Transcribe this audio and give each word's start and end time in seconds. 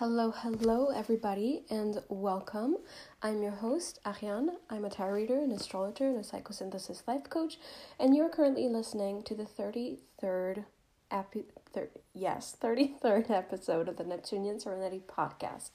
Hello, 0.00 0.30
hello, 0.30 0.88
everybody, 0.88 1.66
and 1.68 2.02
welcome. 2.08 2.78
I'm 3.20 3.42
your 3.42 3.52
host, 3.52 3.98
Ariane. 4.06 4.56
I'm 4.70 4.86
a 4.86 4.88
tarot 4.88 5.12
reader, 5.12 5.38
an 5.38 5.52
astrologer, 5.52 6.06
and 6.06 6.16
a 6.16 6.22
psychosynthesis 6.22 7.06
life 7.06 7.28
coach, 7.28 7.58
and 7.98 8.16
you're 8.16 8.30
currently 8.30 8.66
listening 8.66 9.22
to 9.24 9.34
the 9.34 9.44
33rd, 9.44 10.64
epi- 11.10 11.44
thir- 11.74 11.90
yes, 12.14 12.56
33rd 12.58 13.28
episode 13.30 13.90
of 13.90 13.98
the 13.98 14.04
Neptunian 14.04 14.58
Serenity 14.58 15.02
podcast. 15.06 15.72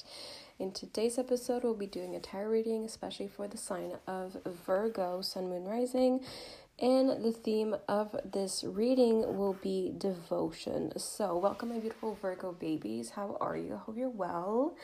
In 0.57 0.71
today's 0.71 1.19
episode, 1.19 1.63
we'll 1.63 1.75
be 1.75 1.85
doing 1.85 2.15
a 2.15 2.19
tarot 2.19 2.49
reading, 2.49 2.83
especially 2.85 3.27
for 3.27 3.47
the 3.47 3.57
sign 3.57 3.91
of 4.07 4.37
Virgo, 4.65 5.21
Sun, 5.21 5.49
Moon, 5.49 5.65
Rising, 5.65 6.21
and 6.79 7.23
the 7.23 7.31
theme 7.31 7.75
of 7.87 8.15
this 8.25 8.63
reading 8.63 9.37
will 9.37 9.53
be 9.53 9.93
devotion. 9.97 10.91
So, 10.97 11.37
welcome, 11.37 11.69
my 11.69 11.79
beautiful 11.79 12.15
Virgo 12.21 12.51
babies. 12.51 13.11
How 13.11 13.37
are 13.39 13.55
you? 13.55 13.75
I 13.75 13.77
hope 13.77 13.97
you're 13.97 14.09
well. 14.09 14.75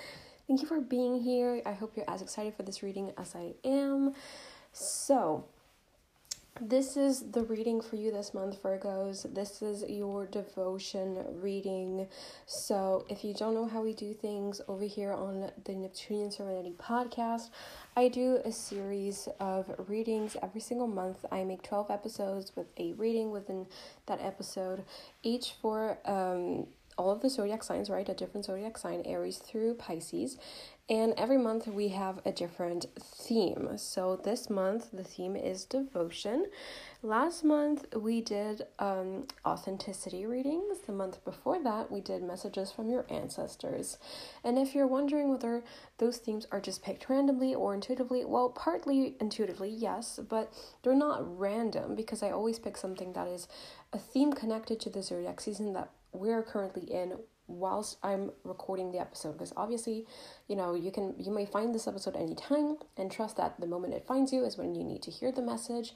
Thank 0.47 0.61
you 0.61 0.67
for 0.67 0.79
being 0.79 1.19
here. 1.21 1.61
I 1.65 1.73
hope 1.73 1.93
you're 1.95 2.09
as 2.09 2.21
excited 2.21 2.55
for 2.55 2.63
this 2.63 2.81
reading 2.81 3.11
as 3.17 3.35
I 3.35 3.53
am. 3.65 4.13
So, 4.71 5.45
this 6.59 6.97
is 6.97 7.31
the 7.31 7.43
reading 7.43 7.81
for 7.81 7.95
you 7.95 8.11
this 8.11 8.33
month, 8.33 8.61
Virgos. 8.61 9.33
This 9.33 9.61
is 9.61 9.83
your 9.89 10.25
devotion 10.25 11.23
reading. 11.41 12.07
So, 12.45 13.05
if 13.09 13.23
you 13.23 13.33
don't 13.33 13.55
know 13.55 13.67
how 13.67 13.81
we 13.81 13.93
do 13.93 14.13
things 14.13 14.61
over 14.67 14.83
here 14.83 15.13
on 15.13 15.49
the 15.63 15.73
Neptunian 15.73 16.29
Serenity 16.29 16.75
podcast, 16.77 17.49
I 17.95 18.09
do 18.09 18.39
a 18.43 18.51
series 18.51 19.27
of 19.39 19.73
readings 19.87 20.35
every 20.43 20.61
single 20.61 20.87
month. 20.87 21.25
I 21.31 21.43
make 21.45 21.63
12 21.63 21.89
episodes 21.89 22.51
with 22.55 22.67
a 22.77 22.93
reading 22.93 23.31
within 23.31 23.65
that 24.07 24.19
episode, 24.21 24.83
each 25.23 25.53
for 25.61 25.97
um, 26.05 26.67
all 26.97 27.09
of 27.11 27.21
the 27.21 27.29
zodiac 27.29 27.63
signs, 27.63 27.89
right? 27.89 28.07
A 28.07 28.13
different 28.13 28.45
zodiac 28.45 28.77
sign, 28.77 29.01
Aries 29.05 29.37
through 29.37 29.75
Pisces. 29.75 30.37
And 30.89 31.13
every 31.15 31.37
month 31.37 31.67
we 31.67 31.89
have 31.89 32.19
a 32.25 32.33
different 32.33 32.85
theme. 32.99 33.77
So 33.77 34.19
this 34.21 34.49
month 34.49 34.89
the 34.91 35.05
theme 35.05 35.37
is 35.37 35.63
devotion. 35.63 36.47
Last 37.01 37.43
month 37.45 37.85
we 37.95 38.19
did 38.19 38.63
um, 38.77 39.27
authenticity 39.45 40.25
readings. 40.25 40.79
The 40.85 40.91
month 40.91 41.23
before 41.23 41.63
that 41.63 41.91
we 41.91 42.01
did 42.01 42.23
messages 42.23 42.71
from 42.71 42.89
your 42.89 43.05
ancestors. 43.09 43.99
And 44.43 44.57
if 44.57 44.75
you're 44.75 44.87
wondering 44.87 45.31
whether 45.31 45.63
those 45.97 46.17
themes 46.17 46.45
are 46.51 46.59
just 46.59 46.83
picked 46.83 47.09
randomly 47.09 47.55
or 47.55 47.73
intuitively, 47.73 48.25
well, 48.25 48.49
partly 48.49 49.15
intuitively, 49.21 49.69
yes, 49.69 50.19
but 50.29 50.51
they're 50.83 50.93
not 50.93 51.39
random 51.39 51.95
because 51.95 52.21
I 52.21 52.31
always 52.31 52.59
pick 52.59 52.75
something 52.75 53.13
that 53.13 53.27
is 53.27 53.47
a 53.93 53.97
theme 53.97 54.33
connected 54.33 54.79
to 54.81 54.89
the 54.89 55.03
zodiac 55.03 55.39
season 55.39 55.71
that 55.73 55.89
we're 56.11 56.43
currently 56.43 56.83
in 56.83 57.13
whilst 57.51 57.97
I'm 58.03 58.31
recording 58.43 58.91
the 58.91 58.99
episode 58.99 59.33
because 59.33 59.53
obviously, 59.57 60.05
you 60.47 60.55
know, 60.55 60.73
you 60.73 60.91
can 60.91 61.15
you 61.17 61.31
may 61.31 61.45
find 61.45 61.73
this 61.73 61.87
episode 61.87 62.15
anytime 62.15 62.77
and 62.97 63.11
trust 63.11 63.37
that 63.37 63.59
the 63.59 63.67
moment 63.67 63.93
it 63.93 64.05
finds 64.05 64.31
you 64.31 64.43
is 64.45 64.57
when 64.57 64.75
you 64.75 64.83
need 64.83 65.01
to 65.03 65.11
hear 65.11 65.31
the 65.31 65.41
message. 65.41 65.93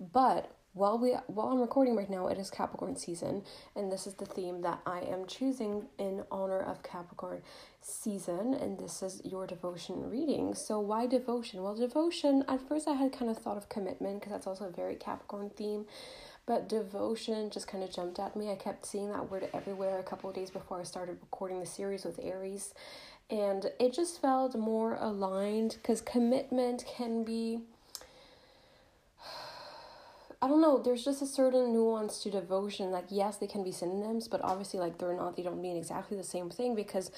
But 0.00 0.50
while 0.76 0.98
we 0.98 1.12
while 1.26 1.48
I'm 1.48 1.60
recording 1.60 1.96
right 1.96 2.10
now, 2.10 2.26
it 2.28 2.36
is 2.36 2.50
Capricorn 2.50 2.96
season, 2.96 3.44
and 3.74 3.90
this 3.90 4.06
is 4.06 4.12
the 4.14 4.26
theme 4.26 4.60
that 4.60 4.80
I 4.84 5.00
am 5.00 5.26
choosing 5.26 5.86
in 5.98 6.24
honor 6.30 6.60
of 6.60 6.82
Capricorn 6.82 7.40
season, 7.80 8.52
and 8.52 8.78
this 8.78 9.02
is 9.02 9.22
your 9.24 9.46
devotion 9.46 10.10
reading. 10.10 10.54
So 10.54 10.78
why 10.78 11.06
devotion? 11.06 11.62
Well, 11.62 11.74
devotion 11.74 12.44
at 12.46 12.60
first 12.68 12.88
I 12.88 12.92
had 12.92 13.10
kind 13.10 13.30
of 13.30 13.38
thought 13.38 13.56
of 13.56 13.70
commitment 13.70 14.20
because 14.20 14.32
that's 14.32 14.46
also 14.46 14.66
a 14.66 14.70
very 14.70 14.96
Capricorn 14.96 15.50
theme. 15.56 15.86
But 16.46 16.68
devotion 16.68 17.50
just 17.50 17.66
kind 17.66 17.82
of 17.82 17.92
jumped 17.92 18.20
at 18.20 18.36
me. 18.36 18.52
I 18.52 18.54
kept 18.54 18.86
seeing 18.86 19.10
that 19.10 19.28
word 19.30 19.48
everywhere 19.52 19.98
a 19.98 20.04
couple 20.04 20.30
of 20.30 20.36
days 20.36 20.50
before 20.50 20.80
I 20.80 20.84
started 20.84 21.18
recording 21.20 21.58
the 21.58 21.66
series 21.66 22.04
with 22.04 22.20
Aries. 22.22 22.72
And 23.28 23.66
it 23.80 23.92
just 23.92 24.22
felt 24.22 24.54
more 24.54 24.96
aligned 25.00 25.76
because 25.82 26.00
commitment 26.00 26.84
can 26.86 27.24
be. 27.24 27.62
I 30.40 30.46
don't 30.46 30.60
know, 30.60 30.78
there's 30.78 31.04
just 31.04 31.20
a 31.20 31.26
certain 31.26 31.72
nuance 31.72 32.22
to 32.22 32.30
devotion. 32.30 32.92
Like, 32.92 33.06
yes, 33.10 33.38
they 33.38 33.48
can 33.48 33.64
be 33.64 33.72
synonyms, 33.72 34.28
but 34.28 34.40
obviously, 34.44 34.78
like, 34.78 34.98
they're 34.98 35.16
not, 35.16 35.36
they 35.36 35.42
don't 35.42 35.60
mean 35.60 35.76
exactly 35.76 36.16
the 36.16 36.22
same 36.22 36.50
thing 36.50 36.76
because 36.76 37.10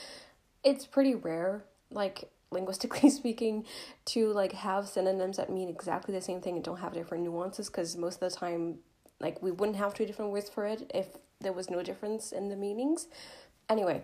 it's 0.65 0.87
pretty 0.87 1.15
rare, 1.15 1.65
like, 1.91 2.31
linguistically 2.51 3.11
speaking, 3.11 3.67
to 4.07 4.33
like 4.33 4.53
have 4.53 4.89
synonyms 4.89 5.37
that 5.37 5.51
mean 5.51 5.69
exactly 5.69 6.15
the 6.15 6.21
same 6.21 6.41
thing 6.41 6.57
and 6.57 6.65
don't 6.65 6.79
have 6.79 6.95
different 6.95 7.25
nuances 7.25 7.69
because 7.69 7.97
most 7.97 8.23
of 8.23 8.33
the 8.33 8.37
time 8.37 8.79
like 9.21 9.43
we 9.43 9.51
wouldn't 9.51 9.79
have 9.79 9.95
two 9.95 10.07
different 10.07 10.33
words 10.33 10.49
for 10.49 10.67
it 10.67 10.91
if 10.95 11.09
there 11.41 11.53
was 11.53 11.71
no 11.71 11.83
difference 11.83 12.33
in 12.33 12.49
the 12.49 12.57
meanings. 12.57 13.07
Anyway, 13.69 14.03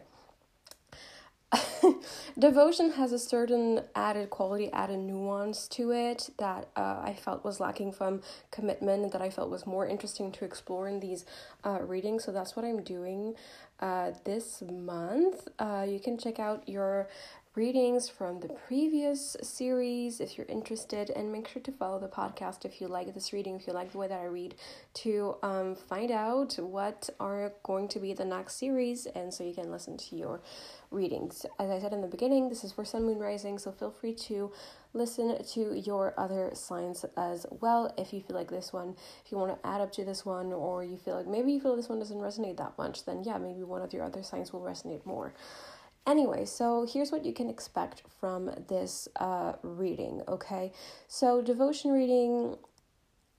devotion 2.38 2.92
has 2.92 3.12
a 3.12 3.18
certain 3.18 3.82
added 3.94 4.30
quality, 4.30 4.72
added 4.72 4.98
nuance 4.98 5.68
to 5.68 5.92
it 5.92 6.30
that 6.38 6.68
uh, 6.76 7.00
I 7.02 7.16
felt 7.20 7.44
was 7.44 7.60
lacking 7.60 7.92
from 7.92 8.22
commitment, 8.50 9.12
that 9.12 9.22
I 9.22 9.30
felt 9.30 9.50
was 9.50 9.66
more 9.66 9.86
interesting 9.86 10.32
to 10.32 10.44
explore 10.44 10.88
in 10.88 11.00
these 11.00 11.24
uh, 11.64 11.80
readings. 11.82 12.24
So 12.24 12.32
that's 12.32 12.56
what 12.56 12.64
I'm 12.64 12.82
doing 12.82 13.34
uh, 13.80 14.12
this 14.24 14.62
month. 14.62 15.48
Uh, 15.58 15.86
you 15.88 16.00
can 16.00 16.18
check 16.18 16.38
out 16.38 16.68
your 16.68 17.08
readings 17.56 18.08
from 18.08 18.40
the 18.40 18.48
previous 18.48 19.36
series 19.40 20.18
if 20.18 20.36
you're 20.36 20.46
interested 20.48 21.08
and 21.10 21.30
make 21.30 21.46
sure 21.46 21.62
to 21.62 21.70
follow 21.70 22.00
the 22.00 22.08
podcast 22.08 22.64
if 22.64 22.80
you 22.80 22.88
like 22.88 23.14
this 23.14 23.32
reading 23.32 23.54
if 23.54 23.64
you 23.68 23.72
like 23.72 23.92
the 23.92 23.98
way 23.98 24.08
that 24.08 24.18
i 24.18 24.24
read 24.24 24.56
to 24.92 25.36
um, 25.44 25.76
find 25.76 26.10
out 26.10 26.52
what 26.58 27.08
are 27.20 27.52
going 27.62 27.86
to 27.86 28.00
be 28.00 28.12
the 28.12 28.24
next 28.24 28.56
series 28.56 29.06
and 29.06 29.32
so 29.32 29.44
you 29.44 29.54
can 29.54 29.70
listen 29.70 29.96
to 29.96 30.16
your 30.16 30.40
readings. 30.90 31.46
As 31.60 31.70
i 31.70 31.78
said 31.78 31.92
in 31.92 32.00
the 32.00 32.08
beginning 32.08 32.48
this 32.48 32.64
is 32.64 32.72
for 32.72 32.84
sun 32.84 33.04
moon 33.04 33.20
rising 33.20 33.58
so 33.58 33.70
feel 33.70 33.92
free 33.92 34.14
to 34.14 34.50
listen 34.92 35.40
to 35.52 35.78
your 35.78 36.12
other 36.18 36.50
signs 36.54 37.04
as 37.16 37.46
well 37.60 37.94
if 37.96 38.12
you 38.12 38.20
feel 38.20 38.36
like 38.36 38.50
this 38.50 38.72
one 38.72 38.96
if 39.24 39.30
you 39.30 39.38
want 39.38 39.52
to 39.52 39.68
add 39.68 39.80
up 39.80 39.92
to 39.92 40.04
this 40.04 40.26
one 40.26 40.52
or 40.52 40.82
you 40.82 40.96
feel 40.96 41.14
like 41.14 41.26
maybe 41.28 41.52
you 41.52 41.60
feel 41.60 41.76
this 41.76 41.88
one 41.88 42.00
doesn't 42.00 42.18
resonate 42.18 42.56
that 42.56 42.76
much 42.78 43.04
then 43.04 43.22
yeah 43.24 43.38
maybe 43.38 43.62
one 43.62 43.82
of 43.82 43.92
your 43.92 44.04
other 44.04 44.24
signs 44.24 44.52
will 44.52 44.60
resonate 44.60 45.04
more 45.06 45.32
Anyway, 46.06 46.44
so 46.44 46.86
here's 46.86 47.10
what 47.10 47.24
you 47.24 47.32
can 47.32 47.48
expect 47.48 48.02
from 48.20 48.50
this 48.68 49.08
uh, 49.16 49.54
reading, 49.62 50.20
okay? 50.28 50.70
So, 51.08 51.40
devotion 51.40 51.92
reading, 51.92 52.56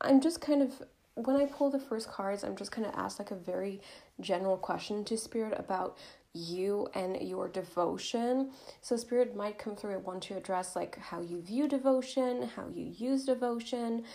I'm 0.02 0.20
just 0.20 0.42
kind 0.42 0.64
of, 0.64 0.82
when 1.14 1.36
I 1.36 1.46
pull 1.46 1.70
the 1.70 1.80
first 1.80 2.10
cards, 2.10 2.44
I'm 2.44 2.56
just 2.56 2.72
kind 2.72 2.88
of 2.88 2.94
asked 2.96 3.20
like 3.20 3.30
a 3.30 3.36
very 3.36 3.82
general 4.20 4.58
question 4.58 5.06
to 5.06 5.18
Spirit 5.18 5.54
about 5.60 5.96
you 6.34 6.88
and 6.96 7.22
your 7.22 7.48
devotion. 7.48 8.50
So, 8.82 8.96
Spirit 8.96 9.36
might 9.36 9.60
come 9.60 9.76
through 9.76 9.94
and 9.94 10.04
want 10.04 10.24
to 10.24 10.36
address 10.36 10.76
like 10.76 10.98
how 10.98 11.22
you 11.22 11.44
view 11.44 11.68
devotion, 11.68 12.50
how 12.56 12.68
you 12.74 12.92
use 12.98 13.26
devotion, 13.26 14.06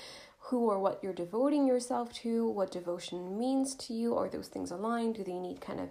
who 0.41 0.69
or 0.69 0.81
what 0.81 0.99
you're 1.05 1.12
devoting 1.12 1.69
yourself 1.69 2.12
to, 2.12 2.49
what 2.49 2.72
devotion 2.72 3.39
means 3.39 3.77
to 3.77 3.93
you. 3.93 4.16
Are 4.16 4.28
those 4.28 4.49
things 4.49 4.72
aligned? 4.72 5.15
Do 5.15 5.22
they 5.22 5.39
need 5.39 5.60
kind 5.60 5.78
of 5.78 5.89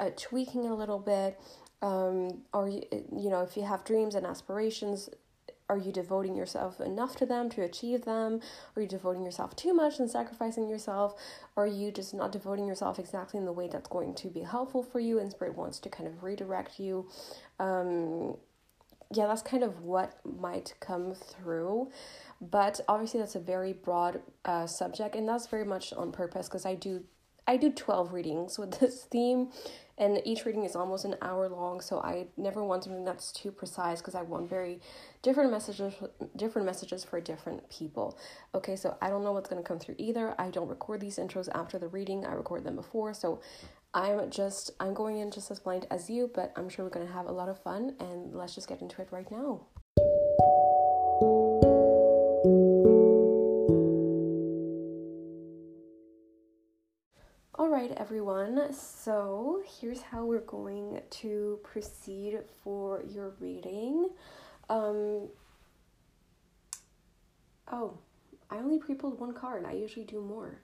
uh, 0.00 0.10
tweaking 0.16 0.66
a 0.66 0.74
little 0.74 0.98
bit? 0.98 1.38
Um, 1.82 2.42
are 2.52 2.68
you, 2.68 2.82
you 2.92 3.30
know 3.30 3.42
if 3.42 3.56
you 3.56 3.64
have 3.64 3.84
dreams 3.84 4.14
and 4.14 4.26
aspirations 4.26 5.10
are 5.70 5.76
you 5.76 5.92
devoting 5.92 6.34
yourself 6.34 6.80
enough 6.80 7.14
to 7.16 7.26
them 7.26 7.50
to 7.50 7.62
achieve 7.62 8.06
them? 8.06 8.40
Are 8.74 8.82
you 8.82 8.88
devoting 8.88 9.24
yourself 9.24 9.54
too 9.54 9.74
much 9.74 9.98
and 9.98 10.10
sacrificing 10.10 10.68
yourself? 10.68 11.14
Are 11.56 11.66
you 11.66 11.92
just 11.92 12.14
not 12.14 12.32
devoting 12.32 12.66
yourself 12.66 12.98
exactly 12.98 13.38
in 13.38 13.44
the 13.44 13.52
way 13.52 13.68
that's 13.68 13.88
going 13.88 14.14
to 14.14 14.28
be 14.28 14.40
helpful 14.40 14.82
for 14.82 14.98
you 14.98 15.18
and 15.18 15.30
spirit 15.30 15.56
wants 15.56 15.78
to 15.80 15.90
kind 15.90 16.08
of 16.08 16.22
redirect 16.22 16.80
you? 16.80 17.06
Um, 17.60 18.38
yeah 19.14 19.26
that's 19.26 19.42
kind 19.42 19.62
of 19.62 19.82
what 19.82 20.18
might 20.24 20.74
come 20.80 21.14
through. 21.14 21.90
But 22.40 22.80
obviously 22.88 23.20
that's 23.20 23.34
a 23.34 23.40
very 23.40 23.72
broad 23.72 24.22
uh, 24.44 24.66
subject 24.66 25.16
and 25.16 25.28
that's 25.28 25.46
very 25.48 25.64
much 25.64 25.92
on 25.92 26.12
purpose 26.12 26.48
because 26.48 26.64
i 26.64 26.74
do 26.74 27.02
i 27.48 27.56
do 27.56 27.70
12 27.70 28.12
readings 28.12 28.58
with 28.58 28.78
this 28.78 29.02
theme 29.10 29.50
and 29.98 30.22
each 30.24 30.44
reading 30.44 30.64
is 30.64 30.76
almost 30.76 31.04
an 31.04 31.16
hour 31.22 31.48
long 31.48 31.80
so 31.80 31.98
i 32.00 32.26
never 32.36 32.62
want 32.62 32.84
something 32.84 33.04
that's 33.04 33.32
too 33.32 33.50
precise 33.50 33.98
because 33.98 34.14
i 34.14 34.22
want 34.22 34.48
very 34.48 34.80
different 35.22 35.50
messages 35.50 35.94
different 36.36 36.64
messages 36.64 37.02
for 37.02 37.20
different 37.20 37.68
people. 37.68 38.16
Okay 38.54 38.76
so 38.76 38.96
i 39.02 39.08
don't 39.10 39.24
know 39.24 39.32
what's 39.32 39.48
going 39.48 39.60
to 39.60 39.66
come 39.66 39.78
through 39.78 39.96
either. 39.98 40.34
I 40.38 40.50
don't 40.50 40.68
record 40.68 41.00
these 41.00 41.18
intros 41.18 41.48
after 41.54 41.78
the 41.78 41.88
reading. 41.88 42.24
I 42.24 42.32
record 42.32 42.62
them 42.62 42.76
before 42.76 43.12
so 43.14 43.40
i'm 43.94 44.30
just 44.30 44.70
i'm 44.80 44.92
going 44.92 45.18
in 45.18 45.30
just 45.30 45.50
as 45.50 45.60
blind 45.60 45.86
as 45.90 46.10
you 46.10 46.30
but 46.34 46.52
i'm 46.56 46.68
sure 46.68 46.84
we're 46.84 46.90
going 46.90 47.06
to 47.06 47.12
have 47.12 47.26
a 47.26 47.32
lot 47.32 47.48
of 47.48 47.58
fun 47.62 47.94
and 48.00 48.34
let's 48.34 48.54
just 48.54 48.68
get 48.68 48.82
into 48.82 49.00
it 49.00 49.08
right 49.10 49.30
now 49.30 49.60
everyone. 57.98 58.72
So 58.72 59.60
here's 59.80 60.02
how 60.02 60.24
we're 60.24 60.38
going 60.40 61.00
to 61.10 61.58
proceed 61.64 62.38
for 62.62 63.02
your 63.02 63.34
reading. 63.40 64.08
Um, 64.70 65.28
oh, 67.72 67.98
I 68.50 68.58
only 68.58 68.78
pre-pulled 68.78 69.18
one 69.18 69.34
card. 69.34 69.64
I 69.66 69.72
usually 69.72 70.06
do 70.06 70.20
more. 70.20 70.60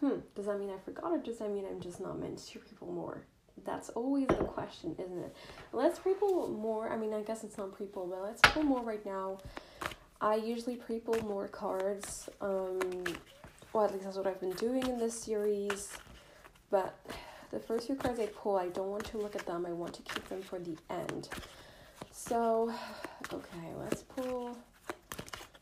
Hmm, 0.00 0.20
does 0.34 0.46
that 0.46 0.58
mean 0.58 0.70
I 0.70 0.78
forgot 0.82 1.12
or 1.12 1.18
does 1.18 1.38
that 1.38 1.52
mean 1.52 1.66
I'm 1.70 1.80
just 1.80 2.00
not 2.00 2.18
meant 2.18 2.38
to 2.38 2.58
pre-pull 2.58 2.90
more? 2.90 3.26
That's 3.66 3.90
always 3.90 4.28
the 4.28 4.34
question, 4.34 4.96
isn't 4.98 5.18
it? 5.18 5.36
Let's 5.74 5.98
pre-pull 5.98 6.48
more. 6.48 6.90
I 6.90 6.96
mean, 6.96 7.12
I 7.12 7.20
guess 7.20 7.44
it's 7.44 7.58
not 7.58 7.76
pre-pull, 7.76 8.06
but 8.06 8.22
let's 8.22 8.40
pull 8.40 8.62
more 8.62 8.82
right 8.82 9.04
now. 9.04 9.38
I 10.22 10.36
usually 10.36 10.76
pre-pull 10.76 11.22
more 11.24 11.48
cards. 11.48 12.30
Um, 12.40 13.04
well, 13.72 13.84
at 13.84 13.92
least 13.92 14.04
that's 14.04 14.16
what 14.16 14.26
I've 14.26 14.40
been 14.40 14.52
doing 14.52 14.86
in 14.86 14.98
this 14.98 15.18
series. 15.18 15.96
But 16.70 16.94
the 17.50 17.58
first 17.58 17.86
few 17.86 17.96
cards 17.96 18.20
I 18.20 18.26
pull, 18.26 18.56
I 18.56 18.68
don't 18.68 18.90
want 18.90 19.04
to 19.06 19.18
look 19.18 19.34
at 19.34 19.46
them. 19.46 19.66
I 19.66 19.72
want 19.72 19.94
to 19.94 20.02
keep 20.02 20.28
them 20.28 20.42
for 20.42 20.58
the 20.58 20.76
end. 20.90 21.28
So, 22.10 22.72
okay, 23.32 23.68
let's 23.78 24.02
pull 24.02 24.56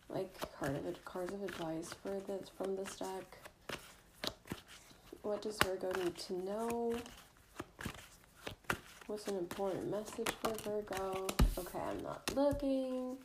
like 0.09 0.35
card 0.59 0.75
of 0.75 1.05
cards 1.05 1.33
of 1.33 1.43
advice 1.43 1.91
for 2.03 2.21
this 2.27 2.51
from 2.57 2.77
this 2.77 2.97
deck. 2.97 3.39
What 5.23 5.43
does 5.43 5.57
Virgo 5.65 5.93
need 6.03 6.17
to 6.17 6.33
know? 6.45 6.95
What's 9.07 9.29
an 9.29 9.37
important 9.37 9.91
message 9.91 10.31
for 10.43 10.55
Virgo? 10.65 11.27
Okay, 11.59 11.79
I'm 11.79 12.03
not 12.03 12.33
looking. 12.35 13.17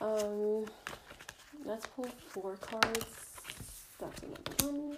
Um, 0.00 0.66
let's 1.64 1.86
pull 1.86 2.08
four 2.28 2.56
cards. 2.56 3.29
That's 4.00 4.22
another 4.22 4.72
one. 4.72 4.96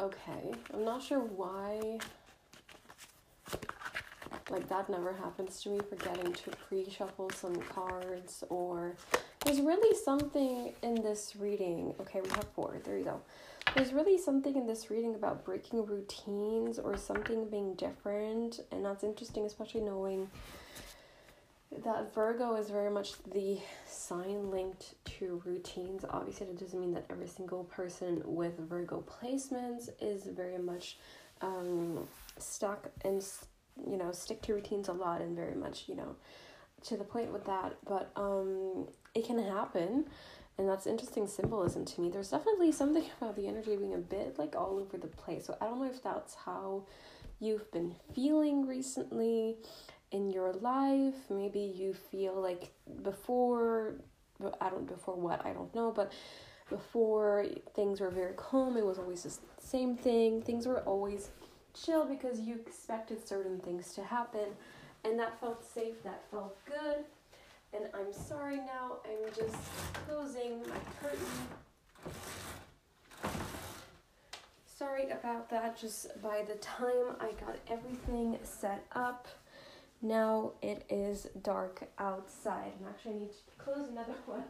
Okay, 0.00 0.52
I'm 0.72 0.84
not 0.84 1.02
sure 1.02 1.20
why. 1.20 1.98
Like 4.50 4.68
that 4.68 4.88
never 4.90 5.12
happens 5.12 5.62
to 5.62 5.70
me, 5.70 5.80
forgetting 5.88 6.32
to 6.32 6.50
pre-shuffle 6.68 7.30
some 7.30 7.56
cards 7.56 8.44
or 8.48 8.94
there's 9.44 9.60
really 9.60 9.96
something 9.96 10.72
in 10.82 10.94
this 10.96 11.34
reading. 11.36 11.94
Okay, 12.00 12.20
we 12.20 12.28
have 12.30 12.46
four. 12.54 12.80
There 12.84 12.98
you 12.98 13.04
go. 13.04 13.20
There's 13.74 13.92
really 13.92 14.18
something 14.18 14.56
in 14.56 14.66
this 14.66 14.90
reading 14.90 15.14
about 15.14 15.44
breaking 15.44 15.86
routines 15.86 16.78
or 16.78 16.96
something 16.96 17.48
being 17.48 17.74
different, 17.74 18.60
and 18.70 18.84
that's 18.84 19.02
interesting, 19.02 19.46
especially 19.46 19.80
knowing 19.80 20.28
that 21.84 22.14
Virgo 22.14 22.54
is 22.56 22.70
very 22.70 22.90
much 22.90 23.22
the 23.32 23.58
sign 23.86 24.50
linked 24.50 24.94
to 25.18 25.42
routines. 25.44 26.04
Obviously, 26.08 26.46
that 26.46 26.58
doesn't 26.58 26.78
mean 26.80 26.92
that 26.94 27.06
every 27.10 27.26
single 27.26 27.64
person 27.64 28.22
with 28.24 28.58
Virgo 28.58 29.02
placements 29.02 29.88
is 30.00 30.24
very 30.24 30.58
much 30.58 30.98
um, 31.40 32.06
stuck 32.38 32.90
and 33.04 33.24
you 33.88 33.96
know 33.96 34.12
stick 34.12 34.42
to 34.42 34.54
routines 34.54 34.88
a 34.88 34.92
lot 34.92 35.22
and 35.22 35.34
very 35.34 35.54
much 35.54 35.88
you 35.88 35.96
know 35.96 36.14
to 36.84 36.96
the 36.96 37.04
point 37.04 37.32
with 37.32 37.44
that. 37.46 37.76
But 37.86 38.10
um, 38.16 38.88
it 39.14 39.26
can 39.26 39.38
happen 39.38 40.06
and 40.58 40.68
that's 40.68 40.86
interesting 40.86 41.26
symbolism 41.26 41.84
to 41.84 42.00
me 42.00 42.10
there's 42.10 42.30
definitely 42.30 42.72
something 42.72 43.04
about 43.20 43.36
the 43.36 43.46
energy 43.46 43.76
being 43.76 43.94
a 43.94 43.98
bit 43.98 44.38
like 44.38 44.54
all 44.56 44.78
over 44.78 44.96
the 44.96 45.06
place 45.06 45.46
so 45.46 45.56
i 45.60 45.66
don't 45.66 45.78
know 45.78 45.90
if 45.90 46.02
that's 46.02 46.34
how 46.34 46.84
you've 47.40 47.70
been 47.72 47.94
feeling 48.14 48.66
recently 48.66 49.56
in 50.12 50.30
your 50.30 50.52
life 50.54 51.14
maybe 51.30 51.60
you 51.60 51.92
feel 51.92 52.34
like 52.40 52.72
before 53.02 53.94
i 54.60 54.68
don't 54.68 54.86
before 54.86 55.16
what 55.16 55.44
i 55.44 55.52
don't 55.52 55.74
know 55.74 55.90
but 55.90 56.12
before 56.68 57.44
things 57.74 58.00
were 58.00 58.10
very 58.10 58.34
calm 58.36 58.76
it 58.76 58.84
was 58.84 58.98
always 58.98 59.22
the 59.22 59.34
same 59.60 59.96
thing 59.96 60.40
things 60.42 60.66
were 60.66 60.80
always 60.80 61.30
chill 61.74 62.04
because 62.04 62.40
you 62.40 62.54
expected 62.54 63.26
certain 63.26 63.58
things 63.60 63.94
to 63.94 64.02
happen 64.02 64.46
and 65.04 65.18
that 65.18 65.38
felt 65.40 65.64
safe 65.64 66.02
that 66.02 66.22
felt 66.30 66.56
good 66.66 67.04
and 67.74 67.84
I'm 67.94 68.12
sorry 68.12 68.56
now, 68.56 68.98
I'm 69.04 69.32
just 69.34 69.56
closing 70.06 70.60
my 70.60 70.76
curtain. 71.00 71.26
Sorry 74.66 75.10
about 75.10 75.48
that, 75.48 75.78
just 75.80 76.20
by 76.22 76.42
the 76.46 76.56
time 76.56 77.16
I 77.18 77.32
got 77.44 77.56
everything 77.68 78.38
set 78.42 78.84
up, 78.94 79.26
now 80.02 80.52
it 80.60 80.84
is 80.90 81.28
dark 81.42 81.88
outside. 81.98 82.72
And 82.78 82.88
actually, 82.88 83.12
I 83.12 83.18
need 83.20 83.30
to 83.30 83.64
close 83.64 83.88
another 83.88 84.14
one. 84.26 84.44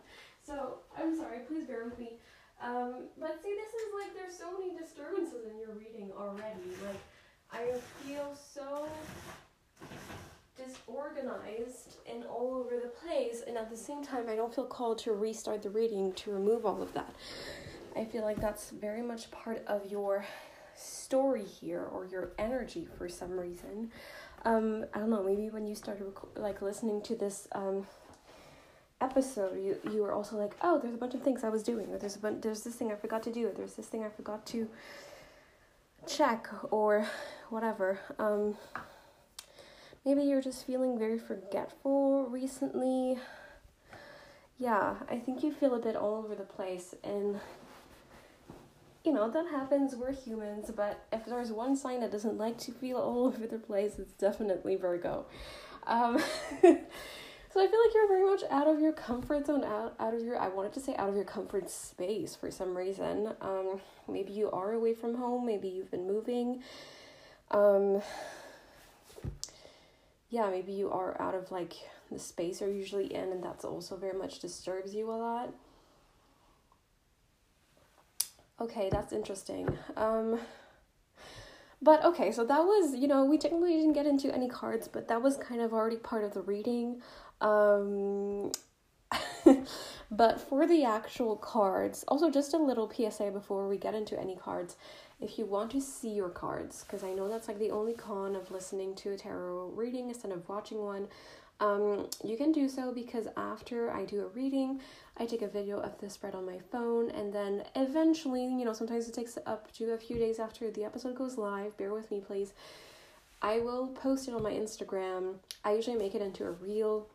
So 0.44 0.78
I'm 0.98 1.16
sorry, 1.16 1.40
please 1.46 1.64
bear 1.64 1.84
with 1.84 1.98
me. 1.98 2.14
Um, 2.62 3.08
but 3.18 3.40
see, 3.42 3.54
this 3.54 3.68
is 3.68 3.92
like 4.00 4.14
there's 4.14 4.38
so 4.38 4.52
many 4.58 4.76
disturbances 4.78 5.46
in 5.50 5.58
your 5.58 5.74
reading 5.74 6.10
already. 6.16 6.70
Like, 6.86 7.00
I 7.52 7.76
feel 8.04 8.34
so 8.34 8.88
disorganized 10.56 11.96
and 12.10 12.24
all 12.24 12.54
over 12.54 12.80
the 12.80 12.88
place 12.88 13.42
and 13.46 13.56
at 13.56 13.70
the 13.70 13.76
same 13.76 14.04
time 14.04 14.26
I 14.28 14.36
don't 14.36 14.54
feel 14.54 14.66
called 14.66 14.98
to 14.98 15.12
restart 15.12 15.62
the 15.62 15.70
reading 15.70 16.12
to 16.12 16.30
remove 16.30 16.66
all 16.66 16.82
of 16.82 16.92
that. 16.94 17.14
I 17.96 18.04
feel 18.04 18.22
like 18.22 18.40
that's 18.40 18.70
very 18.70 19.02
much 19.02 19.30
part 19.30 19.64
of 19.66 19.90
your 19.90 20.24
story 20.74 21.44
here 21.44 21.82
or 21.92 22.06
your 22.06 22.32
energy 22.38 22.88
for 22.96 23.08
some 23.08 23.32
reason. 23.32 23.90
Um, 24.44 24.86
I 24.92 24.98
don't 24.98 25.10
know, 25.10 25.22
maybe 25.22 25.50
when 25.50 25.66
you 25.66 25.74
started 25.74 26.04
rec- 26.04 26.36
like 26.36 26.62
listening 26.62 27.00
to 27.02 27.14
this 27.14 27.46
um, 27.52 27.86
episode, 29.00 29.56
you 29.56 29.76
you 29.92 30.02
were 30.02 30.12
also 30.12 30.36
like, 30.36 30.54
oh, 30.62 30.78
there's 30.80 30.94
a 30.94 30.98
bunch 30.98 31.14
of 31.14 31.22
things 31.22 31.44
I 31.44 31.48
was 31.48 31.62
doing, 31.62 31.92
or 31.92 31.98
there's 31.98 32.16
a 32.16 32.18
bunch, 32.18 32.42
there's 32.42 32.62
this 32.62 32.74
thing 32.74 32.90
I 32.90 32.96
forgot 32.96 33.22
to 33.24 33.32
do, 33.32 33.48
or 33.48 33.52
there's 33.52 33.74
this 33.74 33.86
thing 33.86 34.02
I 34.04 34.08
forgot 34.08 34.44
to 34.46 34.68
check, 36.06 36.48
or 36.70 37.06
whatever. 37.50 38.00
Um, 38.18 38.56
Maybe 40.04 40.22
you're 40.24 40.42
just 40.42 40.66
feeling 40.66 40.98
very 40.98 41.18
forgetful 41.18 42.26
recently. 42.28 43.18
Yeah, 44.58 44.96
I 45.08 45.18
think 45.18 45.44
you 45.44 45.52
feel 45.52 45.76
a 45.76 45.78
bit 45.78 45.94
all 45.94 46.16
over 46.16 46.34
the 46.34 46.42
place 46.42 46.92
and 47.04 47.38
you 49.04 49.12
know, 49.12 49.30
that 49.30 49.46
happens, 49.48 49.96
we're 49.96 50.12
humans, 50.12 50.70
but 50.74 51.04
if 51.12 51.26
there's 51.26 51.50
one 51.50 51.76
sign 51.76 52.00
that 52.00 52.12
doesn't 52.12 52.38
like 52.38 52.58
to 52.58 52.72
feel 52.72 52.98
all 52.98 53.26
over 53.26 53.46
the 53.46 53.58
place, 53.58 53.98
it's 53.98 54.12
definitely 54.12 54.76
Virgo. 54.76 55.26
Um, 55.86 56.18
so 56.62 56.68
I 57.60 57.66
feel 57.66 57.80
like 57.84 57.94
you're 57.94 58.08
very 58.08 58.24
much 58.24 58.42
out 58.50 58.68
of 58.68 58.80
your 58.80 58.92
comfort 58.92 59.46
zone, 59.46 59.64
out, 59.64 59.94
out 59.98 60.14
of 60.14 60.22
your, 60.22 60.38
I 60.38 60.48
wanted 60.48 60.72
to 60.74 60.80
say 60.80 60.94
out 60.96 61.08
of 61.08 61.16
your 61.16 61.24
comfort 61.24 61.68
space 61.68 62.36
for 62.36 62.50
some 62.50 62.76
reason. 62.76 63.34
Um, 63.40 63.80
maybe 64.08 64.32
you 64.32 64.50
are 64.50 64.72
away 64.72 64.94
from 64.94 65.16
home, 65.16 65.46
maybe 65.46 65.68
you've 65.68 65.90
been 65.90 66.06
moving. 66.06 66.62
Um, 67.50 68.02
yeah, 70.30 70.48
maybe 70.48 70.72
you 70.72 70.90
are 70.90 71.20
out 71.20 71.34
of 71.34 71.50
like 71.50 71.74
the 72.10 72.18
space 72.18 72.60
you're 72.60 72.70
usually 72.70 73.12
in, 73.12 73.32
and 73.32 73.42
that's 73.42 73.64
also 73.64 73.96
very 73.96 74.16
much 74.16 74.38
disturbs 74.38 74.94
you 74.94 75.10
a 75.10 75.12
lot. 75.12 75.52
Okay, 78.62 78.88
that's 78.92 79.12
interesting. 79.12 79.76
Um, 79.96 80.38
but 81.82 82.04
okay, 82.04 82.30
so 82.30 82.44
that 82.44 82.60
was, 82.60 82.94
you 82.94 83.08
know, 83.08 83.24
we 83.24 83.36
technically 83.36 83.72
didn't 83.72 83.94
get 83.94 84.06
into 84.06 84.32
any 84.32 84.48
cards, 84.48 84.86
but 84.86 85.08
that 85.08 85.20
was 85.20 85.36
kind 85.36 85.60
of 85.60 85.72
already 85.72 85.96
part 85.96 86.22
of 86.22 86.32
the 86.32 86.42
reading. 86.42 87.02
Um, 87.40 88.52
but 90.12 90.40
for 90.40 90.64
the 90.64 90.84
actual 90.84 91.34
cards, 91.34 92.04
also 92.06 92.30
just 92.30 92.54
a 92.54 92.56
little 92.56 92.88
PSA 92.88 93.32
before 93.32 93.66
we 93.66 93.78
get 93.78 93.96
into 93.96 94.18
any 94.18 94.36
cards 94.36 94.76
if 95.20 95.38
you 95.38 95.44
want 95.46 95.72
to 95.72 95.80
see 95.80 96.10
your 96.10 96.28
cards, 96.28 96.84
because 96.84 97.02
I 97.02 97.12
know 97.14 97.28
that's 97.28 97.48
like 97.48 97.58
the 97.58 97.70
only 97.70 97.94
con 97.94 98.36
of 98.36 98.52
listening 98.52 98.94
to 98.96 99.12
a 99.12 99.16
tarot 99.16 99.72
reading 99.74 100.08
instead 100.08 100.30
of 100.30 100.48
watching 100.48 100.78
one, 100.78 101.08
um, 101.60 102.08
you 102.24 102.36
can 102.36 102.52
do 102.52 102.68
so 102.68 102.92
because 102.92 103.28
after 103.36 103.92
I 103.92 104.04
do 104.04 104.22
a 104.22 104.28
reading, 104.28 104.80
I 105.16 105.26
take 105.26 105.42
a 105.42 105.48
video 105.48 105.78
of 105.78 105.98
the 106.00 106.10
spread 106.10 106.34
on 106.34 106.44
my 106.44 106.58
phone, 106.70 107.10
and 107.10 107.32
then 107.32 107.64
eventually, 107.76 108.44
you 108.44 108.64
know, 108.64 108.72
sometimes 108.72 109.08
it 109.08 109.14
takes 109.14 109.38
up 109.46 109.72
to 109.74 109.92
a 109.92 109.98
few 109.98 110.18
days 110.18 110.38
after 110.38 110.70
the 110.70 110.84
episode 110.84 111.14
goes 111.14 111.38
live. 111.38 111.76
Bear 111.76 111.92
with 111.92 112.10
me, 112.10 112.20
please. 112.20 112.52
I 113.42 113.58
will 113.58 113.88
post 113.88 114.28
it 114.28 114.34
on 114.34 114.42
my 114.42 114.52
Instagram. 114.52 115.34
I 115.64 115.74
usually 115.74 115.96
make 115.96 116.14
it 116.14 116.22
into 116.22 116.46
a 116.46 116.52
reel. 116.52 117.08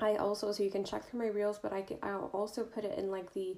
I 0.00 0.16
also, 0.16 0.52
so 0.52 0.62
you 0.62 0.70
can 0.70 0.84
check 0.84 1.04
through 1.04 1.20
my 1.20 1.26
reels, 1.26 1.58
but 1.58 1.72
I 1.72 1.82
can, 1.82 1.98
I'll 2.02 2.30
also 2.32 2.62
put 2.64 2.84
it 2.84 2.98
in 2.98 3.10
like 3.10 3.32
the 3.32 3.56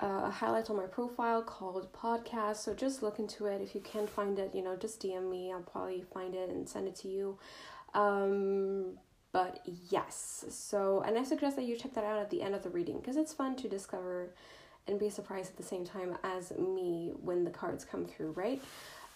uh, 0.00 0.30
highlight 0.30 0.70
on 0.70 0.76
my 0.76 0.86
profile 0.86 1.42
called 1.42 1.92
podcast. 1.92 2.56
So 2.56 2.74
just 2.74 3.02
look 3.02 3.18
into 3.18 3.46
it. 3.46 3.60
If 3.60 3.74
you 3.74 3.80
can't 3.80 4.08
find 4.08 4.38
it, 4.38 4.54
you 4.54 4.62
know, 4.62 4.76
just 4.76 5.02
DM 5.02 5.28
me. 5.28 5.52
I'll 5.52 5.60
probably 5.60 6.04
find 6.14 6.34
it 6.34 6.50
and 6.50 6.68
send 6.68 6.86
it 6.86 6.96
to 6.96 7.08
you. 7.08 7.38
Um, 7.94 8.98
but 9.32 9.60
yes, 9.90 10.44
so 10.48 11.02
and 11.06 11.18
I 11.18 11.24
suggest 11.24 11.56
that 11.56 11.64
you 11.64 11.76
check 11.76 11.94
that 11.94 12.04
out 12.04 12.18
at 12.18 12.30
the 12.30 12.42
end 12.42 12.54
of 12.54 12.62
the 12.62 12.70
reading 12.70 12.98
because 12.98 13.16
it's 13.16 13.32
fun 13.32 13.56
to 13.56 13.68
discover 13.68 14.30
and 14.86 14.98
be 14.98 15.10
surprised 15.10 15.50
at 15.50 15.56
the 15.56 15.62
same 15.62 15.84
time 15.84 16.16
as 16.24 16.52
me 16.52 17.12
when 17.22 17.44
the 17.44 17.50
cards 17.50 17.84
come 17.84 18.06
through, 18.06 18.32
right? 18.32 18.62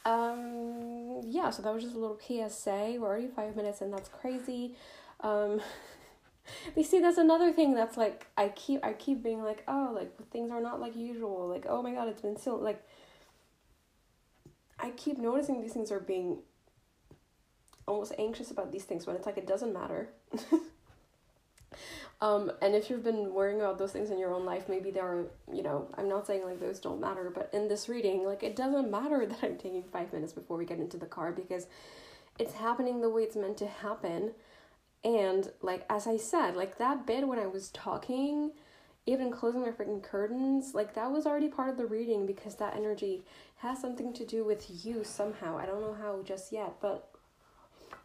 Um, 0.04 1.20
yeah, 1.24 1.50
so 1.50 1.62
that 1.62 1.72
was 1.72 1.82
just 1.82 1.96
a 1.96 1.98
little 1.98 2.18
PSA. 2.18 2.96
We're 2.98 3.06
already 3.06 3.28
five 3.28 3.56
minutes 3.56 3.80
and 3.80 3.92
that's 3.92 4.08
crazy. 4.08 4.74
Um, 5.20 5.60
you 6.76 6.84
see 6.84 7.00
that's 7.00 7.18
another 7.18 7.52
thing 7.52 7.74
that's 7.74 7.96
like 7.96 8.26
i 8.36 8.48
keep 8.48 8.84
i 8.84 8.92
keep 8.92 9.22
being 9.22 9.42
like 9.42 9.62
oh 9.68 9.92
like 9.94 10.12
things 10.30 10.50
are 10.50 10.60
not 10.60 10.80
like 10.80 10.96
usual 10.96 11.48
like 11.48 11.66
oh 11.68 11.82
my 11.82 11.92
god 11.92 12.08
it's 12.08 12.22
been 12.22 12.36
so 12.36 12.56
like 12.56 12.82
i 14.78 14.90
keep 14.90 15.18
noticing 15.18 15.60
these 15.60 15.72
things 15.72 15.92
are 15.92 16.00
being 16.00 16.38
almost 17.86 18.12
anxious 18.18 18.50
about 18.50 18.72
these 18.72 18.84
things 18.84 19.06
when 19.06 19.16
it's 19.16 19.26
like 19.26 19.38
it 19.38 19.46
doesn't 19.46 19.72
matter 19.72 20.08
Um, 22.22 22.52
and 22.62 22.76
if 22.76 22.88
you've 22.88 23.02
been 23.02 23.34
worrying 23.34 23.60
about 23.60 23.78
those 23.78 23.90
things 23.90 24.10
in 24.10 24.18
your 24.18 24.32
own 24.32 24.44
life, 24.44 24.68
maybe 24.68 24.92
there 24.92 25.04
are, 25.04 25.26
you 25.52 25.64
know, 25.64 25.88
I'm 25.98 26.08
not 26.08 26.24
saying 26.24 26.44
like 26.44 26.60
those 26.60 26.78
don't 26.78 27.00
matter, 27.00 27.32
but 27.34 27.50
in 27.52 27.66
this 27.66 27.88
reading, 27.88 28.24
like 28.24 28.44
it 28.44 28.54
doesn't 28.54 28.92
matter 28.92 29.26
that 29.28 29.42
I'm 29.42 29.56
taking 29.56 29.82
five 29.82 30.12
minutes 30.12 30.32
before 30.32 30.56
we 30.56 30.64
get 30.64 30.78
into 30.78 30.96
the 30.96 31.06
car 31.06 31.32
because 31.32 31.66
it's 32.38 32.54
happening 32.54 33.00
the 33.00 33.10
way 33.10 33.22
it's 33.22 33.34
meant 33.34 33.56
to 33.58 33.66
happen. 33.66 34.30
And 35.02 35.50
like 35.62 35.84
as 35.90 36.06
I 36.06 36.16
said, 36.16 36.54
like 36.54 36.78
that 36.78 37.08
bit 37.08 37.26
when 37.26 37.40
I 37.40 37.48
was 37.48 37.70
talking, 37.70 38.52
even 39.04 39.32
closing 39.32 39.62
my 39.62 39.70
freaking 39.70 40.00
curtains, 40.00 40.74
like 40.74 40.94
that 40.94 41.10
was 41.10 41.26
already 41.26 41.48
part 41.48 41.70
of 41.70 41.76
the 41.76 41.86
reading 41.86 42.24
because 42.24 42.54
that 42.54 42.76
energy 42.76 43.24
has 43.56 43.80
something 43.80 44.12
to 44.12 44.24
do 44.24 44.44
with 44.44 44.84
you 44.86 45.02
somehow. 45.02 45.58
I 45.58 45.66
don't 45.66 45.80
know 45.80 45.96
how 46.00 46.22
just 46.22 46.52
yet, 46.52 46.74
but 46.80 47.11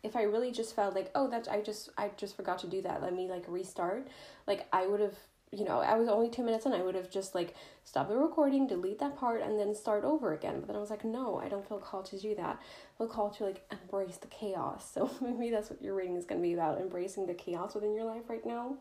if 0.04 0.16
I 0.16 0.24
really 0.24 0.52
just 0.52 0.76
felt 0.76 0.96
like, 0.96 1.12
oh, 1.16 1.28
that 1.30 1.48
I 1.50 1.62
just 1.62 1.90
I 1.98 2.12
just 2.18 2.36
forgot 2.36 2.60
to 2.60 2.68
do 2.68 2.82
that. 2.84 3.02
Let 3.02 3.14
me 3.14 3.30
like 3.30 3.46
restart. 3.48 4.08
Like 4.46 4.68
I 4.72 4.88
would 4.88 5.00
have, 5.00 5.16
you 5.52 5.66
know, 5.66 5.80
I 5.80 5.96
was 5.98 6.08
only 6.08 6.30
two 6.30 6.44
minutes 6.44 6.66
and 6.66 6.76
I 6.76 6.82
would 6.82 6.96
have 6.96 7.10
just 7.10 7.36
like 7.36 7.56
stopped 7.84 8.10
the 8.10 8.18
recording, 8.18 8.68
delete 8.68 9.00
that 9.00 9.18
part, 9.18 9.42
and 9.42 9.60
then 9.60 9.74
start 9.74 10.04
over 10.04 10.34
again. 10.34 10.60
But 10.60 10.68
then 10.68 10.76
I 10.76 10.80
was 10.80 10.90
like, 10.90 11.06
no, 11.06 11.38
I 11.38 11.50
don't 11.50 11.68
feel 11.68 11.80
called 11.80 12.06
to 12.08 12.20
do 12.20 12.36
that. 12.36 12.60
I 12.60 12.98
feel 12.98 13.08
called 13.08 13.36
to 13.38 13.46
like 13.46 13.66
embrace 13.72 14.18
the 14.18 14.28
chaos. 14.28 14.92
So 14.94 15.10
maybe 15.22 15.52
that's 15.52 15.70
what 15.70 15.82
your 15.82 15.96
reading 15.96 16.16
is 16.16 16.26
gonna 16.26 16.42
be 16.42 16.54
about, 16.54 16.80
embracing 16.80 17.26
the 17.28 17.34
chaos 17.34 17.76
within 17.76 17.94
your 17.94 18.06
life 18.06 18.24
right 18.30 18.46
now. 18.46 18.78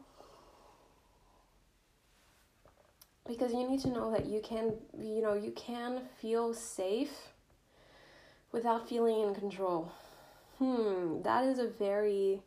Because 3.26 3.52
you 3.52 3.68
need 3.68 3.80
to 3.80 3.88
know 3.88 4.12
that 4.12 4.26
you 4.26 4.40
can, 4.40 4.74
you 4.96 5.20
know, 5.20 5.34
you 5.34 5.50
can 5.50 6.02
feel 6.20 6.54
safe 6.54 7.32
without 8.52 8.88
feeling 8.88 9.20
in 9.20 9.34
control. 9.34 9.90
Hmm, 10.58 11.20
that 11.22 11.44
is 11.44 11.58
a 11.58 11.66
very 11.66 12.40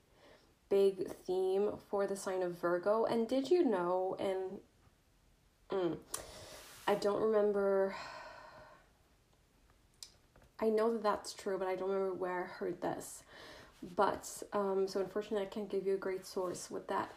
big 0.69 1.11
theme 1.25 1.71
for 1.89 2.07
the 2.07 2.15
sign 2.15 2.41
of 2.41 2.59
Virgo. 2.59 3.05
And 3.05 3.27
did 3.27 3.49
you 3.49 3.63
know, 3.63 4.15
and 4.19 4.59
mm, 5.69 5.97
I 6.87 6.95
don't 6.95 7.21
remember, 7.21 7.95
I 10.59 10.69
know 10.69 10.91
that 10.93 11.03
that's 11.03 11.33
true, 11.33 11.57
but 11.57 11.67
I 11.67 11.75
don't 11.75 11.89
remember 11.89 12.13
where 12.13 12.43
I 12.43 12.47
heard 12.47 12.81
this. 12.81 13.23
But, 13.95 14.27
um, 14.53 14.87
so 14.87 14.99
unfortunately, 14.99 15.45
I 15.45 15.49
can't 15.49 15.69
give 15.69 15.85
you 15.85 15.93
a 15.93 15.97
great 15.97 16.25
source 16.25 16.69
with 16.69 16.87
that. 16.87 17.11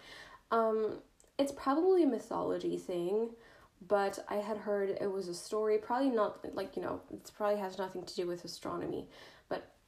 Um, 0.51 0.99
it's 1.39 1.53
probably 1.53 2.05
a 2.05 2.07
mythology 2.07 2.77
thing, 2.77 3.31
but 3.89 4.19
I 4.29 4.37
had 4.37 4.59
heard 4.59 4.91
it 4.91 5.11
was 5.11 5.29
a 5.29 5.35
story, 5.35 5.79
probably 5.79 6.11
not 6.11 6.55
like, 6.55 6.77
you 6.77 6.83
know, 6.83 7.01
it 7.13 7.31
probably 7.37 7.59
has 7.59 7.79
nothing 7.79 8.05
to 8.05 8.15
do 8.15 8.27
with 8.27 8.45
astronomy, 8.45 9.09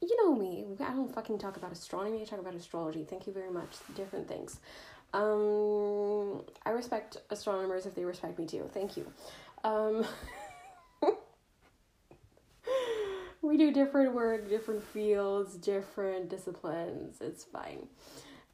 you 0.01 0.17
know 0.23 0.35
me, 0.35 0.65
I 0.81 0.93
don't 0.93 1.13
fucking 1.15 1.39
talk 1.39 1.57
about 1.57 1.73
astronomy, 1.73 2.23
I 2.23 2.25
talk 2.25 2.39
about 2.39 2.55
astrology. 2.55 3.05
Thank 3.09 3.27
you 3.27 3.33
very 3.33 3.51
much. 3.51 3.71
Different 3.95 4.29
things. 4.29 4.61
Um, 5.13 6.43
I 6.67 6.71
respect 6.71 7.19
astronomers 7.31 7.87
if 7.87 7.95
they 7.95 8.05
respect 8.05 8.39
me 8.39 8.47
too. 8.47 8.69
Thank 8.75 8.97
you. 8.97 9.07
Um, 9.63 10.05
we 13.43 13.57
do 13.57 13.73
different 13.73 14.13
work, 14.13 14.49
different 14.49 14.83
fields, 14.83 15.55
different 15.55 16.29
disciplines. 16.29 17.19
It's 17.21 17.45
fine. 17.45 17.87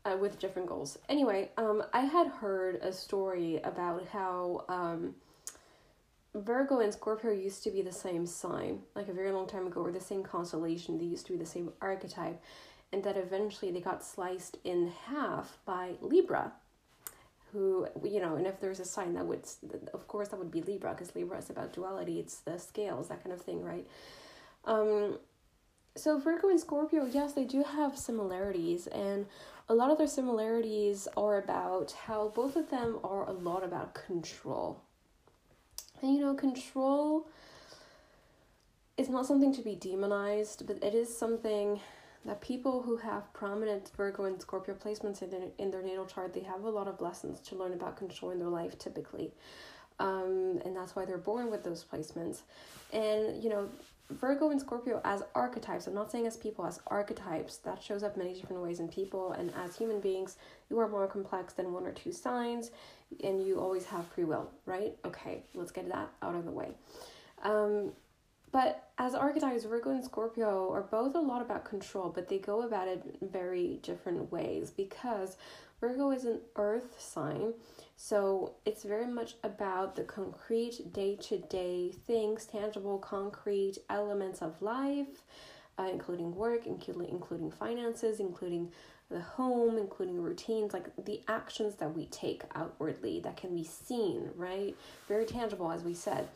Uh, 0.04 0.16
with 0.18 0.38
different 0.38 0.66
goals. 0.66 0.98
Anyway, 1.10 1.50
um, 1.58 1.82
I 1.92 2.00
had 2.00 2.26
heard 2.26 2.76
a 2.76 2.90
story 2.90 3.60
about 3.64 4.06
how 4.08 4.64
um, 4.68 5.14
Virgo 6.34 6.78
and 6.78 6.92
Scorpio 6.92 7.32
used 7.32 7.64
to 7.64 7.70
be 7.70 7.82
the 7.82 7.92
same 7.92 8.24
sign, 8.24 8.80
like 8.94 9.08
a 9.08 9.12
very 9.12 9.32
long 9.32 9.48
time 9.48 9.66
ago, 9.66 9.80
or 9.80 9.90
the 9.90 10.00
same 10.00 10.22
constellation. 10.22 10.96
They 10.96 11.04
used 11.04 11.26
to 11.26 11.32
be 11.32 11.38
the 11.38 11.46
same 11.46 11.72
archetype, 11.80 12.40
and 12.92 13.02
that 13.02 13.16
eventually 13.16 13.72
they 13.72 13.80
got 13.80 14.04
sliced 14.04 14.56
in 14.62 14.92
half 15.06 15.58
by 15.64 15.94
Libra, 16.00 16.52
who, 17.52 17.88
you 18.04 18.20
know, 18.20 18.36
and 18.36 18.46
if 18.46 18.60
there's 18.60 18.78
a 18.78 18.84
sign 18.84 19.14
that 19.14 19.26
would, 19.26 19.44
of 19.92 20.06
course, 20.06 20.28
that 20.28 20.38
would 20.38 20.52
be 20.52 20.62
Libra, 20.62 20.92
because 20.92 21.16
Libra 21.16 21.38
is 21.38 21.50
about 21.50 21.72
duality, 21.72 22.20
it's 22.20 22.38
the 22.38 22.58
scales, 22.58 23.08
that 23.08 23.24
kind 23.24 23.32
of 23.32 23.42
thing, 23.42 23.64
right? 23.64 23.86
Um, 24.66 25.18
so 25.96 26.16
Virgo 26.20 26.48
and 26.48 26.60
Scorpio, 26.60 27.06
yes, 27.06 27.32
they 27.32 27.44
do 27.44 27.64
have 27.64 27.98
similarities, 27.98 28.86
and 28.86 29.26
a 29.68 29.74
lot 29.74 29.90
of 29.90 29.98
their 29.98 30.06
similarities 30.06 31.08
are 31.16 31.38
about 31.38 31.90
how 32.06 32.28
both 32.28 32.54
of 32.54 32.70
them 32.70 33.00
are 33.02 33.28
a 33.28 33.32
lot 33.32 33.64
about 33.64 33.94
control 33.94 34.80
and 36.02 36.14
you 36.14 36.20
know, 36.20 36.34
control 36.34 37.26
is 38.96 39.08
not 39.08 39.26
something 39.26 39.54
to 39.54 39.62
be 39.62 39.74
demonized, 39.74 40.66
but 40.66 40.82
it 40.82 40.94
is 40.94 41.14
something 41.14 41.80
that 42.24 42.40
people 42.40 42.82
who 42.82 42.96
have 42.98 43.32
prominent 43.32 43.90
Virgo 43.96 44.24
and 44.24 44.40
Scorpio 44.40 44.74
placements 44.74 45.22
in 45.22 45.30
their, 45.30 45.40
in 45.58 45.70
their 45.70 45.82
natal 45.82 46.04
chart, 46.04 46.34
they 46.34 46.40
have 46.40 46.64
a 46.64 46.70
lot 46.70 46.86
of 46.86 47.00
lessons 47.00 47.40
to 47.40 47.54
learn 47.54 47.72
about 47.72 47.96
control 47.96 48.30
in 48.30 48.38
their 48.38 48.48
life 48.48 48.78
typically. 48.78 49.32
Um, 49.98 50.60
and 50.64 50.76
that's 50.76 50.96
why 50.96 51.04
they're 51.04 51.18
born 51.18 51.50
with 51.50 51.64
those 51.64 51.84
placements. 51.84 52.40
And, 52.92 53.42
you 53.42 53.50
know, 53.50 53.68
Virgo 54.10 54.50
and 54.50 54.60
Scorpio 54.60 55.00
as 55.04 55.22
archetypes, 55.34 55.86
I'm 55.86 55.94
not 55.94 56.10
saying 56.10 56.26
as 56.26 56.36
people, 56.36 56.66
as 56.66 56.80
archetypes, 56.88 57.58
that 57.58 57.82
shows 57.82 58.02
up 58.02 58.16
many 58.16 58.34
different 58.34 58.62
ways 58.62 58.80
in 58.80 58.88
people. 58.88 59.32
And 59.32 59.52
as 59.56 59.76
human 59.76 60.00
beings, 60.00 60.36
you 60.68 60.78
are 60.78 60.88
more 60.88 61.06
complex 61.06 61.52
than 61.52 61.72
one 61.72 61.86
or 61.86 61.92
two 61.92 62.12
signs 62.12 62.70
and 63.22 63.44
you 63.44 63.58
always 63.58 63.84
have 63.86 64.06
free 64.08 64.24
will, 64.24 64.50
right? 64.66 64.96
Okay, 65.04 65.42
let's 65.54 65.72
get 65.72 65.88
that 65.88 66.10
out 66.22 66.34
of 66.34 66.44
the 66.44 66.50
way. 66.50 66.68
Um, 67.42 67.92
but 68.52 68.90
as 68.98 69.14
archetypes, 69.14 69.64
Virgo 69.64 69.90
and 69.90 70.04
Scorpio 70.04 70.72
are 70.72 70.82
both 70.82 71.14
a 71.14 71.20
lot 71.20 71.40
about 71.40 71.64
control, 71.64 72.10
but 72.12 72.28
they 72.28 72.38
go 72.38 72.62
about 72.62 72.88
it 72.88 73.02
very 73.22 73.78
different 73.82 74.30
ways 74.32 74.70
because 74.70 75.36
Virgo 75.80 76.10
is 76.10 76.24
an 76.24 76.40
earth 76.56 77.00
sign. 77.00 77.54
So 77.96 78.54
it's 78.64 78.84
very 78.84 79.06
much 79.06 79.34
about 79.42 79.96
the 79.96 80.04
concrete 80.04 80.92
day 80.92 81.16
to 81.16 81.38
day 81.38 81.92
things, 82.06 82.46
tangible, 82.46 82.98
concrete 82.98 83.78
elements 83.88 84.42
of 84.42 84.60
life, 84.60 85.24
uh, 85.78 85.88
including 85.90 86.34
work, 86.34 86.66
including, 86.66 87.08
including 87.08 87.50
finances, 87.50 88.20
including 88.20 88.70
the 89.10 89.20
home, 89.20 89.76
including 89.76 90.22
routines, 90.22 90.72
like 90.72 90.88
the 91.04 91.20
actions 91.28 91.74
that 91.76 91.94
we 91.94 92.06
take 92.06 92.42
outwardly 92.54 93.20
that 93.20 93.36
can 93.36 93.54
be 93.54 93.64
seen, 93.64 94.30
right? 94.36 94.76
Very 95.08 95.26
tangible, 95.26 95.72
as 95.72 95.82
we 95.82 95.94
said. 95.94 96.28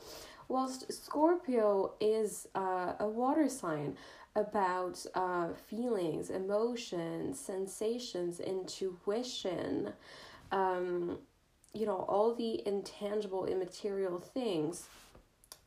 Whilst 0.49 0.93
Scorpio 0.93 1.93
is 2.01 2.49
uh, 2.55 2.95
a 3.01 3.07
water 3.07 3.49
sign 3.49 3.97
about 4.37 5.05
uh, 5.15 5.49
feelings, 5.67 6.31
emotions, 6.31 7.39
sensations, 7.39 8.41
intuition, 8.41 9.93
um, 10.53 11.19
you 11.73 11.87
know, 11.87 12.05
all 12.09 12.35
the 12.35 12.67
intangible, 12.67 13.47
immaterial 13.47 14.19
things 14.19 14.89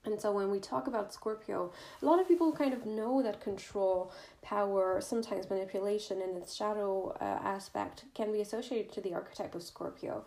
and 0.07 0.19
so 0.19 0.31
when 0.31 0.49
we 0.49 0.59
talk 0.59 0.87
about 0.87 1.13
Scorpio, 1.13 1.71
a 2.01 2.05
lot 2.05 2.19
of 2.19 2.27
people 2.27 2.51
kind 2.53 2.73
of 2.73 2.85
know 2.85 3.21
that 3.21 3.41
control, 3.41 4.11
power, 4.41 5.01
sometimes 5.01 5.49
manipulation, 5.49 6.21
and 6.21 6.37
its 6.37 6.55
shadow 6.55 7.15
uh, 7.19 7.23
aspect 7.23 8.05
can 8.13 8.31
be 8.31 8.39
associated 8.39 8.91
to 8.93 9.01
the 9.01 9.13
archetype 9.13 9.53
of 9.53 9.61
Scorpio. 9.61 10.23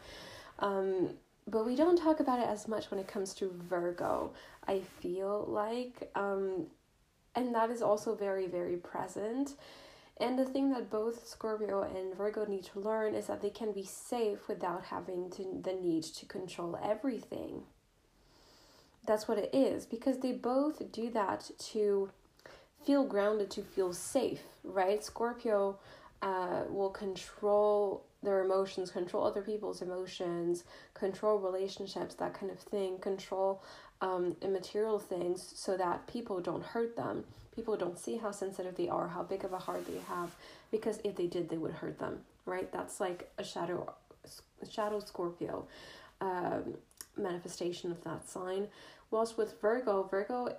Um, 0.58 1.10
but 1.48 1.64
we 1.64 1.74
don't 1.74 1.96
talk 1.96 2.20
about 2.20 2.38
it 2.38 2.46
as 2.46 2.68
much 2.68 2.90
when 2.90 3.00
it 3.00 3.08
comes 3.08 3.32
to 3.34 3.50
Virgo, 3.68 4.32
I 4.68 4.80
feel 5.00 5.46
like. 5.48 6.10
Um, 6.14 6.66
and 7.34 7.54
that 7.54 7.70
is 7.70 7.82
also 7.82 8.14
very, 8.14 8.46
very 8.46 8.76
present. 8.76 9.54
And 10.18 10.38
the 10.38 10.44
thing 10.44 10.70
that 10.72 10.90
both 10.90 11.26
Scorpio 11.26 11.82
and 11.82 12.14
Virgo 12.14 12.44
need 12.44 12.64
to 12.64 12.80
learn 12.80 13.14
is 13.14 13.26
that 13.28 13.40
they 13.40 13.50
can 13.50 13.72
be 13.72 13.84
safe 13.84 14.48
without 14.48 14.84
having 14.86 15.30
to, 15.30 15.60
the 15.62 15.72
need 15.72 16.02
to 16.04 16.26
control 16.26 16.78
everything 16.82 17.62
that's 19.06 19.26
what 19.26 19.38
it 19.38 19.50
is 19.52 19.86
because 19.86 20.18
they 20.18 20.32
both 20.32 20.92
do 20.92 21.10
that 21.10 21.50
to 21.58 22.10
feel 22.84 23.04
grounded, 23.04 23.50
to 23.50 23.62
feel 23.62 23.92
safe, 23.92 24.40
right? 24.64 25.02
Scorpio 25.04 25.78
uh, 26.22 26.62
will 26.68 26.90
control 26.90 28.04
their 28.22 28.44
emotions, 28.44 28.90
control 28.90 29.26
other 29.26 29.42
people's 29.42 29.80
emotions, 29.80 30.64
control 30.94 31.38
relationships, 31.38 32.14
that 32.14 32.34
kind 32.34 32.52
of 32.52 32.58
thing, 32.58 32.98
control 32.98 33.62
um, 34.00 34.36
immaterial 34.42 34.98
things 34.98 35.52
so 35.54 35.76
that 35.76 36.06
people 36.06 36.40
don't 36.40 36.64
hurt 36.64 36.96
them. 36.96 37.24
People 37.54 37.76
don't 37.76 37.98
see 37.98 38.16
how 38.16 38.30
sensitive 38.30 38.76
they 38.76 38.88
are, 38.88 39.08
how 39.08 39.22
big 39.22 39.44
of 39.44 39.52
a 39.52 39.58
heart 39.58 39.86
they 39.86 40.00
have, 40.08 40.30
because 40.70 41.00
if 41.04 41.16
they 41.16 41.26
did, 41.26 41.48
they 41.48 41.58
would 41.58 41.72
hurt 41.72 41.98
them, 41.98 42.20
right? 42.46 42.72
That's 42.72 43.00
like 43.00 43.30
a 43.38 43.44
shadow, 43.44 43.92
shadow 44.70 45.00
Scorpio. 45.00 45.66
Um, 46.20 46.74
manifestation 47.16 47.90
of 47.90 48.02
that 48.04 48.28
sign. 48.28 48.68
Whilst 49.10 49.36
with 49.36 49.60
Virgo, 49.60 50.04
Virgo 50.04 50.56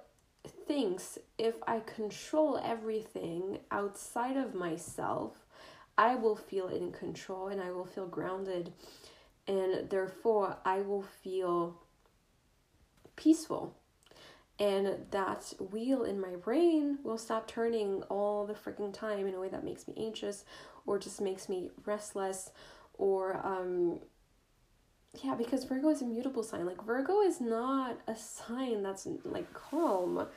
thinks 0.68 1.18
if 1.38 1.56
I 1.68 1.80
control 1.80 2.60
everything 2.64 3.60
outside 3.72 4.38
of 4.38 4.56
myself, 4.56 5.34
I 5.98 6.16
will 6.16 6.36
feel 6.36 6.68
in 6.68 6.92
control 6.92 7.48
and 7.48 7.62
I 7.62 7.72
will 7.72 7.86
feel 7.86 8.08
grounded, 8.08 8.72
and 9.48 9.90
therefore 9.90 10.58
I 10.66 10.82
will 10.82 11.04
feel 11.24 11.78
peaceful. 13.22 13.76
And 14.60 15.06
that 15.12 15.54
wheel 15.72 16.04
in 16.04 16.20
my 16.20 16.36
brain 16.36 17.00
will 17.04 17.18
stop 17.18 17.48
turning 17.48 18.04
all 18.04 18.46
the 18.46 18.54
freaking 18.54 18.94
time 18.94 19.28
in 19.28 19.34
a 19.34 19.40
way 19.40 19.50
that 19.50 19.64
makes 19.64 19.88
me 19.88 19.94
anxious 19.98 20.44
or 20.86 21.00
just 21.00 21.22
makes 21.22 21.50
me 21.50 21.72
restless 21.86 22.52
or 22.98 23.44
um 23.46 24.00
yeah 25.24 25.34
because 25.36 25.64
virgo 25.64 25.90
is 25.90 26.02
a 26.02 26.06
mutable 26.06 26.44
sign. 26.44 26.66
Like 26.66 26.84
virgo 26.84 27.22
is 27.22 27.42
not 27.42 27.98
a 28.08 28.16
sign 28.16 28.84
that's 28.84 29.08
like 29.24 29.52
calm. 29.54 30.28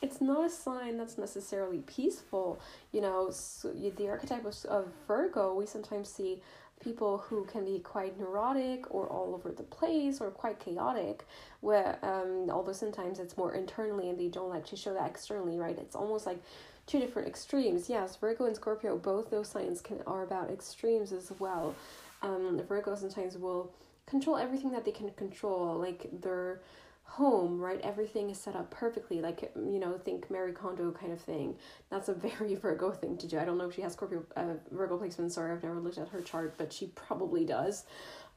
It's 0.00 0.20
not 0.20 0.46
a 0.46 0.50
sign 0.50 0.96
that's 0.96 1.18
necessarily 1.18 1.78
peaceful. 1.78 2.60
You 2.92 3.02
know 3.02 3.30
so 3.30 3.70
the 3.72 4.08
archetype 4.08 4.46
of, 4.46 4.56
of 4.66 4.88
virgo 5.06 5.54
we 5.54 5.66
sometimes 5.66 6.08
see 6.08 6.40
people 6.80 7.18
who 7.18 7.44
can 7.44 7.64
be 7.64 7.78
quite 7.78 8.18
neurotic 8.18 8.92
or 8.94 9.08
all 9.08 9.34
over 9.34 9.50
the 9.50 9.62
place 9.62 10.20
or 10.20 10.30
quite 10.30 10.58
chaotic 10.58 11.26
where 11.60 11.98
um 12.02 12.50
although 12.50 12.72
sometimes 12.72 13.18
it's 13.18 13.36
more 13.36 13.54
internally 13.54 14.08
and 14.10 14.18
they 14.18 14.28
don't 14.28 14.50
like 14.50 14.66
to 14.66 14.76
show 14.76 14.92
that 14.92 15.08
externally 15.08 15.58
right? 15.58 15.78
It's 15.78 15.96
almost 15.96 16.26
like 16.26 16.42
two 16.86 16.98
different 16.98 17.28
extremes. 17.28 17.88
Yes 17.88 18.16
virgo 18.16 18.44
and 18.44 18.56
scorpio 18.56 18.96
both 18.96 19.30
those 19.30 19.48
signs 19.48 19.80
can 19.80 20.00
are 20.06 20.22
about 20.22 20.50
extremes 20.50 21.12
as 21.12 21.32
well. 21.38 21.74
Um 22.22 22.60
virgo 22.68 22.94
sometimes 22.94 23.38
will 23.38 23.72
control 24.06 24.36
everything 24.36 24.70
that 24.72 24.84
they 24.84 24.92
can 24.92 25.10
control 25.12 25.76
like 25.76 26.08
their 26.20 26.60
home 27.04 27.60
right? 27.60 27.80
Everything 27.82 28.30
is 28.30 28.40
set 28.40 28.56
up 28.56 28.70
perfectly 28.70 29.20
like 29.20 29.52
you 29.54 29.78
know 29.78 29.96
think 29.98 30.30
Marie 30.30 30.52
Kondo 30.52 30.90
kind 30.90 31.12
of 31.12 31.20
thing. 31.20 31.56
That's 31.90 32.08
a 32.08 32.14
very 32.14 32.54
Virgo 32.62 32.90
thing 32.90 33.16
to 33.18 33.26
do. 33.26 33.38
I 33.38 33.44
don't 33.44 33.58
know 33.58 33.68
if 33.68 33.74
she 33.74 33.82
has 33.82 33.92
Scorpio 33.92 34.24
uh, 34.36 34.54
Virgo 34.70 34.98
placement 34.98 35.32
sorry 35.32 35.52
I've 35.52 35.62
never 35.62 35.80
looked 35.80 35.98
at 35.98 36.08
her 36.08 36.20
chart 36.20 36.54
but 36.58 36.72
she 36.72 36.86
probably 36.88 37.44
does. 37.44 37.84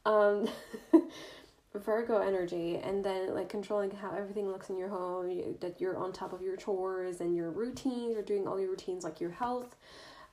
Um 0.06 0.48
Virgo 1.74 2.18
energy 2.18 2.78
and 2.78 3.04
then 3.04 3.34
like 3.34 3.50
controlling 3.50 3.92
how 3.92 4.12
everything 4.12 4.48
looks 4.50 4.70
in 4.70 4.78
your 4.78 4.90
home 4.90 5.30
you, 5.30 5.58
that 5.60 5.80
you're 5.80 5.98
on 5.98 6.12
top 6.12 6.34
of 6.34 6.42
your 6.42 6.56
chores 6.56 7.22
and 7.22 7.36
your 7.36 7.52
routines 7.52 8.14
you're 8.14 8.24
doing 8.24 8.48
all 8.48 8.60
your 8.60 8.70
routines 8.70 9.04
like 9.04 9.20
your 9.20 9.32
health. 9.32 9.76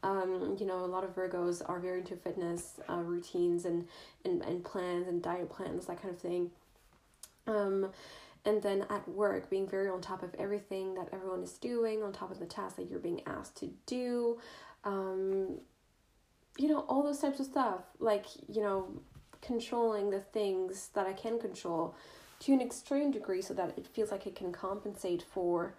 Um, 0.02 0.58
you 0.60 0.66
know, 0.66 0.84
a 0.84 0.86
lot 0.86 1.02
of 1.02 1.14
Virgos 1.14 1.62
are 1.66 1.80
very 1.80 2.00
into 2.00 2.14
fitness 2.14 2.78
uh, 2.90 2.96
routines 2.96 3.64
and, 3.64 3.88
and, 4.26 4.42
and 4.42 4.62
plans 4.62 5.08
and 5.08 5.22
diet 5.22 5.48
plans, 5.48 5.86
that 5.86 6.02
kind 6.02 6.12
of 6.12 6.20
thing. 6.20 6.50
Um, 7.46 7.90
and 8.44 8.62
then 8.62 8.86
at 8.90 9.08
work, 9.08 9.48
being 9.48 9.68
very 9.68 9.88
on 9.88 10.00
top 10.00 10.22
of 10.22 10.34
everything 10.34 10.94
that 10.94 11.08
everyone 11.12 11.42
is 11.42 11.58
doing, 11.58 12.02
on 12.02 12.12
top 12.12 12.30
of 12.30 12.38
the 12.38 12.46
tasks 12.46 12.76
that 12.76 12.90
you're 12.90 12.98
being 12.98 13.22
asked 13.26 13.56
to 13.56 13.70
do. 13.86 14.38
Um, 14.84 15.60
you 16.58 16.68
know, 16.68 16.80
all 16.88 17.02
those 17.02 17.18
types 17.18 17.40
of 17.40 17.46
stuff. 17.46 17.80
Like, 17.98 18.26
you 18.48 18.60
know, 18.60 18.88
controlling 19.40 20.10
the 20.10 20.20
things 20.20 20.90
that 20.94 21.06
I 21.06 21.12
can 21.12 21.38
control 21.38 21.94
to 22.40 22.52
an 22.52 22.60
extreme 22.60 23.10
degree 23.10 23.42
so 23.42 23.54
that 23.54 23.78
it 23.78 23.86
feels 23.86 24.10
like 24.10 24.26
it 24.26 24.34
can 24.34 24.52
compensate 24.52 25.22
for 25.22 25.74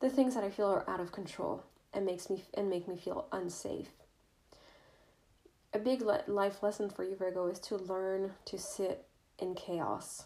the 0.00 0.10
things 0.10 0.34
that 0.34 0.44
I 0.44 0.50
feel 0.50 0.66
are 0.66 0.88
out 0.88 1.00
of 1.00 1.12
control 1.12 1.64
and 1.92 2.04
makes 2.04 2.28
me 2.30 2.44
and 2.54 2.68
make 2.68 2.86
me 2.86 2.96
feel 2.96 3.26
unsafe. 3.32 3.88
A 5.74 5.78
big 5.78 6.02
life 6.02 6.62
lesson 6.62 6.88
for 6.88 7.04
you 7.04 7.16
Virgo 7.16 7.46
is 7.46 7.58
to 7.60 7.76
learn 7.76 8.32
to 8.46 8.58
sit 8.58 9.06
in 9.38 9.54
chaos. 9.54 10.24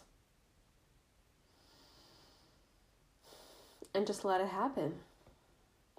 And 3.95 4.07
just 4.07 4.25
let 4.25 4.41
it 4.41 4.47
happen. 4.47 4.95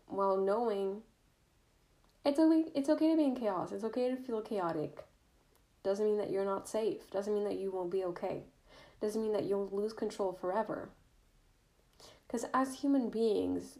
While 0.06 0.36
knowing 0.36 1.02
it's 2.24 2.38
okay 2.38 2.64
it's 2.74 2.88
okay 2.88 3.10
to 3.10 3.16
be 3.16 3.24
in 3.24 3.36
chaos. 3.36 3.72
It's 3.72 3.84
okay 3.84 4.10
to 4.10 4.16
feel 4.16 4.40
chaotic. 4.40 5.04
Doesn't 5.82 6.06
mean 6.06 6.18
that 6.18 6.30
you're 6.30 6.44
not 6.44 6.68
safe. 6.68 7.10
Doesn't 7.10 7.34
mean 7.34 7.44
that 7.44 7.58
you 7.58 7.70
won't 7.70 7.90
be 7.90 8.04
okay. 8.04 8.44
Doesn't 9.00 9.20
mean 9.20 9.32
that 9.32 9.44
you'll 9.44 9.68
lose 9.70 9.92
control 9.92 10.32
forever. 10.32 10.88
Because 12.26 12.46
as 12.54 12.76
human 12.76 13.10
beings, 13.10 13.78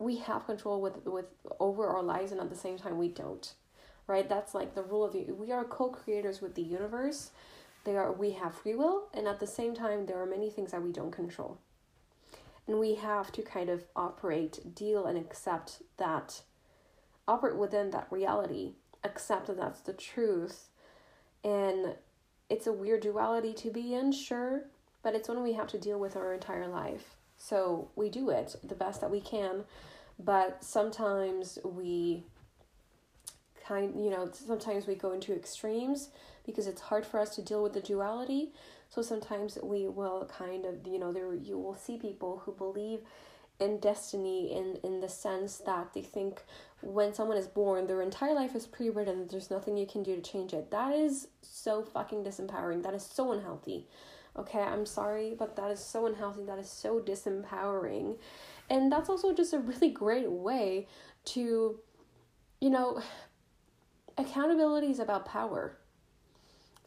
we 0.00 0.16
have 0.16 0.46
control 0.46 0.80
with 0.80 1.04
with 1.04 1.26
over 1.60 1.86
our 1.86 2.02
lives 2.02 2.32
and 2.32 2.40
at 2.40 2.48
the 2.50 2.56
same 2.56 2.76
time 2.76 2.98
we 2.98 3.08
don't 3.08 3.54
right 4.06 4.28
that's 4.28 4.54
like 4.54 4.74
the 4.74 4.82
rule 4.82 5.04
of 5.04 5.12
the 5.12 5.30
we 5.30 5.52
are 5.52 5.62
co-creators 5.62 6.40
with 6.40 6.54
the 6.54 6.62
universe 6.62 7.30
they 7.84 7.94
are 7.94 8.10
we 8.10 8.32
have 8.32 8.54
free 8.54 8.74
will 8.74 9.08
and 9.14 9.28
at 9.28 9.38
the 9.38 9.46
same 9.46 9.74
time 9.74 10.06
there 10.06 10.20
are 10.20 10.26
many 10.26 10.50
things 10.50 10.72
that 10.72 10.82
we 10.82 10.90
don't 10.90 11.12
control 11.12 11.58
and 12.66 12.78
we 12.78 12.94
have 12.94 13.32
to 13.32 13.42
kind 13.42 13.68
of 13.68 13.84
operate 13.96 14.74
deal 14.74 15.06
and 15.06 15.18
accept 15.18 15.82
that 15.96 16.42
operate 17.26 17.56
within 17.56 17.90
that 17.90 18.06
reality 18.10 18.74
accept 19.04 19.46
that 19.46 19.56
that's 19.56 19.80
the 19.80 19.92
truth. 19.92 20.68
And 21.42 21.94
it's 22.48 22.66
a 22.66 22.72
weird 22.72 23.02
duality 23.02 23.54
to 23.54 23.70
be 23.70 23.94
in 23.94 24.12
sure 24.12 24.64
but 25.02 25.14
it's 25.14 25.30
one 25.30 25.42
we 25.42 25.54
have 25.54 25.68
to 25.68 25.78
deal 25.78 25.98
with 25.98 26.14
our 26.14 26.34
entire 26.34 26.68
life. 26.68 27.16
So 27.38 27.90
we 27.96 28.10
do 28.10 28.28
it 28.28 28.54
the 28.62 28.74
best 28.74 29.00
that 29.00 29.10
we 29.10 29.20
can 29.20 29.64
but 30.18 30.62
sometimes 30.62 31.58
we 31.64 32.24
kind 33.66 33.94
you 33.98 34.10
know 34.10 34.28
sometimes 34.32 34.86
we 34.86 34.94
go 34.94 35.12
into 35.12 35.34
extremes 35.34 36.10
because 36.44 36.66
it's 36.66 36.80
hard 36.82 37.06
for 37.06 37.18
us 37.20 37.34
to 37.36 37.42
deal 37.42 37.62
with 37.62 37.72
the 37.72 37.80
duality 37.80 38.52
so 38.90 39.00
sometimes 39.00 39.56
we 39.62 39.88
will 39.88 40.28
kind 40.36 40.66
of 40.66 40.86
you 40.86 40.98
know 40.98 41.12
there 41.12 41.32
you 41.34 41.56
will 41.58 41.74
see 41.74 41.96
people 41.96 42.42
who 42.44 42.52
believe 42.52 43.00
in 43.60 43.78
destiny 43.78 44.52
in 44.56 44.78
in 44.82 45.00
the 45.00 45.08
sense 45.08 45.58
that 45.58 45.92
they 45.94 46.02
think 46.02 46.42
when 46.80 47.14
someone 47.14 47.36
is 47.36 47.46
born 47.46 47.86
their 47.86 48.02
entire 48.02 48.34
life 48.34 48.54
is 48.54 48.66
pre-written 48.66 49.28
there's 49.28 49.50
nothing 49.50 49.76
you 49.76 49.86
can 49.86 50.02
do 50.02 50.16
to 50.16 50.22
change 50.22 50.52
it. 50.52 50.70
That 50.70 50.92
is 50.94 51.28
so 51.42 51.82
fucking 51.82 52.24
disempowering. 52.24 52.82
That 52.82 52.94
is 52.94 53.04
so 53.04 53.32
unhealthy. 53.32 53.86
Okay 54.36 54.60
i'm 54.60 54.86
sorry 54.86 55.34
but 55.38 55.56
that 55.56 55.70
is 55.70 55.80
so 55.80 56.06
unhealthy. 56.06 56.44
That 56.44 56.58
is 56.58 56.68
so 56.68 57.00
disempowering. 57.00 58.16
And 58.70 58.90
that's 58.90 59.08
also 59.10 59.34
just 59.34 59.52
a 59.52 59.58
really 59.58 59.90
great 59.90 60.30
way 60.30 60.86
to, 61.26 61.78
you 62.60 62.70
know, 62.70 63.02
accountability 64.18 64.90
is 64.90 65.00
about 65.00 65.26
power. 65.26 65.76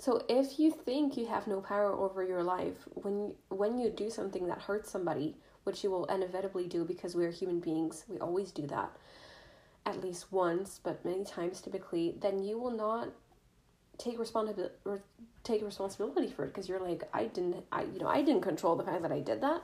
So 0.03 0.21
if 0.27 0.59
you 0.59 0.69
think 0.69 1.15
you 1.15 1.27
have 1.27 1.47
no 1.47 1.61
power 1.61 1.93
over 1.93 2.25
your 2.25 2.43
life, 2.43 2.75
when 2.93 3.35
when 3.47 3.79
you 3.79 3.89
do 3.89 4.09
something 4.09 4.47
that 4.47 4.63
hurts 4.63 4.91
somebody, 4.91 5.37
which 5.63 5.81
you 5.81 5.89
will 5.91 6.03
inevitably 6.07 6.67
do 6.67 6.83
because 6.83 7.15
we 7.15 7.23
are 7.23 7.31
human 7.31 7.61
beings, 7.61 8.03
we 8.09 8.17
always 8.17 8.51
do 8.51 8.67
that 8.67 8.91
at 9.85 10.01
least 10.03 10.29
once, 10.29 10.81
but 10.83 11.05
many 11.05 11.23
times 11.23 11.61
typically, 11.61 12.15
then 12.19 12.43
you 12.43 12.59
will 12.59 12.75
not 12.75 13.11
take 13.97 14.19
responsibility 14.19 14.73
take 15.41 15.63
responsibility 15.63 16.29
for 16.29 16.43
it 16.43 16.47
because 16.47 16.67
you're 16.67 16.81
like 16.81 17.03
I 17.13 17.23
didn't 17.23 17.63
I 17.71 17.83
you 17.83 17.99
know 17.99 18.09
I 18.09 18.23
didn't 18.23 18.41
control 18.41 18.75
the 18.75 18.83
fact 18.83 19.03
that 19.03 19.11
I 19.13 19.21
did 19.21 19.39
that. 19.39 19.61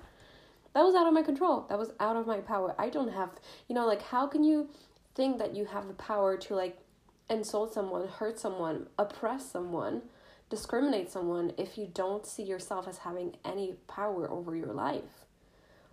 That 0.73 0.83
was 0.83 0.95
out 0.95 1.05
of 1.05 1.13
my 1.13 1.21
control. 1.21 1.65
That 1.67 1.77
was 1.77 1.91
out 1.99 2.15
of 2.15 2.25
my 2.27 2.39
power. 2.39 2.75
I 2.79 2.87
don't 2.87 3.11
have 3.11 3.31
you 3.67 3.75
know 3.75 3.85
like 3.85 4.03
how 4.03 4.25
can 4.25 4.45
you 4.45 4.69
think 5.15 5.37
that 5.39 5.53
you 5.53 5.65
have 5.65 5.89
the 5.89 5.95
power 5.95 6.37
to 6.37 6.55
like 6.55 6.77
insult 7.29 7.73
someone 7.73 8.07
hurt 8.07 8.39
someone 8.39 8.87
oppress 8.97 9.51
someone 9.51 10.03
discriminate 10.49 11.11
someone 11.11 11.53
if 11.57 11.77
you 11.77 11.89
don't 11.93 12.25
see 12.25 12.43
yourself 12.43 12.87
as 12.87 12.99
having 12.99 13.37
any 13.45 13.75
power 13.87 14.29
over 14.29 14.55
your 14.55 14.73
life. 14.73 15.25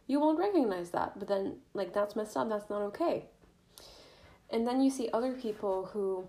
You 0.06 0.20
won't 0.20 0.38
recognize 0.38 0.90
that 0.90 1.18
but 1.18 1.28
then 1.28 1.56
like 1.74 1.92
that's 1.92 2.16
messed 2.16 2.36
up 2.36 2.48
that's 2.48 2.70
not 2.70 2.82
okay. 2.82 3.24
And 4.50 4.66
then 4.66 4.80
you 4.80 4.90
see 4.90 5.08
other 5.12 5.32
people 5.32 5.86
who 5.92 6.28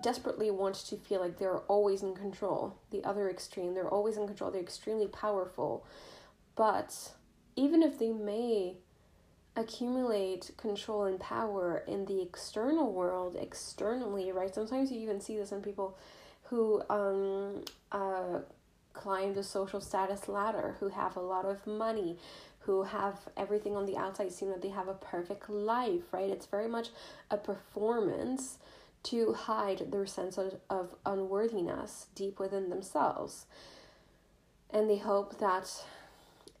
desperately 0.00 0.50
want 0.50 0.74
to 0.74 0.96
feel 0.96 1.20
like 1.20 1.38
they're 1.38 1.58
always 1.58 2.02
in 2.02 2.14
control 2.14 2.76
the 2.90 3.04
other 3.04 3.30
extreme. 3.30 3.74
They're 3.74 3.88
always 3.88 4.16
in 4.16 4.26
control 4.26 4.50
they're 4.50 4.60
extremely 4.60 5.06
powerful. 5.06 5.86
But 6.56 7.12
even 7.56 7.82
if 7.82 7.98
they 7.98 8.12
may 8.12 8.78
accumulate 9.54 10.50
control 10.56 11.04
and 11.04 11.20
power 11.20 11.84
in 11.86 12.06
the 12.06 12.22
external 12.22 12.92
world, 12.92 13.36
externally, 13.38 14.32
right? 14.32 14.54
Sometimes 14.54 14.90
you 14.90 15.00
even 15.00 15.20
see 15.20 15.36
this 15.36 15.52
in 15.52 15.60
people 15.60 15.98
who 16.52 16.82
um, 16.90 17.64
uh, 17.92 18.40
climb 18.92 19.32
the 19.32 19.42
social 19.42 19.80
status 19.80 20.28
ladder, 20.28 20.76
who 20.80 20.88
have 20.88 21.16
a 21.16 21.20
lot 21.20 21.46
of 21.46 21.66
money, 21.66 22.18
who 22.60 22.82
have 22.82 23.20
everything 23.38 23.74
on 23.74 23.86
the 23.86 23.96
outside 23.96 24.30
seem 24.30 24.50
that 24.50 24.60
they 24.60 24.68
have 24.68 24.86
a 24.86 24.92
perfect 24.92 25.48
life, 25.48 26.12
right? 26.12 26.28
It's 26.28 26.44
very 26.44 26.68
much 26.68 26.90
a 27.30 27.38
performance 27.38 28.58
to 29.04 29.32
hide 29.32 29.90
their 29.90 30.04
sense 30.04 30.36
of, 30.36 30.56
of 30.68 30.94
unworthiness 31.06 32.08
deep 32.14 32.38
within 32.38 32.68
themselves. 32.68 33.46
And 34.68 34.90
they 34.90 34.98
hope 34.98 35.38
that 35.38 35.70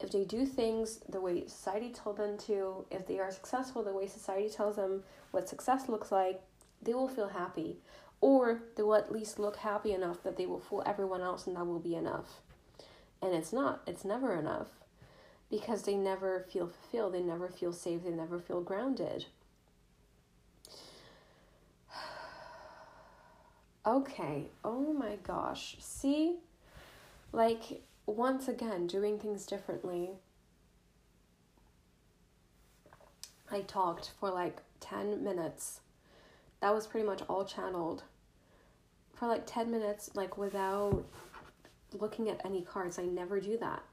if 0.00 0.10
they 0.10 0.24
do 0.24 0.46
things 0.46 1.00
the 1.06 1.20
way 1.20 1.46
society 1.46 1.90
told 1.90 2.16
them 2.16 2.38
to, 2.46 2.86
if 2.90 3.06
they 3.06 3.18
are 3.18 3.30
successful 3.30 3.82
the 3.82 3.92
way 3.92 4.06
society 4.06 4.48
tells 4.48 4.76
them 4.76 5.04
what 5.32 5.50
success 5.50 5.86
looks 5.90 6.10
like, 6.10 6.40
they 6.80 6.94
will 6.94 7.08
feel 7.08 7.28
happy. 7.28 7.76
Or 8.22 8.62
they 8.76 8.82
will 8.84 8.94
at 8.94 9.12
least 9.12 9.38
look 9.38 9.56
happy 9.56 9.92
enough 9.92 10.22
that 10.22 10.38
they 10.38 10.46
will 10.46 10.60
fool 10.60 10.82
everyone 10.86 11.20
else 11.20 11.46
and 11.46 11.56
that 11.56 11.66
will 11.66 11.80
be 11.80 11.96
enough. 11.96 12.40
And 13.20 13.34
it's 13.34 13.52
not, 13.52 13.82
it's 13.86 14.04
never 14.04 14.34
enough 14.34 14.68
because 15.50 15.82
they 15.82 15.96
never 15.96 16.46
feel 16.50 16.68
fulfilled, 16.68 17.12
they 17.12 17.20
never 17.20 17.48
feel 17.48 17.72
safe, 17.72 18.04
they 18.04 18.10
never 18.10 18.38
feel 18.38 18.62
grounded. 18.62 19.26
okay, 23.86 24.50
oh 24.64 24.92
my 24.94 25.16
gosh. 25.22 25.76
See? 25.80 26.36
Like, 27.32 27.82
once 28.06 28.46
again, 28.46 28.86
doing 28.86 29.18
things 29.18 29.46
differently. 29.46 30.10
I 33.50 33.62
talked 33.62 34.12
for 34.18 34.30
like 34.30 34.62
10 34.80 35.24
minutes. 35.24 35.80
That 36.60 36.72
was 36.72 36.86
pretty 36.86 37.06
much 37.06 37.22
all 37.28 37.44
channeled. 37.44 38.04
For 39.22 39.28
like 39.28 39.46
10 39.46 39.70
minutes, 39.70 40.10
like 40.14 40.36
without 40.36 41.04
looking 42.00 42.28
at 42.28 42.44
any 42.44 42.60
cards. 42.60 42.98
I 42.98 43.04
never 43.04 43.38
do 43.38 43.56
that. 43.58 43.84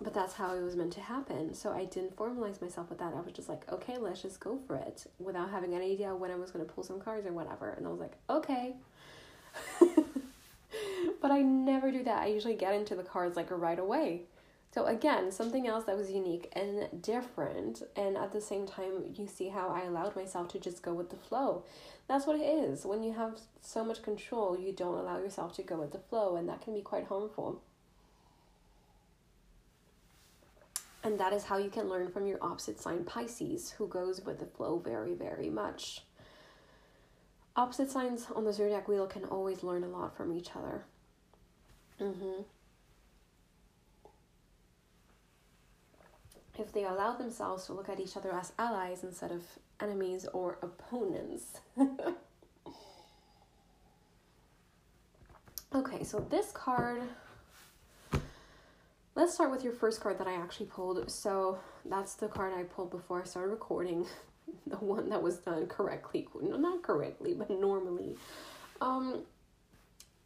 But 0.00 0.14
that's 0.14 0.32
how 0.32 0.54
it 0.54 0.62
was 0.62 0.74
meant 0.74 0.94
to 0.94 1.02
happen. 1.02 1.52
So 1.52 1.70
I 1.70 1.84
didn't 1.84 2.16
formalize 2.16 2.62
myself 2.62 2.88
with 2.88 2.98
that. 3.00 3.12
I 3.12 3.20
was 3.20 3.34
just 3.34 3.50
like, 3.50 3.70
okay, 3.70 3.98
let's 3.98 4.22
just 4.22 4.40
go 4.40 4.58
for 4.66 4.76
it 4.76 5.06
without 5.18 5.50
having 5.50 5.74
any 5.74 5.92
idea 5.92 6.16
when 6.16 6.30
I 6.30 6.36
was 6.36 6.50
going 6.50 6.64
to 6.64 6.72
pull 6.72 6.82
some 6.82 6.98
cards 6.98 7.26
or 7.26 7.34
whatever. 7.34 7.68
And 7.72 7.86
I 7.86 7.90
was 7.90 8.00
like, 8.00 8.14
okay. 8.30 8.72
but 11.20 11.30
I 11.30 11.42
never 11.42 11.92
do 11.92 12.02
that. 12.04 12.22
I 12.22 12.28
usually 12.28 12.54
get 12.54 12.72
into 12.72 12.94
the 12.94 13.02
cards 13.02 13.36
like 13.36 13.50
right 13.50 13.78
away. 13.78 14.22
So 14.74 14.86
again, 14.86 15.30
something 15.30 15.66
else 15.66 15.84
that 15.84 15.98
was 15.98 16.10
unique 16.10 16.50
and 16.54 17.02
different, 17.02 17.82
and 17.94 18.16
at 18.16 18.32
the 18.32 18.40
same 18.40 18.66
time, 18.66 19.04
you 19.14 19.26
see 19.26 19.48
how 19.50 19.68
I 19.68 19.82
allowed 19.82 20.16
myself 20.16 20.48
to 20.48 20.58
just 20.58 20.82
go 20.82 20.94
with 20.94 21.10
the 21.10 21.16
flow. 21.16 21.64
That's 22.08 22.26
what 22.26 22.36
it 22.36 22.44
is. 22.44 22.86
When 22.86 23.02
you 23.02 23.12
have 23.12 23.38
so 23.60 23.84
much 23.84 24.02
control, 24.02 24.58
you 24.58 24.72
don't 24.72 24.98
allow 24.98 25.18
yourself 25.18 25.54
to 25.56 25.62
go 25.62 25.76
with 25.76 25.92
the 25.92 25.98
flow, 25.98 26.36
and 26.36 26.48
that 26.48 26.62
can 26.62 26.72
be 26.72 26.80
quite 26.80 27.06
harmful. 27.06 27.60
And 31.04 31.20
that 31.20 31.34
is 31.34 31.44
how 31.44 31.58
you 31.58 31.68
can 31.68 31.90
learn 31.90 32.10
from 32.10 32.26
your 32.26 32.38
opposite 32.40 32.80
sign 32.80 33.04
Pisces, 33.04 33.72
who 33.72 33.86
goes 33.86 34.24
with 34.24 34.38
the 34.38 34.46
flow 34.46 34.78
very, 34.78 35.12
very 35.12 35.50
much. 35.50 36.02
Opposite 37.56 37.90
signs 37.90 38.28
on 38.34 38.44
the 38.44 38.52
zodiac 38.54 38.88
wheel 38.88 39.06
can 39.06 39.24
always 39.24 39.62
learn 39.62 39.84
a 39.84 39.88
lot 39.88 40.16
from 40.16 40.32
each 40.32 40.56
other. 40.56 40.84
Mm-hmm. 42.00 42.42
If 46.58 46.72
they 46.72 46.84
allow 46.84 47.16
themselves 47.16 47.66
to 47.66 47.72
look 47.72 47.88
at 47.88 47.98
each 48.00 48.16
other 48.16 48.32
as 48.32 48.52
allies 48.58 49.04
instead 49.04 49.30
of 49.32 49.42
enemies 49.80 50.26
or 50.32 50.58
opponents. 50.62 51.60
okay, 55.74 56.04
so 56.04 56.20
this 56.30 56.52
card. 56.52 57.02
Let's 59.14 59.34
start 59.34 59.50
with 59.50 59.62
your 59.62 59.74
first 59.74 60.00
card 60.00 60.18
that 60.18 60.26
I 60.26 60.34
actually 60.34 60.66
pulled. 60.66 61.10
So 61.10 61.58
that's 61.84 62.14
the 62.14 62.28
card 62.28 62.54
I 62.54 62.62
pulled 62.62 62.90
before 62.90 63.20
I 63.20 63.24
started 63.24 63.50
recording. 63.50 64.06
the 64.66 64.76
one 64.76 65.08
that 65.10 65.22
was 65.22 65.38
done 65.38 65.66
correctly. 65.66 66.28
No, 66.40 66.56
not 66.56 66.82
correctly, 66.82 67.34
but 67.34 67.50
normally. 67.50 68.16
Um, 68.80 69.22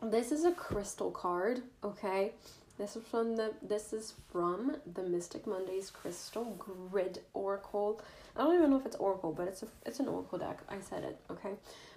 this 0.02 0.30
is 0.32 0.44
a 0.44 0.52
crystal 0.52 1.10
card, 1.10 1.62
okay? 1.82 2.32
This 2.78 2.94
is 2.94 3.04
from 3.04 3.36
the 3.36 3.54
this 3.62 3.94
is 3.94 4.14
from 4.30 4.76
the 4.92 5.02
Mystic 5.02 5.46
Mondays 5.46 5.90
Crystal 5.90 6.44
Grid 6.58 7.20
Oracle. 7.32 8.02
I 8.36 8.42
don't 8.42 8.54
even 8.54 8.70
know 8.70 8.76
if 8.76 8.84
it's 8.84 8.96
Oracle, 8.96 9.32
but 9.32 9.48
it's 9.48 9.62
a 9.62 9.66
it's 9.86 9.98
an 9.98 10.08
Oracle 10.08 10.38
deck. 10.38 10.58
I 10.68 10.80
said 10.80 11.02
it, 11.02 11.18
okay? 11.30 11.54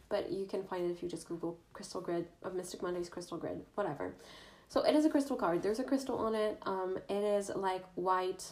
But 0.08 0.32
you 0.32 0.46
can 0.46 0.64
find 0.64 0.86
it 0.86 0.92
if 0.92 1.04
you 1.04 1.10
just 1.10 1.28
Google 1.28 1.58
Crystal 1.74 2.00
Grid 2.00 2.28
of 2.44 2.56
Mystic 2.56 2.82
Mondays 2.82 3.10
Crystal 3.10 3.38
Grid, 3.38 3.62
whatever. 3.76 4.14
So 4.70 4.82
it 4.82 4.96
is 4.96 5.04
a 5.04 5.10
crystal 5.10 5.36
card. 5.36 5.62
There's 5.62 5.80
a 5.80 5.84
crystal 5.84 6.18
on 6.18 6.34
it. 6.34 6.58
Um, 6.66 6.98
it 7.10 7.24
is 7.24 7.52
like 7.54 7.84
white. 7.96 8.50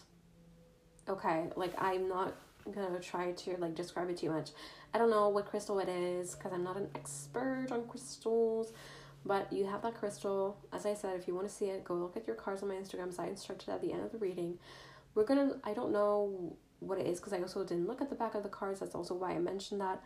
Okay, 1.07 1.45
like 1.55 1.73
I'm 1.81 2.09
not 2.09 2.35
gonna 2.73 2.99
try 2.99 3.31
to 3.31 3.55
like 3.57 3.73
describe 3.73 4.09
it 4.09 4.17
too 4.17 4.31
much. 4.31 4.49
I 4.93 4.97
don't 4.97 5.09
know 5.09 5.29
what 5.29 5.45
crystal 5.45 5.79
it 5.79 5.87
is 5.87 6.35
because 6.35 6.51
I'm 6.51 6.63
not 6.65 6.75
an 6.75 6.89
expert 6.93 7.67
on 7.71 7.87
crystals. 7.87 8.73
But 9.27 9.51
you 9.51 9.65
have 9.65 9.81
that 9.81 9.95
crystal. 9.95 10.57
As 10.71 10.85
I 10.85 10.93
said, 10.93 11.19
if 11.19 11.27
you 11.27 11.35
want 11.35 11.47
to 11.47 11.53
see 11.53 11.65
it, 11.65 11.83
go 11.83 11.95
look 11.95 12.15
at 12.15 12.25
your 12.25 12.35
cards 12.35 12.63
on 12.63 12.69
my 12.69 12.75
Instagram 12.75 13.13
site 13.13 13.27
and 13.27 13.37
start 13.37 13.63
it 13.67 13.71
at 13.71 13.81
the 13.81 13.91
end 13.91 14.03
of 14.03 14.11
the 14.11 14.17
reading. 14.17 14.57
We're 15.13 15.25
gonna, 15.25 15.57
I 15.63 15.73
don't 15.73 15.91
know 15.91 16.55
what 16.79 16.99
it 16.99 17.07
is 17.07 17.19
because 17.19 17.33
I 17.33 17.41
also 17.41 17.63
didn't 17.63 17.87
look 17.87 18.01
at 18.01 18.09
the 18.09 18.15
back 18.15 18.35
of 18.35 18.43
the 18.43 18.49
cards. 18.49 18.79
That's 18.79 18.95
also 18.95 19.15
why 19.15 19.31
I 19.31 19.39
mentioned 19.39 19.81
that. 19.81 20.01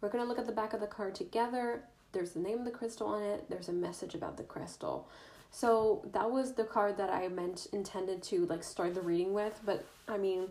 We're 0.00 0.08
gonna 0.08 0.24
look 0.24 0.38
at 0.38 0.46
the 0.46 0.52
back 0.52 0.72
of 0.72 0.80
the 0.80 0.86
card 0.86 1.14
together. 1.14 1.84
There's 2.12 2.32
the 2.32 2.40
name 2.40 2.58
of 2.58 2.64
the 2.64 2.70
crystal 2.70 3.08
on 3.08 3.22
it, 3.22 3.46
there's 3.48 3.68
a 3.68 3.72
message 3.72 4.14
about 4.14 4.36
the 4.36 4.42
crystal. 4.42 5.08
So 5.50 6.02
that 6.12 6.30
was 6.30 6.54
the 6.54 6.64
card 6.64 6.96
that 6.96 7.10
I 7.10 7.28
meant 7.28 7.66
intended 7.72 8.22
to 8.24 8.46
like 8.46 8.64
start 8.64 8.94
the 8.94 9.02
reading 9.02 9.34
with, 9.34 9.60
but 9.64 9.84
I 10.08 10.16
mean, 10.16 10.48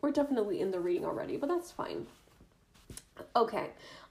we're 0.00 0.12
definitely 0.12 0.60
in 0.60 0.70
the 0.70 0.80
reading 0.80 1.04
already, 1.04 1.36
but 1.36 1.48
that's 1.48 1.70
fine. 1.70 2.06
Okay, 3.34 3.70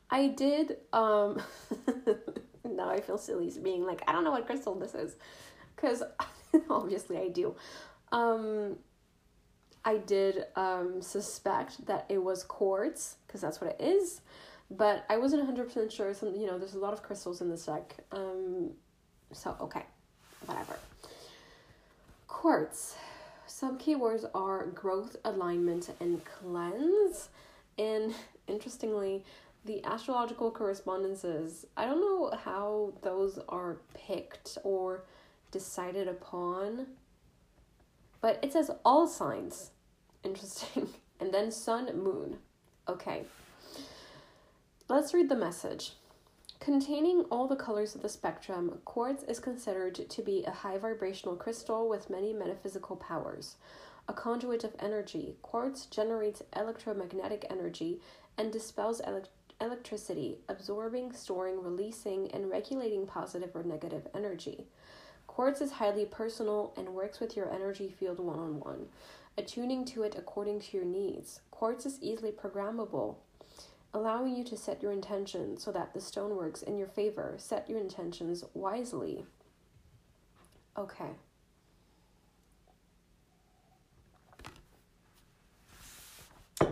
I 0.10 0.28
did 0.28 0.78
um 0.91 1.41
now 2.79 2.89
I 2.89 3.01
feel 3.01 3.17
silly 3.17 3.51
being 3.61 3.85
like, 3.85 4.01
I 4.07 4.11
don't 4.11 4.23
know 4.23 4.31
what 4.31 4.45
crystal 4.45 4.73
this 4.75 4.95
is. 4.95 5.15
Because 5.75 6.01
obviously 6.69 7.17
I 7.17 7.27
do. 7.27 7.55
Um, 8.11 8.77
I 9.85 9.97
did 9.97 10.45
um, 10.55 11.01
suspect 11.01 11.85
that 11.85 12.05
it 12.09 12.17
was 12.17 12.43
quartz, 12.43 13.17
because 13.27 13.41
that's 13.41 13.61
what 13.61 13.71
it 13.71 13.83
is. 13.83 14.21
But 14.71 15.05
I 15.09 15.17
wasn't 15.17 15.47
100% 15.55 15.91
sure. 15.91 16.13
Some, 16.13 16.35
you 16.35 16.47
know, 16.47 16.57
there's 16.57 16.75
a 16.75 16.79
lot 16.79 16.93
of 16.93 17.01
crystals 17.01 17.41
in 17.41 17.49
this 17.49 17.65
deck. 17.65 17.95
Um, 18.11 18.71
so, 19.31 19.55
okay, 19.61 19.83
whatever. 20.45 20.77
Quartz. 22.27 22.95
Some 23.47 23.79
keywords 23.79 24.25
are 24.35 24.67
growth, 24.67 25.15
alignment, 25.25 25.89
and 25.99 26.21
cleanse. 26.23 27.29
And 27.77 28.13
interestingly, 28.47 29.25
the 29.65 29.84
astrological 29.84 30.52
correspondences, 30.52 31.65
I 31.76 31.86
don't 31.86 32.02
know 32.02 32.32
how 32.43 32.93
those 33.02 33.39
are 33.50 33.78
picked 33.93 34.58
or 34.63 35.04
decided 35.52 36.08
upon, 36.08 36.88
but 38.22 38.39
it 38.41 38.54
says 38.54 38.72
all 38.84 39.08
signs. 39.08 39.72
Interesting. 40.24 40.89
And 41.22 41.34
then 41.34 41.52
sun, 41.52 42.02
moon. 42.02 42.38
Okay. 42.88 43.24
Let's 44.88 45.13
read 45.13 45.28
the 45.28 45.36
message. 45.36 45.91
Containing 46.62 47.26
all 47.30 47.48
the 47.48 47.56
colors 47.58 47.93
of 47.93 48.02
the 48.02 48.10
spectrum, 48.10 48.80
quartz 48.86 49.24
is 49.24 49.39
considered 49.39 49.95
to 50.10 50.22
be 50.22 50.43
a 50.45 50.52
high 50.52 50.78
vibrational 50.78 51.36
crystal 51.36 51.89
with 51.89 52.10
many 52.10 52.32
metaphysical 52.32 52.95
powers. 52.95 53.58
A 54.08 54.13
conduit 54.13 54.63
of 54.63 54.76
energy, 54.80 55.36
quartz 55.41 55.86
generates 55.86 56.41
electromagnetic 56.56 57.45
energy 57.50 58.00
and 58.38 58.52
dispels 58.52 59.00
elect- 59.02 59.30
electricity, 59.62 60.38
absorbing, 60.48 61.12
storing, 61.13 61.62
releasing, 61.62 62.32
and 62.32 62.50
regulating 62.50 63.06
positive 63.06 63.56
or 63.56 63.63
negative 63.63 64.08
energy. 64.15 64.65
Quartz 65.28 65.62
is 65.62 65.74
highly 65.74 66.06
personal 66.06 66.74
and 66.76 66.89
works 66.89 67.19
with 67.19 67.36
your 67.36 67.54
energy 67.54 67.89
field 67.89 68.19
one 68.19 68.39
on 68.39 68.60
one, 68.60 68.88
attuning 69.38 69.86
to 69.86 70.04
it 70.04 70.15
according 70.17 70.60
to 70.60 70.78
your 70.78 70.86
needs. 70.86 71.41
Quartz 71.52 71.86
is 71.86 72.00
easily 72.02 72.32
programmable, 72.32 73.15
allowing 73.93 74.36
you 74.36 74.43
to 74.43 74.58
set 74.58 74.82
your 74.82 74.91
intentions 74.91 75.63
so 75.63 75.72
that 75.72 75.93
the 75.93 76.02
stone 76.02 76.36
works 76.36 76.62
in 76.62 76.78
your 76.78 76.88
favor. 76.88 77.36
Set 77.38 77.69
your 77.69 77.80
intentions 77.80 78.43
wisely. 78.54 79.26
Okay. 80.78 81.12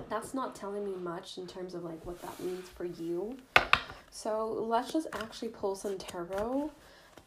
That's 0.09 0.33
not 0.33 0.55
telling 0.55 0.85
me 0.85 0.95
much 0.95 1.37
in 1.37 1.47
terms 1.47 1.73
of 1.73 1.83
like 1.83 2.05
what 2.05 2.21
that 2.21 2.39
means 2.39 2.67
for 2.69 2.85
you. 2.85 3.37
So 4.09 4.47
let's 4.47 4.91
just 4.91 5.07
actually 5.13 5.49
pull 5.49 5.75
some 5.75 5.97
tarot 5.97 6.71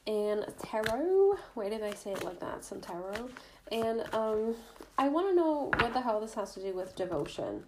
and 0.07 0.44
tarot. 0.62 1.38
Why 1.55 1.68
did 1.68 1.83
I 1.83 1.94
say 1.94 2.12
it 2.12 2.25
like 2.25 2.40
that? 2.40 2.64
Some 2.64 2.81
tarot. 2.81 3.31
And 3.70 4.03
um 4.12 4.55
I 4.99 5.09
want 5.09 5.29
to 5.29 5.35
know 5.35 5.70
what 5.79 5.92
the 5.92 6.01
hell 6.01 6.20
this 6.20 6.35
has 6.35 6.55
to 6.55 6.61
do 6.61 6.73
with 6.73 6.96
devotion. 6.96 7.64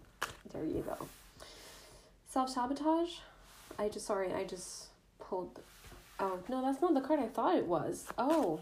There 0.53 0.65
you 0.65 0.85
go. 0.87 1.07
Self-sabotage? 2.29 3.13
I 3.79 3.89
just 3.89 4.07
sorry, 4.07 4.33
I 4.33 4.45
just 4.45 4.87
pulled 5.19 5.61
Oh, 6.23 6.39
no, 6.49 6.63
that's 6.63 6.81
not 6.81 6.95
the 6.95 7.01
card 7.01 7.19
I 7.19 7.27
thought 7.27 7.57
it 7.57 7.67
was. 7.67 8.07
Oh. 8.17 8.61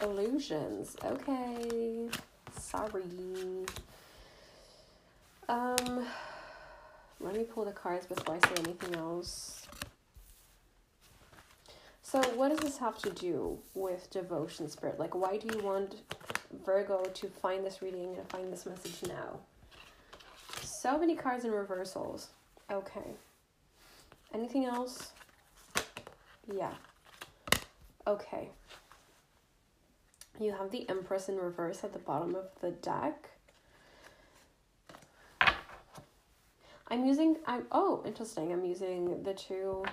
Illusions. 0.00 0.96
Okay. 1.04 2.08
Sorry. 2.56 3.02
Um, 5.48 6.06
let 7.20 7.36
me 7.36 7.44
pull 7.44 7.64
the 7.64 7.72
cards 7.72 8.06
before 8.06 8.36
I 8.36 8.48
say 8.48 8.62
anything 8.64 8.94
else. 8.94 9.66
So, 12.02 12.22
what 12.34 12.50
does 12.50 12.60
this 12.60 12.78
have 12.78 12.98
to 12.98 13.10
do 13.10 13.58
with 13.74 14.10
devotion 14.10 14.68
spirit? 14.68 14.98
Like, 14.98 15.14
why 15.14 15.36
do 15.36 15.48
you 15.56 15.62
want 15.62 15.96
Virgo 16.64 17.02
to 17.02 17.28
find 17.28 17.64
this 17.64 17.82
reading 17.82 18.16
and 18.16 18.28
find 18.28 18.52
this 18.52 18.66
message 18.66 19.08
now? 19.08 19.40
So 20.62 20.98
many 20.98 21.16
cards 21.16 21.44
in 21.44 21.50
reversals. 21.50 22.28
Okay. 22.70 23.16
Anything 24.32 24.64
else? 24.66 25.12
Yeah. 26.52 26.74
Okay. 28.06 28.50
You 30.38 30.52
have 30.52 30.70
the 30.70 30.88
Empress 30.88 31.28
in 31.28 31.36
reverse 31.36 31.84
at 31.84 31.92
the 31.92 31.98
bottom 31.98 32.34
of 32.34 32.48
the 32.60 32.70
deck. 32.70 33.30
I'm 36.94 37.04
using 37.04 37.38
I'm 37.44 37.66
oh 37.72 38.04
interesting. 38.06 38.52
I'm 38.52 38.64
using 38.64 39.24
the 39.24 39.34
two 39.34 39.84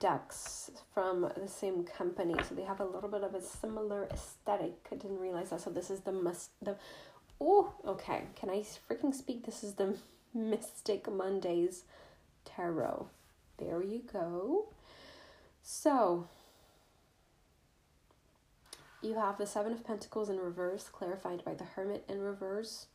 decks 0.00 0.70
from 0.94 1.30
the 1.36 1.46
same 1.46 1.84
company, 1.84 2.34
so 2.48 2.54
they 2.54 2.62
have 2.62 2.80
a 2.80 2.84
little 2.86 3.10
bit 3.10 3.22
of 3.22 3.34
a 3.34 3.42
similar 3.42 4.08
aesthetic. 4.10 4.88
I 4.90 4.94
didn't 4.94 5.18
realize 5.18 5.50
that. 5.50 5.60
So 5.60 5.68
this 5.68 5.90
is 5.90 6.00
the 6.00 6.12
must 6.12 6.52
the 6.62 6.76
oh 7.42 7.74
okay. 7.86 8.22
Can 8.36 8.48
I 8.48 8.64
freaking 8.88 9.14
speak? 9.14 9.44
This 9.44 9.62
is 9.62 9.74
the 9.74 9.98
Mystic 10.34 11.12
Mondays 11.12 11.84
Tarot. 12.46 13.10
There 13.58 13.82
you 13.82 14.00
go. 14.10 14.68
So, 15.62 16.26
you 19.02 19.16
have 19.16 19.36
the 19.36 19.46
Seven 19.46 19.74
of 19.74 19.84
Pentacles 19.84 20.30
in 20.30 20.38
reverse, 20.38 20.88
clarified 20.90 21.44
by 21.44 21.52
the 21.52 21.64
Hermit 21.64 22.06
in 22.08 22.22
reverse. 22.22 22.86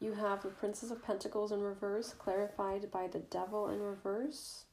You 0.00 0.14
have 0.14 0.42
the 0.42 0.48
Princess 0.48 0.90
of 0.90 1.04
Pentacles 1.04 1.52
in 1.52 1.60
reverse, 1.60 2.14
clarified 2.18 2.90
by 2.90 3.06
the 3.06 3.18
Devil 3.18 3.68
in 3.68 3.80
reverse. 3.80 4.64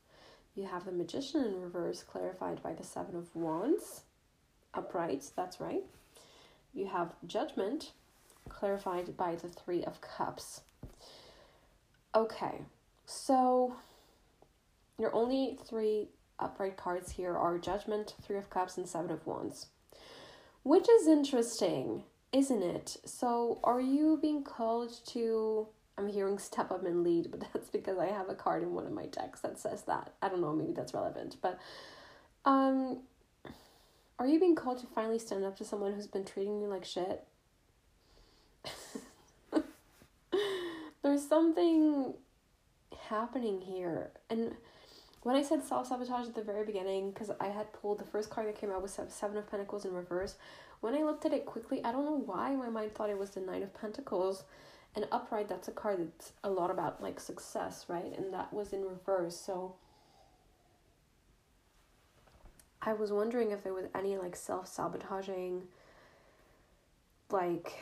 You 0.55 0.65
have 0.67 0.85
the 0.85 0.91
Magician 0.93 1.43
in 1.43 1.61
reverse, 1.61 2.01
clarified 2.01 2.63
by 2.63 2.73
the 2.73 2.83
Seven 2.83 3.15
of 3.17 3.35
Wands. 3.35 4.03
Upright, 4.73 5.29
that's 5.35 5.59
right. 5.59 5.83
You 6.73 6.87
have 6.87 7.13
Judgment, 7.25 7.91
clarified 8.47 9.17
by 9.17 9.35
the 9.35 9.49
Three 9.49 9.83
of 9.83 9.99
Cups. 9.99 10.61
Okay, 12.15 12.61
so 13.05 13.75
your 14.97 15.13
only 15.13 15.57
three 15.67 16.07
upright 16.39 16.77
cards 16.77 17.11
here 17.11 17.35
are 17.35 17.57
Judgment, 17.57 18.15
Three 18.21 18.37
of 18.37 18.49
Cups, 18.49 18.77
and 18.77 18.87
Seven 18.87 19.11
of 19.11 19.27
Wands. 19.27 19.67
Which 20.63 20.87
is 20.89 21.07
interesting, 21.07 22.03
isn't 22.37 22.61
it? 22.61 22.97
So, 23.03 23.59
are 23.63 23.81
you 23.81 24.19
being 24.21 24.43
called 24.43 24.93
to? 25.07 25.67
I'm 25.97 26.07
hearing 26.07 26.37
step 26.37 26.69
up 26.69 26.85
and 26.85 27.03
lead, 27.03 27.31
but 27.31 27.39
that's 27.51 27.69
because 27.69 27.97
I 27.97 28.05
have 28.05 28.29
a 28.29 28.35
card 28.35 28.61
in 28.61 28.73
one 28.73 28.85
of 28.85 28.91
my 28.91 29.07
decks 29.07 29.39
that 29.41 29.57
says 29.57 29.81
that. 29.83 30.13
I 30.21 30.29
don't 30.29 30.41
know, 30.41 30.53
maybe 30.53 30.73
that's 30.73 30.93
relevant, 30.93 31.37
but 31.41 31.59
um, 32.45 32.99
are 34.19 34.27
you 34.27 34.39
being 34.39 34.53
called 34.53 34.77
to 34.79 34.85
finally 34.85 35.17
stand 35.17 35.43
up 35.43 35.57
to 35.57 35.65
someone 35.65 35.93
who's 35.93 36.05
been 36.05 36.25
treating 36.25 36.61
you 36.61 36.67
like 36.67 36.85
shit? 36.85 37.23
There's 41.01 41.27
something 41.27 42.13
happening 43.09 43.61
here, 43.61 44.11
and 44.29 44.53
when 45.23 45.35
I 45.35 45.41
said 45.41 45.63
self 45.63 45.87
sabotage 45.87 46.27
at 46.27 46.35
the 46.35 46.43
very 46.43 46.65
beginning, 46.65 47.09
because 47.09 47.31
I 47.39 47.47
had 47.47 47.73
pulled 47.73 47.97
the 47.97 48.05
first 48.05 48.29
card 48.29 48.47
that 48.47 48.59
came 48.59 48.69
out 48.69 48.83
was 48.83 48.99
Seven 49.09 49.37
of 49.37 49.49
Pentacles 49.49 49.85
in 49.85 49.93
reverse. 49.93 50.35
When 50.81 50.93
I 50.93 51.03
looked 51.03 51.25
at 51.25 51.33
it 51.33 51.45
quickly, 51.45 51.83
I 51.83 51.91
don't 51.91 52.05
know 52.05 52.23
why 52.25 52.55
my 52.55 52.69
mind 52.69 52.93
thought 52.93 53.09
it 53.09 53.17
was 53.17 53.31
the 53.31 53.41
Nine 53.41 53.63
of 53.63 53.73
Pentacles. 53.73 54.43
And 54.95 55.07
upright, 55.11 55.47
that's 55.47 55.67
a 55.67 55.71
card 55.71 55.99
that's 55.99 56.31
a 56.43 56.49
lot 56.49 56.71
about 56.71 57.01
like 57.01 57.19
success, 57.19 57.85
right? 57.87 58.17
And 58.17 58.33
that 58.33 58.51
was 58.53 58.73
in 58.73 58.83
reverse. 58.83 59.35
So 59.37 59.75
I 62.81 62.93
was 62.93 63.11
wondering 63.11 63.51
if 63.51 63.63
there 63.63 63.73
was 63.73 63.85
any 63.93 64.17
like 64.17 64.35
self 64.35 64.67
sabotaging 64.67 65.63
like 67.29 67.73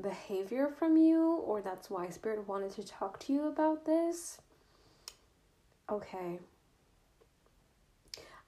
behavior 0.00 0.68
from 0.68 0.96
you, 0.96 1.36
or 1.44 1.60
that's 1.60 1.90
why 1.90 2.08
Spirit 2.08 2.48
wanted 2.48 2.70
to 2.72 2.82
talk 2.84 3.20
to 3.20 3.32
you 3.32 3.46
about 3.46 3.84
this. 3.84 4.38
Okay. 5.90 6.38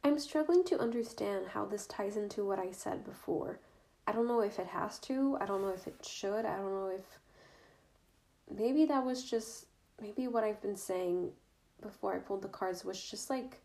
I'm 0.05 0.19
struggling 0.19 0.65
to 0.65 0.81
understand 0.81 1.49
how 1.49 1.65
this 1.65 1.87
ties 1.87 2.17
into 2.17 2.45
what 2.45 2.59
I 2.59 2.73
said 2.73 3.05
before. 3.05 3.59
I 4.07 4.13
don't 4.13 4.27
know 4.27 4.41
if 4.41 4.59
it 4.59 4.67
has 4.67 4.99
to, 5.01 5.39
I 5.41 5.47
don't 5.47 5.63
know 5.63 5.73
if 5.75 5.87
it 5.87 5.95
should, 6.05 6.45
I 6.45 6.57
don't 6.57 6.73
know 6.73 6.93
if 6.95 7.19
maybe 8.57 8.85
that 8.87 9.05
was 9.05 9.29
just 9.29 9.67
maybe 10.01 10.27
what 10.29 10.45
I've 10.45 10.61
been 10.61 10.77
saying 10.77 11.31
before 11.81 12.15
I 12.15 12.19
pulled 12.19 12.43
the 12.43 12.49
cards 12.49 12.85
was 12.85 13.03
just 13.03 13.31
like 13.31 13.61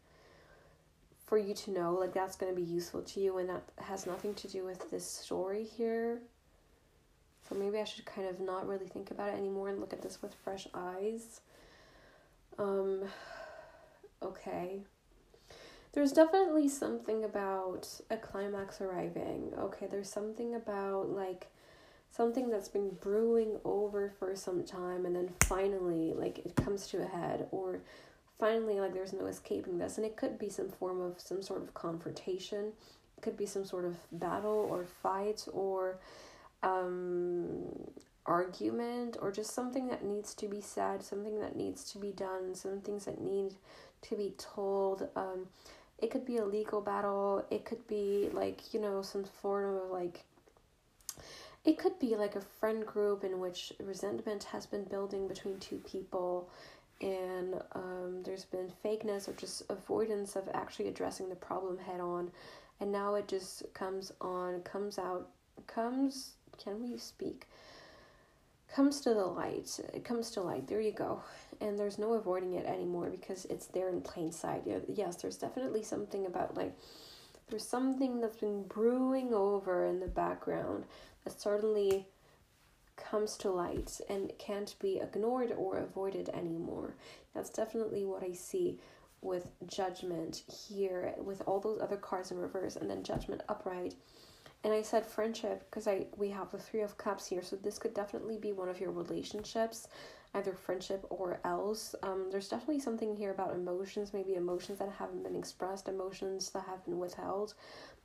for 1.25 1.37
you 1.37 1.53
to 1.53 1.71
know 1.71 1.93
like 1.93 2.13
that's 2.13 2.35
going 2.35 2.53
to 2.53 2.59
be 2.59 2.65
useful 2.65 3.01
to 3.01 3.19
you 3.19 3.37
and 3.37 3.49
that 3.49 3.63
has 3.79 4.05
nothing 4.05 4.33
to 4.35 4.47
do 4.47 4.63
with 4.63 4.89
this 4.89 5.05
story 5.05 5.63
here. 5.63 6.21
So 7.47 7.55
maybe 7.55 7.79
I 7.79 7.83
should 7.83 8.05
kind 8.05 8.27
of 8.27 8.39
not 8.39 8.67
really 8.67 8.87
think 8.87 9.11
about 9.11 9.29
it 9.29 9.37
anymore 9.37 9.69
and 9.69 9.79
look 9.79 9.93
at 9.93 10.01
this 10.01 10.21
with 10.21 10.33
fresh 10.33 10.67
eyes. 10.73 11.41
Um 12.57 13.03
okay 14.23 14.81
there's 15.93 16.11
definitely 16.11 16.67
something 16.69 17.23
about 17.23 17.87
a 18.09 18.17
climax 18.17 18.81
arriving. 18.81 19.53
Okay, 19.57 19.87
there's 19.89 20.09
something 20.09 20.55
about 20.55 21.09
like 21.09 21.47
something 22.11 22.49
that's 22.49 22.69
been 22.69 22.89
brewing 23.01 23.59
over 23.63 24.13
for 24.17 24.35
some 24.35 24.63
time 24.63 25.05
and 25.05 25.15
then 25.15 25.29
finally 25.45 26.13
like 26.13 26.39
it 26.39 26.55
comes 26.55 26.87
to 26.87 27.01
a 27.01 27.05
head 27.05 27.47
or 27.51 27.81
finally 28.39 28.79
like 28.79 28.93
there's 28.93 29.13
no 29.13 29.25
escaping 29.25 29.77
this. 29.77 29.97
And 29.97 30.05
it 30.05 30.15
could 30.15 30.37
be 30.37 30.49
some 30.49 30.69
form 30.69 31.01
of 31.01 31.19
some 31.19 31.41
sort 31.41 31.61
of 31.61 31.73
confrontation. 31.73 32.73
It 33.17 33.21
could 33.21 33.37
be 33.37 33.45
some 33.45 33.65
sort 33.65 33.85
of 33.85 33.97
battle 34.11 34.67
or 34.69 34.85
fight 34.85 35.45
or 35.53 35.99
um 36.63 37.65
argument 38.25 39.15
or 39.21 39.31
just 39.31 39.53
something 39.53 39.87
that 39.87 40.03
needs 40.03 40.33
to 40.33 40.47
be 40.47 40.59
said 40.59 41.01
something 41.01 41.39
that 41.39 41.55
needs 41.55 41.89
to 41.91 41.97
be 41.97 42.11
done 42.11 42.53
some 42.53 42.81
things 42.81 43.05
that 43.05 43.21
need 43.21 43.53
to 44.01 44.15
be 44.15 44.33
told. 44.37 45.07
Um 45.15 45.47
it 45.99 46.11
could 46.11 46.25
be 46.25 46.37
a 46.37 46.45
legal 46.45 46.81
battle 46.81 47.45
it 47.49 47.65
could 47.65 47.85
be 47.87 48.29
like 48.33 48.73
you 48.73 48.79
know 48.79 49.01
some 49.01 49.23
form 49.23 49.75
of 49.75 49.89
like 49.89 50.23
it 51.67 51.77
could 51.77 51.99
be 51.99 52.15
like 52.15 52.37
a 52.37 52.41
friend 52.41 52.85
group 52.85 53.25
in 53.25 53.41
which 53.41 53.73
resentment 53.83 54.45
has 54.45 54.65
been 54.65 54.85
building 54.85 55.27
between 55.27 55.59
two 55.59 55.81
people. 55.85 56.49
And 57.01 57.55
um, 57.73 58.23
there's 58.23 58.45
been 58.45 58.71
fakeness 58.83 59.27
or 59.27 59.33
just 59.33 59.63
avoidance 59.69 60.37
of 60.37 60.47
actually 60.53 60.87
addressing 60.87 61.27
the 61.27 61.35
problem 61.35 61.77
head 61.77 61.99
on. 61.99 62.31
And 62.79 62.89
now 62.89 63.15
it 63.15 63.27
just 63.27 63.71
comes 63.73 64.13
on 64.21 64.61
comes 64.61 64.97
out 64.97 65.27
comes 65.65 66.35
can 66.63 66.81
we 66.81 66.97
speak 66.97 67.47
comes 68.73 69.01
to 69.01 69.13
the 69.13 69.25
light 69.25 69.79
it 69.93 70.03
comes 70.03 70.31
to 70.31 70.41
light 70.41 70.67
there 70.67 70.81
you 70.81 70.91
go 70.91 71.21
and 71.61 71.77
there's 71.77 71.97
no 71.97 72.13
avoiding 72.13 72.53
it 72.53 72.65
anymore 72.65 73.09
because 73.09 73.45
it's 73.45 73.67
there 73.67 73.89
in 73.89 74.01
plain 74.01 74.31
sight. 74.31 74.63
Yes, 74.87 75.15
there's 75.17 75.37
definitely 75.37 75.83
something 75.83 76.25
about 76.25 76.55
like 76.55 76.75
there's 77.49 77.67
something 77.67 78.19
that's 78.19 78.37
been 78.37 78.63
brewing 78.63 79.33
over 79.33 79.85
in 79.85 79.99
the 79.99 80.07
background 80.07 80.85
that 81.23 81.39
suddenly 81.39 82.07
comes 82.97 83.37
to 83.37 83.49
light 83.49 84.01
and 84.09 84.31
can't 84.37 84.75
be 84.81 84.97
ignored 84.97 85.53
or 85.57 85.77
avoided 85.77 86.29
anymore. 86.29 86.95
That's 87.33 87.49
definitely 87.49 88.05
what 88.05 88.23
I 88.23 88.33
see 88.33 88.79
with 89.21 89.47
judgment 89.65 90.43
here 90.47 91.13
with 91.17 91.41
all 91.45 91.59
those 91.59 91.81
other 91.81 91.97
cards 91.97 92.31
in 92.31 92.37
reverse 92.37 92.75
and 92.75 92.89
then 92.89 93.03
judgment 93.03 93.41
upright 93.49 93.95
and 94.63 94.73
I 94.73 94.81
said 94.81 95.05
friendship 95.05 95.65
because 95.69 95.87
I 95.87 96.07
we 96.17 96.29
have 96.29 96.51
the 96.51 96.57
three 96.57 96.81
of 96.81 96.97
cups 96.97 97.27
here, 97.27 97.41
so 97.41 97.55
this 97.55 97.79
could 97.79 97.93
definitely 97.93 98.37
be 98.37 98.51
one 98.51 98.69
of 98.69 98.79
your 98.79 98.91
relationships, 98.91 99.87
either 100.33 100.53
friendship 100.53 101.05
or 101.09 101.39
else. 101.43 101.95
Um, 102.03 102.27
there's 102.31 102.49
definitely 102.49 102.79
something 102.79 103.15
here 103.15 103.31
about 103.31 103.53
emotions, 103.53 104.13
maybe 104.13 104.35
emotions 104.35 104.79
that 104.79 104.91
haven't 104.97 105.23
been 105.23 105.35
expressed, 105.35 105.87
emotions 105.87 106.49
that 106.51 106.65
have 106.65 106.83
been 106.85 106.99
withheld, 106.99 107.53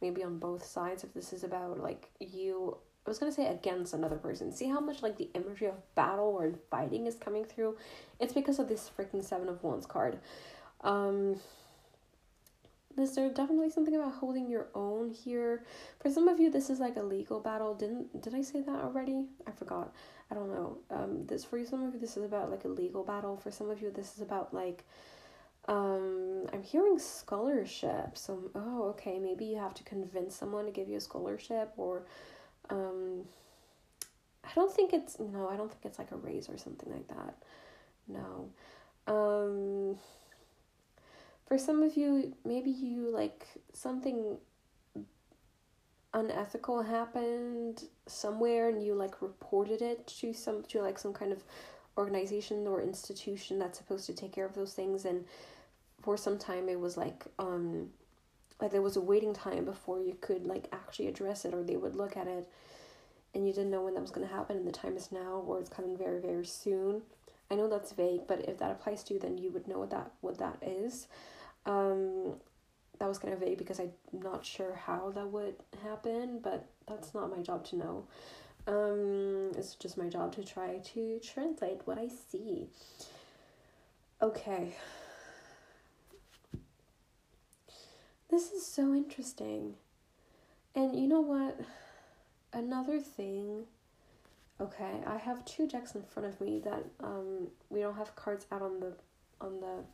maybe 0.01 0.23
on 0.23 0.39
both 0.39 0.65
sides. 0.65 1.05
If 1.05 1.15
this 1.15 1.33
is 1.33 1.45
about 1.45 1.79
like 1.81 2.09
you 2.21 2.77
I 3.05 3.11
was 3.11 3.19
gonna 3.19 3.33
say 3.33 3.49
against 3.49 3.95
another 3.95 4.17
person. 4.17 4.53
See 4.53 4.69
how 4.69 4.79
much 4.81 5.03
like 5.03 5.17
the 5.17 5.31
imagery 5.35 5.67
of 5.67 5.95
battle 5.95 6.37
or 6.39 6.53
fighting 6.71 7.07
is 7.07 7.17
coming 7.17 7.45
through? 7.45 7.77
It's 8.21 8.33
because 8.33 8.59
of 8.59 8.69
this 8.69 8.91
freaking 8.97 9.25
seven 9.25 9.49
of 9.49 9.63
wands 9.65 9.87
card. 9.87 10.21
Um 10.83 11.41
is 12.99 13.15
there 13.15 13.29
definitely 13.31 13.71
something 13.71 13.95
about 13.95 14.13
holding 14.15 14.49
your 14.49 14.69
own 14.75 15.11
here? 15.11 15.65
For 16.01 16.11
some 16.11 16.29
of 16.29 16.39
you, 16.41 16.51
this 16.51 16.71
is 16.71 16.81
like 16.81 16.97
a 16.97 17.03
legal 17.03 17.41
battle. 17.41 17.75
Didn't 17.75 18.23
did 18.23 18.35
I 18.35 18.43
say 18.43 18.61
that 18.63 18.85
already? 18.85 19.27
I 19.47 19.51
forgot. 19.51 19.95
I 20.31 20.35
don't 20.35 20.51
know. 20.51 20.79
Um, 20.91 21.27
this 21.27 21.45
for 21.45 21.59
you, 21.59 21.67
some 21.67 21.83
of 21.83 21.95
you, 21.95 22.01
this 22.01 22.17
is 22.17 22.25
about 22.25 22.51
like 22.51 22.65
a 22.65 22.69
legal 22.69 23.05
battle. 23.05 23.37
For 23.37 23.51
some 23.51 23.71
of 23.71 23.83
you, 23.83 23.91
this 23.91 24.15
is 24.17 24.23
about 24.23 24.53
like, 24.55 24.85
um, 25.69 26.47
I'm 26.53 26.63
hearing 26.63 26.99
scholarship. 26.99 28.17
So 28.17 28.51
oh, 28.55 28.89
okay, 28.91 29.19
maybe 29.19 29.45
you 29.45 29.57
have 29.57 29.75
to 29.75 29.85
convince 29.85 30.35
someone 30.35 30.65
to 30.67 30.71
give 30.71 30.89
you 30.89 30.97
a 30.97 31.01
scholarship, 31.01 31.73
or, 31.77 32.07
um, 32.71 33.25
I 34.45 34.51
don't 34.55 34.73
think 34.73 34.93
it's 34.93 35.19
no, 35.19 35.49
I 35.49 35.57
don't 35.57 35.71
think 35.71 35.85
it's 35.85 35.99
like 35.99 36.11
a 36.13 36.17
raise 36.17 36.49
or 36.49 36.59
something 36.59 36.91
like 36.93 37.09
that. 37.09 37.35
No, 38.09 38.51
um 39.07 39.97
for 41.53 41.59
some 41.59 41.83
of 41.83 41.99
you, 41.99 42.35
maybe 42.47 42.71
you 42.71 43.11
like 43.11 43.47
something 43.75 44.39
unethical 46.15 46.83
happened 46.83 47.85
somewhere 48.07 48.71
and 48.71 48.83
you 48.83 48.95
like 48.95 49.21
reported 49.21 49.83
it 49.83 50.07
to 50.07 50.33
some 50.33 50.63
to 50.63 50.81
like 50.81 50.99
some 50.99 51.13
kind 51.13 51.31
of 51.31 51.45
organization 51.99 52.67
or 52.67 52.81
institution 52.81 53.59
that's 53.59 53.77
supposed 53.77 54.07
to 54.07 54.15
take 54.15 54.33
care 54.33 54.47
of 54.47 54.55
those 54.55 54.73
things. 54.73 55.05
And 55.05 55.27
for 56.01 56.17
some 56.17 56.39
time 56.39 56.71
it 56.71 56.81
was 56.81 56.97
like 56.97 57.27
um 57.39 57.91
like 58.59 58.71
there 58.71 58.81
was 58.81 58.97
a 58.97 59.03
waiting 59.03 59.35
time 59.35 59.67
before 59.67 60.01
you 60.01 60.17
could 60.23 60.47
like 60.47 60.69
actually 60.73 61.09
address 61.09 61.45
it 61.45 61.53
or 61.53 61.63
they 61.63 61.77
would 61.77 61.97
look 61.97 62.17
at 62.17 62.29
it. 62.29 62.49
And 63.35 63.47
you 63.47 63.53
didn't 63.53 63.71
know 63.71 63.83
when 63.83 63.93
that 63.93 64.01
was 64.01 64.11
going 64.11 64.27
to 64.27 64.35
happen 64.35 64.57
and 64.57 64.67
the 64.67 64.73
time 64.73 64.97
is 64.97 65.13
now 65.13 65.45
or 65.47 65.61
it's 65.61 65.69
coming 65.69 65.99
very 65.99 66.19
very 66.19 66.47
soon. 66.47 67.03
I 67.51 67.57
know 67.57 67.69
that's 67.69 67.93
vague 67.93 68.27
but 68.27 68.49
if 68.49 68.57
that 68.61 68.71
applies 68.71 69.05
to 69.05 69.13
you 69.13 69.21
then 69.21 69.37
you 69.37 69.51
would 69.51 69.69
know 69.69 69.81
what 69.81 69.91
that 69.91 70.13
what 70.23 70.39
that 70.39 70.57
is 70.63 71.09
um, 71.67 72.35
that 72.99 73.09
was 73.09 73.19
kind 73.19 73.35
of 73.35 73.41
vague 73.41 73.59
because 73.59 73.81
I'm 73.81 73.93
not 74.13 74.45
sure 74.45 74.75
how 74.75 75.11
that 75.15 75.29
would 75.29 75.57
happen, 75.83 76.41
but 76.43 76.67
that's 76.87 77.15
not 77.15 77.35
my 77.35 77.43
job 77.43 77.65
to 77.67 77.77
know. 77.77 78.05
Um, 78.67 79.51
it's 79.57 79.75
just 79.75 79.99
my 79.99 80.09
job 80.09 80.35
to 80.37 80.45
try 80.45 80.79
to 80.95 81.19
translate 81.21 81.81
what 81.85 81.99
I 81.99 82.09
see. 82.31 82.69
Okay. 84.21 84.77
This 88.31 88.53
is 88.53 88.65
so 88.65 88.95
interesting. 88.95 89.75
And 90.75 90.97
you 90.99 91.07
know 91.07 91.21
what? 91.21 91.61
Another 92.53 93.01
thing. 93.01 93.65
Okay, 94.61 95.01
I 95.07 95.17
have 95.17 95.45
two 95.45 95.67
decks 95.67 95.95
in 95.95 96.03
front 96.03 96.29
of 96.29 96.41
me 96.41 96.61
that 96.61 96.85
um 97.03 97.49
we 97.69 97.81
don't 97.81 97.97
have 97.97 98.15
cards 98.15 98.47
out 98.53 98.63
on 98.63 98.81
the 98.81 98.95
on 99.41 99.61
the 99.61 99.85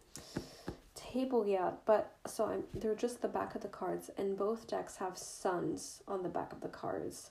table 1.12 1.46
yet, 1.46 1.84
but 1.86 2.14
so 2.26 2.46
I'm 2.46 2.64
they're 2.74 2.94
just 2.94 3.22
the 3.22 3.28
back 3.28 3.54
of 3.54 3.62
the 3.62 3.68
cards 3.68 4.10
and 4.16 4.36
both 4.36 4.66
decks 4.66 4.96
have 4.96 5.16
suns 5.18 6.02
on 6.06 6.22
the 6.22 6.28
back 6.28 6.52
of 6.52 6.60
the 6.60 6.68
cards. 6.68 7.30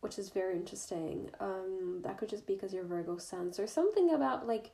Which 0.00 0.18
is 0.18 0.28
very 0.28 0.54
interesting. 0.54 1.30
Um 1.40 2.00
that 2.02 2.18
could 2.18 2.28
just 2.28 2.46
be 2.46 2.54
because 2.54 2.72
you're 2.72 2.84
Virgo 2.84 3.18
suns 3.18 3.58
or 3.58 3.66
something 3.66 4.12
about 4.14 4.46
like 4.46 4.70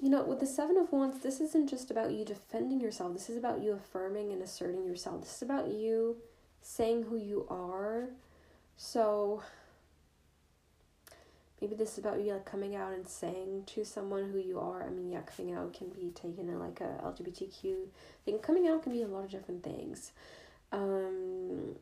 you 0.00 0.10
know, 0.10 0.22
with 0.22 0.38
the 0.38 0.46
Seven 0.46 0.76
of 0.76 0.92
Wands, 0.92 1.18
this 1.18 1.40
isn't 1.40 1.68
just 1.68 1.90
about 1.90 2.12
you 2.12 2.24
defending 2.24 2.80
yourself. 2.80 3.12
This 3.12 3.28
is 3.28 3.36
about 3.36 3.60
you 3.62 3.72
affirming 3.72 4.32
and 4.32 4.40
asserting 4.40 4.84
yourself. 4.84 5.22
This 5.22 5.36
is 5.36 5.42
about 5.42 5.68
you 5.68 6.18
saying 6.60 7.04
who 7.04 7.16
you 7.16 7.46
are. 7.50 8.10
So 8.76 9.42
maybe 11.60 11.74
this 11.74 11.92
is 11.92 11.98
about 11.98 12.20
you 12.20 12.32
like 12.32 12.44
coming 12.44 12.76
out 12.76 12.92
and 12.92 13.06
saying 13.06 13.64
to 13.66 13.84
someone 13.84 14.30
who 14.30 14.38
you 14.38 14.58
are. 14.58 14.84
I 14.84 14.90
mean, 14.90 15.10
yeah, 15.10 15.20
coming 15.22 15.54
out 15.54 15.74
can 15.74 15.88
be 15.88 16.10
taken 16.14 16.48
in 16.48 16.58
like 16.58 16.80
a 16.80 17.00
LGBTQ 17.04 17.86
thing. 18.24 18.38
Coming 18.38 18.68
out 18.68 18.82
can 18.82 18.92
be 18.92 19.02
a 19.02 19.08
lot 19.08 19.24
of 19.24 19.30
different 19.30 19.62
things. 19.62 20.12
Um, 20.72 21.76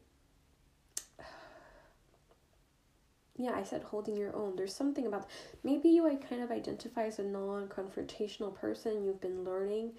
yeah, 3.37 3.53
I 3.55 3.65
said 3.65 3.83
holding 3.83 4.17
your 4.17 4.35
own. 4.35 4.57
There's 4.57 4.75
something 4.75 5.07
about 5.07 5.29
maybe 5.63 5.89
you 5.89 6.09
I 6.09 6.15
kind 6.15 6.43
of 6.43 6.51
identify 6.51 7.05
as 7.05 7.19
a 7.19 7.25
non-confrontational 7.25 8.55
person. 8.55 9.05
You've 9.05 9.21
been 9.21 9.45
learning 9.45 9.93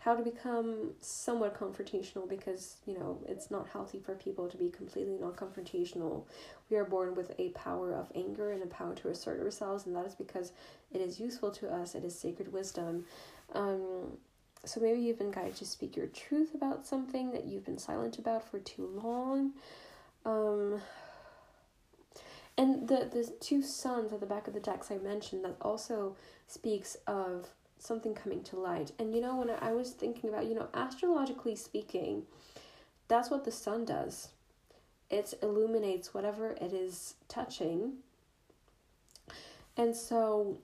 how 0.00 0.16
to 0.16 0.22
become 0.22 0.92
somewhat 1.00 1.58
confrontational 1.58 2.26
because 2.28 2.76
you 2.86 2.94
know 2.94 3.22
it's 3.28 3.50
not 3.50 3.68
healthy 3.68 4.00
for 4.00 4.14
people 4.14 4.48
to 4.48 4.56
be 4.56 4.70
completely 4.70 5.16
non-confrontational. 5.20 6.24
We 6.70 6.76
are 6.78 6.84
born 6.84 7.14
with 7.14 7.32
a 7.38 7.50
power 7.50 7.94
of 7.94 8.10
anger 8.14 8.50
and 8.50 8.62
a 8.62 8.66
power 8.66 8.94
to 8.96 9.08
assert 9.08 9.40
ourselves, 9.40 9.86
and 9.86 9.94
that 9.94 10.06
is 10.06 10.14
because 10.14 10.52
it 10.92 11.00
is 11.00 11.20
useful 11.20 11.50
to 11.52 11.68
us. 11.68 11.94
It 11.94 12.04
is 12.04 12.18
sacred 12.18 12.52
wisdom. 12.52 13.04
Um, 13.54 14.16
so 14.64 14.80
maybe 14.80 15.00
you've 15.00 15.18
been 15.18 15.30
guided 15.30 15.56
to 15.56 15.66
speak 15.66 15.96
your 15.96 16.06
truth 16.06 16.54
about 16.54 16.86
something 16.86 17.32
that 17.32 17.44
you've 17.44 17.64
been 17.64 17.78
silent 17.78 18.18
about 18.18 18.50
for 18.50 18.58
too 18.58 18.86
long. 19.02 19.52
Um, 20.24 20.80
and 22.56 22.88
the 22.88 23.08
the 23.12 23.30
two 23.40 23.62
suns 23.62 24.14
at 24.14 24.20
the 24.20 24.26
back 24.26 24.48
of 24.48 24.54
the 24.54 24.60
decks 24.60 24.90
I 24.90 24.96
mentioned 24.96 25.44
that 25.44 25.56
also 25.60 26.16
speaks 26.46 26.96
of 27.06 27.48
something 27.80 28.14
coming 28.14 28.42
to 28.44 28.56
light. 28.56 28.92
And 28.98 29.14
you 29.14 29.20
know 29.20 29.36
when 29.36 29.50
I 29.50 29.72
was 29.72 29.90
thinking 29.90 30.30
about, 30.30 30.46
you 30.46 30.54
know, 30.54 30.68
astrologically 30.74 31.56
speaking, 31.56 32.22
that's 33.08 33.30
what 33.30 33.44
the 33.44 33.50
sun 33.50 33.84
does. 33.84 34.28
It 35.10 35.34
illuminates 35.42 36.14
whatever 36.14 36.50
it 36.60 36.72
is 36.72 37.14
touching. 37.28 37.94
And 39.76 39.96
so 39.96 40.58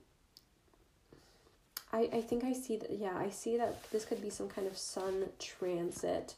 I, 1.91 2.09
I 2.13 2.21
think 2.21 2.43
I 2.43 2.53
see 2.53 2.77
that 2.77 2.91
yeah, 2.91 3.17
I 3.17 3.29
see 3.29 3.57
that 3.57 3.89
this 3.91 4.05
could 4.05 4.21
be 4.21 4.29
some 4.29 4.47
kind 4.47 4.67
of 4.67 4.77
sun 4.77 5.25
transit. 5.39 6.35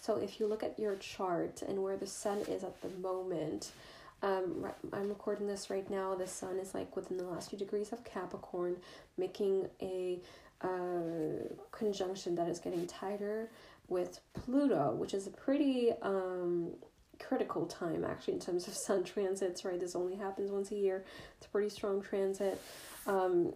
So 0.00 0.16
if 0.16 0.38
you 0.38 0.46
look 0.46 0.62
at 0.62 0.78
your 0.78 0.96
chart 0.96 1.62
and 1.66 1.82
where 1.82 1.96
the 1.96 2.06
sun 2.06 2.38
is 2.48 2.62
at 2.62 2.80
the 2.82 2.88
moment, 3.00 3.72
um, 4.22 4.66
I'm 4.92 5.08
recording 5.08 5.46
this 5.46 5.70
right 5.70 5.88
now. 5.88 6.14
The 6.14 6.26
sun 6.26 6.58
is 6.58 6.74
like 6.74 6.96
within 6.96 7.16
the 7.16 7.24
last 7.24 7.50
few 7.50 7.58
degrees 7.58 7.92
of 7.92 8.04
Capricorn, 8.04 8.76
making 9.16 9.68
a 9.80 10.20
uh, 10.60 11.54
conjunction 11.70 12.34
that 12.34 12.48
is 12.48 12.58
getting 12.58 12.86
tighter 12.86 13.50
with 13.88 14.20
Pluto, 14.34 14.94
which 14.94 15.14
is 15.14 15.26
a 15.26 15.30
pretty 15.30 15.92
um, 16.02 16.72
critical 17.20 17.66
time 17.66 18.04
actually 18.04 18.34
in 18.34 18.40
terms 18.40 18.66
of 18.66 18.74
sun 18.86 19.04
transits, 19.04 19.64
right? 19.64 19.78
This 19.78 19.94
only 19.94 20.16
happens 20.16 20.50
once 20.50 20.72
a 20.72 20.76
year. 20.76 21.04
It's 21.36 21.46
a 21.46 21.50
pretty 21.50 21.68
strong 21.68 22.02
transit. 22.02 22.60
Um, 23.06 23.54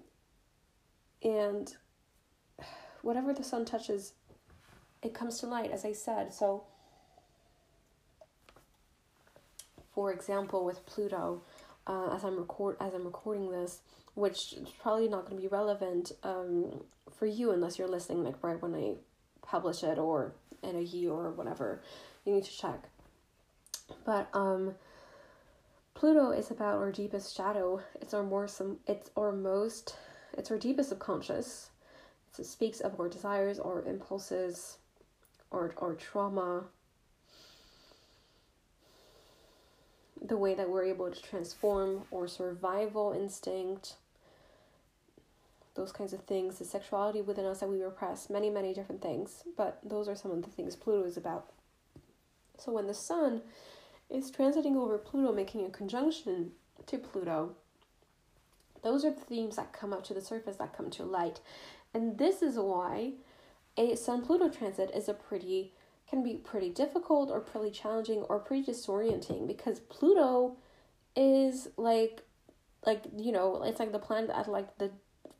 and 1.22 1.74
whatever 3.02 3.32
the 3.32 3.44
sun 3.44 3.64
touches, 3.64 4.12
it 5.02 5.12
comes 5.12 5.40
to 5.40 5.46
light, 5.46 5.72
as 5.72 5.84
I 5.84 5.92
said. 5.92 6.32
So 6.32 6.64
for 9.94 10.12
example, 10.12 10.64
with 10.64 10.84
Pluto, 10.86 11.42
uh, 11.86 12.14
as 12.14 12.24
I'm 12.24 12.38
record 12.38 12.76
as 12.80 12.94
I'm 12.94 13.04
recording 13.04 13.50
this, 13.50 13.80
which 14.14 14.38
is 14.52 14.68
probably 14.80 15.08
not 15.08 15.26
going 15.26 15.36
to 15.36 15.42
be 15.42 15.48
relevant 15.48 16.12
um, 16.22 16.84
for 17.10 17.26
you 17.26 17.52
unless 17.52 17.78
you're 17.78 17.88
listening 17.88 18.24
like 18.24 18.42
right 18.42 18.60
when 18.60 18.74
I 18.74 18.94
publish 19.46 19.82
it 19.82 19.98
or 19.98 20.32
in 20.62 20.76
a 20.76 20.80
year 20.80 21.10
or 21.10 21.32
whatever. 21.32 21.82
You 22.24 22.34
need 22.34 22.44
to 22.44 22.56
check. 22.56 22.84
But 24.04 24.28
um, 24.32 24.74
Pluto 25.94 26.30
is 26.30 26.50
about 26.50 26.78
our 26.78 26.92
deepest 26.92 27.36
shadow. 27.36 27.80
It's 28.00 28.14
our 28.14 28.22
more 28.22 28.48
some. 28.48 28.78
It's 28.86 29.10
our 29.16 29.32
most. 29.32 29.96
It's 30.36 30.50
our 30.50 30.58
deepest 30.58 30.88
subconscious. 30.90 31.70
It 32.38 32.46
speaks 32.46 32.80
of 32.80 32.98
our 32.98 33.08
desires, 33.08 33.58
or 33.58 33.82
impulses, 33.82 34.78
or 35.50 35.74
or 35.76 35.94
trauma, 35.94 36.64
the 40.32 40.38
way 40.38 40.54
that 40.54 40.70
we're 40.70 40.82
able 40.82 41.10
to 41.10 41.22
transform 41.22 42.04
or 42.10 42.26
survival 42.26 43.12
instinct, 43.12 43.96
those 45.74 45.92
kinds 45.92 46.14
of 46.14 46.22
things, 46.22 46.58
the 46.58 46.64
sexuality 46.64 47.20
within 47.20 47.44
us 47.44 47.60
that 47.60 47.68
we 47.68 47.82
repress, 47.82 48.30
many, 48.30 48.48
many 48.48 48.72
different 48.72 49.02
things. 49.02 49.44
But 49.58 49.78
those 49.84 50.08
are 50.08 50.16
some 50.16 50.30
of 50.30 50.42
the 50.42 50.48
things 50.48 50.74
Pluto 50.74 51.06
is 51.06 51.18
about. 51.18 51.52
So 52.56 52.72
when 52.72 52.86
the 52.86 52.94
sun 52.94 53.42
is 54.08 54.30
transiting 54.30 54.74
over 54.74 54.96
Pluto, 54.96 55.34
making 55.34 55.66
a 55.66 55.70
conjunction 55.70 56.52
to 56.86 56.96
Pluto, 56.96 57.54
those 58.82 59.04
are 59.04 59.10
the 59.10 59.20
themes 59.20 59.56
that 59.56 59.74
come 59.74 59.92
up 59.92 60.02
to 60.04 60.14
the 60.14 60.22
surface, 60.22 60.56
that 60.56 60.74
come 60.74 60.88
to 60.92 61.04
light. 61.04 61.40
And 61.92 62.16
this 62.16 62.40
is 62.40 62.56
why 62.56 63.12
a 63.76 63.96
Sun 63.96 64.24
Pluto 64.24 64.48
transit 64.48 64.90
is 64.94 65.10
a 65.10 65.14
pretty 65.14 65.74
can 66.12 66.22
be 66.22 66.34
pretty 66.34 66.68
difficult 66.68 67.30
or 67.30 67.40
pretty 67.40 67.70
challenging 67.70 68.18
or 68.28 68.38
pretty 68.38 68.70
disorienting 68.70 69.46
because 69.46 69.80
Pluto 69.80 70.58
is 71.16 71.68
like 71.78 72.20
like 72.84 73.04
you 73.16 73.32
know 73.32 73.62
it's 73.62 73.80
like 73.80 73.92
the 73.92 73.98
planet 73.98 74.28
at 74.28 74.46
like 74.46 74.76
the 74.76 74.90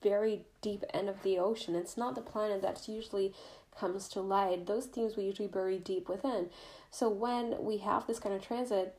very 0.03 0.47
deep 0.63 0.83
end 0.95 1.11
of 1.11 1.23
the 1.23 1.39
ocean. 1.39 1.75
It's 1.75 1.99
not 1.99 2.15
the 2.15 2.23
planet 2.23 2.63
that 2.63 2.89
usually 2.89 3.35
comes 3.79 4.09
to 4.09 4.23
light. 4.23 4.67
Those 4.67 4.87
themes 4.87 5.15
we 5.15 5.25
usually 5.25 5.47
bury 5.47 5.79
deep 5.79 6.09
within. 6.09 6.49
So 6.91 7.11
when 7.11 7.63
we 7.63 7.77
have 7.79 8.07
this 8.07 8.19
kind 8.19 8.35
of 8.35 8.41
transit 8.41 8.97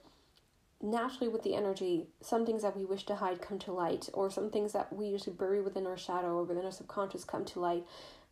naturally 0.80 1.30
with 1.30 1.44
the 1.44 1.56
energy 1.56 2.06
some 2.22 2.46
things 2.46 2.62
that 2.62 2.76
we 2.76 2.84
wish 2.86 3.06
to 3.06 3.16
hide 3.16 3.42
come 3.42 3.58
to 3.58 3.72
light 3.72 4.10
or 4.14 4.30
some 4.30 4.52
things 4.52 4.74
that 4.74 4.94
we 4.94 5.08
usually 5.08 5.36
bury 5.36 5.62
within 5.62 5.88
our 5.88 5.98
shadow 5.98 6.36
or 6.36 6.44
within 6.44 6.66
our 6.66 6.72
subconscious 6.72 7.24
come 7.24 7.46
to 7.46 7.60
light. 7.60 7.84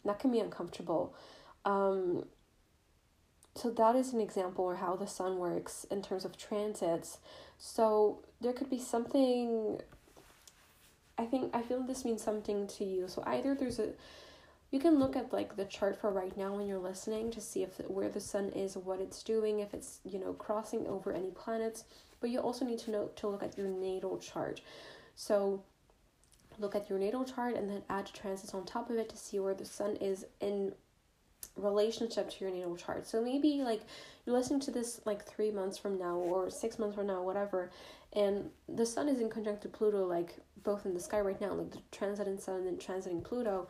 That 0.05 0.19
can 0.19 0.31
be 0.31 0.39
uncomfortable. 0.39 1.15
Um 1.65 2.25
so 3.55 3.69
that 3.71 3.95
is 3.95 4.13
an 4.13 4.21
example 4.21 4.71
of 4.71 4.77
how 4.77 4.95
the 4.95 5.07
sun 5.07 5.37
works 5.37 5.85
in 5.91 6.01
terms 6.01 6.25
of 6.25 6.37
transits. 6.37 7.17
So 7.57 8.19
there 8.39 8.53
could 8.53 8.69
be 8.69 8.79
something 8.79 9.79
i 11.17 11.25
think 11.25 11.55
i 11.55 11.61
feel 11.61 11.83
this 11.83 12.05
means 12.05 12.23
something 12.23 12.67
to 12.67 12.83
you. 12.83 13.07
So 13.07 13.23
either 13.25 13.53
there's 13.53 13.79
a 13.79 13.89
you 14.71 14.79
can 14.79 14.99
look 14.99 15.17
at 15.17 15.33
like 15.33 15.57
the 15.57 15.65
chart 15.65 15.99
for 15.99 16.09
right 16.09 16.35
now 16.37 16.55
when 16.55 16.65
you're 16.65 16.79
listening 16.79 17.29
to 17.31 17.41
see 17.41 17.61
if 17.63 17.77
where 17.89 18.07
the 18.07 18.21
sun 18.21 18.49
is 18.49 18.77
what 18.77 19.01
it's 19.01 19.21
doing 19.21 19.59
if 19.59 19.73
it's 19.73 19.99
you 20.03 20.19
know 20.19 20.33
crossing 20.33 20.87
over 20.87 21.11
any 21.11 21.31
planets. 21.31 21.83
But 22.21 22.29
you 22.29 22.39
also 22.39 22.65
need 22.65 22.79
to 22.79 22.91
know 22.91 23.09
to 23.17 23.27
look 23.27 23.43
at 23.43 23.57
your 23.57 23.67
natal 23.67 24.17
chart. 24.17 24.61
So 25.15 25.63
look 26.57 26.75
at 26.75 26.89
your 26.89 26.99
natal 26.99 27.25
chart 27.25 27.55
and 27.55 27.69
then 27.69 27.81
add 27.89 28.09
transits 28.13 28.53
on 28.53 28.65
top 28.65 28.89
of 28.89 28.97
it 28.97 29.09
to 29.09 29.17
see 29.17 29.39
where 29.39 29.53
the 29.53 29.65
sun 29.65 29.97
is 29.97 30.25
in 30.39 30.73
relationship 31.55 32.29
to 32.29 32.43
your 32.43 32.53
natal 32.53 32.75
chart. 32.75 33.07
So 33.07 33.21
maybe 33.21 33.61
like 33.63 33.81
you're 34.25 34.37
listening 34.37 34.59
to 34.61 34.71
this 34.71 35.01
like 35.05 35.25
three 35.25 35.51
months 35.51 35.77
from 35.77 35.97
now 35.97 36.15
or 36.15 36.49
six 36.49 36.79
months 36.79 36.95
from 36.95 37.07
now, 37.07 37.21
whatever, 37.23 37.71
and 38.13 38.49
the 38.67 38.85
sun 38.85 39.07
is 39.07 39.19
in 39.19 39.29
conjunct 39.29 39.61
to 39.63 39.69
Pluto, 39.69 40.05
like 40.05 40.35
both 40.63 40.85
in 40.85 40.93
the 40.93 40.99
sky 40.99 41.21
right 41.21 41.39
now, 41.39 41.53
like 41.53 41.71
the 41.71 41.81
transiting 41.91 42.39
sun 42.39 42.67
and 42.67 42.79
transiting 42.79 43.23
Pluto, 43.23 43.67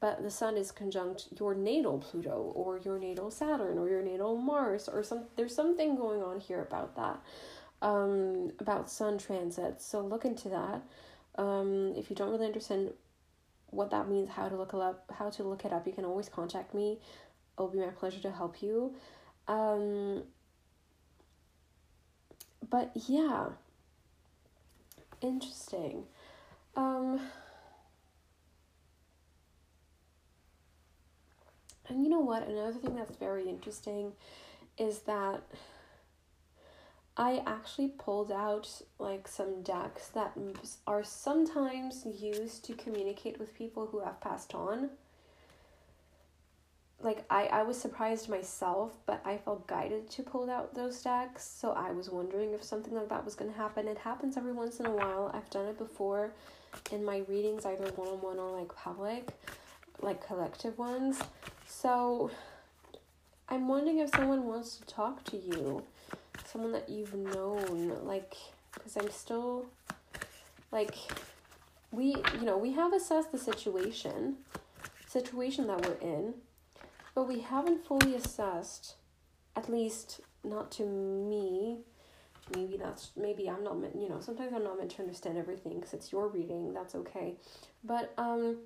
but 0.00 0.22
the 0.22 0.30
sun 0.30 0.56
is 0.56 0.72
conjunct 0.72 1.28
your 1.38 1.54
natal 1.54 1.98
Pluto 1.98 2.52
or 2.54 2.78
your 2.78 2.98
natal 2.98 3.30
Saturn 3.30 3.78
or 3.78 3.88
your 3.88 4.02
natal 4.02 4.36
Mars 4.36 4.88
or 4.88 5.02
some 5.02 5.24
there's 5.36 5.54
something 5.54 5.96
going 5.96 6.22
on 6.22 6.40
here 6.40 6.62
about 6.62 6.96
that. 6.96 7.20
Um, 7.80 8.52
about 8.60 8.88
sun 8.88 9.18
transits. 9.18 9.84
So 9.84 10.00
look 10.00 10.24
into 10.24 10.48
that. 10.50 10.82
Um, 11.34 11.94
if 11.96 12.10
you 12.10 12.16
don't 12.16 12.30
really 12.30 12.46
understand 12.46 12.92
what 13.72 13.90
that 13.90 14.08
means, 14.08 14.28
how 14.28 14.48
to 14.48 14.56
look 14.56 14.72
it 14.72 14.80
up, 14.80 15.10
how 15.18 15.30
to 15.30 15.42
look 15.42 15.64
it 15.64 15.72
up, 15.72 15.86
you 15.86 15.92
can 15.92 16.04
always 16.04 16.28
contact 16.28 16.74
me. 16.74 17.00
It'll 17.58 17.68
be 17.68 17.78
my 17.78 17.88
pleasure 17.88 18.20
to 18.20 18.30
help 18.30 18.62
you. 18.62 18.94
Um, 19.48 20.22
but 22.70 22.92
yeah, 22.94 23.48
interesting. 25.20 26.04
Um, 26.76 27.20
And 31.92 32.02
you 32.02 32.08
know 32.08 32.20
what? 32.20 32.48
Another 32.48 32.78
thing 32.78 32.96
that's 32.96 33.16
very 33.16 33.48
interesting 33.48 34.12
is 34.78 35.00
that 35.00 35.42
I 37.16 37.42
actually 37.46 37.88
pulled 37.88 38.32
out 38.32 38.68
like 38.98 39.28
some 39.28 39.62
decks 39.62 40.08
that 40.08 40.32
are 40.86 41.04
sometimes 41.04 42.06
used 42.06 42.64
to 42.64 42.74
communicate 42.74 43.38
with 43.38 43.54
people 43.54 43.86
who 43.86 44.00
have 44.00 44.20
passed 44.20 44.54
on. 44.54 44.88
Like 47.00 47.24
I, 47.28 47.46
I 47.46 47.62
was 47.64 47.78
surprised 47.78 48.30
myself, 48.30 48.96
but 49.04 49.20
I 49.26 49.36
felt 49.36 49.66
guided 49.66 50.08
to 50.10 50.22
pull 50.22 50.48
out 50.50 50.74
those 50.74 51.02
decks. 51.02 51.44
So 51.44 51.72
I 51.72 51.90
was 51.90 52.08
wondering 52.08 52.54
if 52.54 52.62
something 52.62 52.94
like 52.94 53.10
that 53.10 53.24
was 53.24 53.34
gonna 53.34 53.52
happen. 53.52 53.88
It 53.88 53.98
happens 53.98 54.38
every 54.38 54.52
once 54.52 54.80
in 54.80 54.86
a 54.86 54.90
while. 54.90 55.30
I've 55.34 55.50
done 55.50 55.66
it 55.66 55.76
before 55.76 56.30
in 56.90 57.04
my 57.04 57.24
readings, 57.28 57.66
either 57.66 57.90
one 57.96 58.08
on 58.08 58.22
one 58.22 58.38
or 58.38 58.58
like 58.58 58.74
public, 58.74 59.28
like 60.00 60.26
collective 60.26 60.78
ones. 60.78 61.20
So 61.66 62.30
I'm 63.50 63.68
wondering 63.68 63.98
if 63.98 64.08
someone 64.14 64.46
wants 64.46 64.76
to 64.78 64.86
talk 64.86 65.24
to 65.24 65.36
you 65.36 65.82
someone 66.44 66.72
that 66.72 66.88
you've 66.88 67.14
known 67.14 68.04
like 68.04 68.34
because 68.74 68.96
i'm 68.96 69.10
still 69.10 69.66
like 70.70 70.94
we 71.90 72.14
you 72.38 72.44
know 72.44 72.56
we 72.56 72.72
have 72.72 72.92
assessed 72.92 73.32
the 73.32 73.38
situation 73.38 74.36
situation 75.06 75.66
that 75.66 75.86
we're 75.86 76.08
in 76.08 76.34
but 77.14 77.28
we 77.28 77.40
haven't 77.40 77.84
fully 77.84 78.14
assessed 78.14 78.94
at 79.56 79.70
least 79.70 80.20
not 80.44 80.70
to 80.70 80.84
me 80.84 81.78
maybe 82.56 82.76
that's 82.76 83.10
maybe 83.16 83.48
i'm 83.48 83.62
not 83.62 83.78
meant 83.78 83.94
you 83.94 84.08
know 84.08 84.20
sometimes 84.20 84.52
i'm 84.54 84.64
not 84.64 84.76
meant 84.78 84.90
to 84.90 85.02
understand 85.02 85.38
everything 85.38 85.74
because 85.74 85.94
it's 85.94 86.10
your 86.12 86.28
reading 86.28 86.72
that's 86.72 86.94
okay. 86.94 87.36
But 87.84 88.12
um 88.18 88.58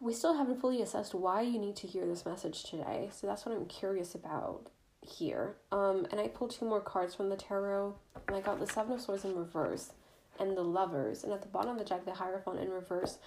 we 0.00 0.12
still 0.12 0.36
haven't 0.36 0.60
fully 0.60 0.82
assessed 0.82 1.14
why 1.14 1.42
you 1.42 1.58
need 1.58 1.76
to 1.76 1.86
hear 1.86 2.06
this 2.06 2.26
message 2.26 2.64
today 2.64 3.08
so 3.12 3.26
that's 3.26 3.46
what 3.46 3.54
i'm 3.54 3.66
curious 3.66 4.14
about 4.14 4.68
here. 5.02 5.56
Um, 5.70 6.06
and 6.10 6.20
I 6.20 6.28
pulled 6.28 6.52
two 6.52 6.64
more 6.64 6.80
cards 6.80 7.14
from 7.14 7.28
the 7.28 7.36
tarot, 7.36 7.94
and 8.26 8.36
I 8.36 8.40
got 8.40 8.60
the 8.60 8.66
Seven 8.66 8.92
of 8.92 9.00
Swords 9.00 9.24
in 9.24 9.34
reverse 9.34 9.90
and 10.38 10.56
the 10.56 10.62
Lovers, 10.62 11.24
and 11.24 11.32
at 11.32 11.42
the 11.42 11.48
bottom 11.48 11.72
of 11.72 11.78
the 11.78 11.84
deck, 11.84 12.04
the 12.04 12.14
Hierophant 12.14 12.60
in 12.60 12.70
reverse. 12.70 13.18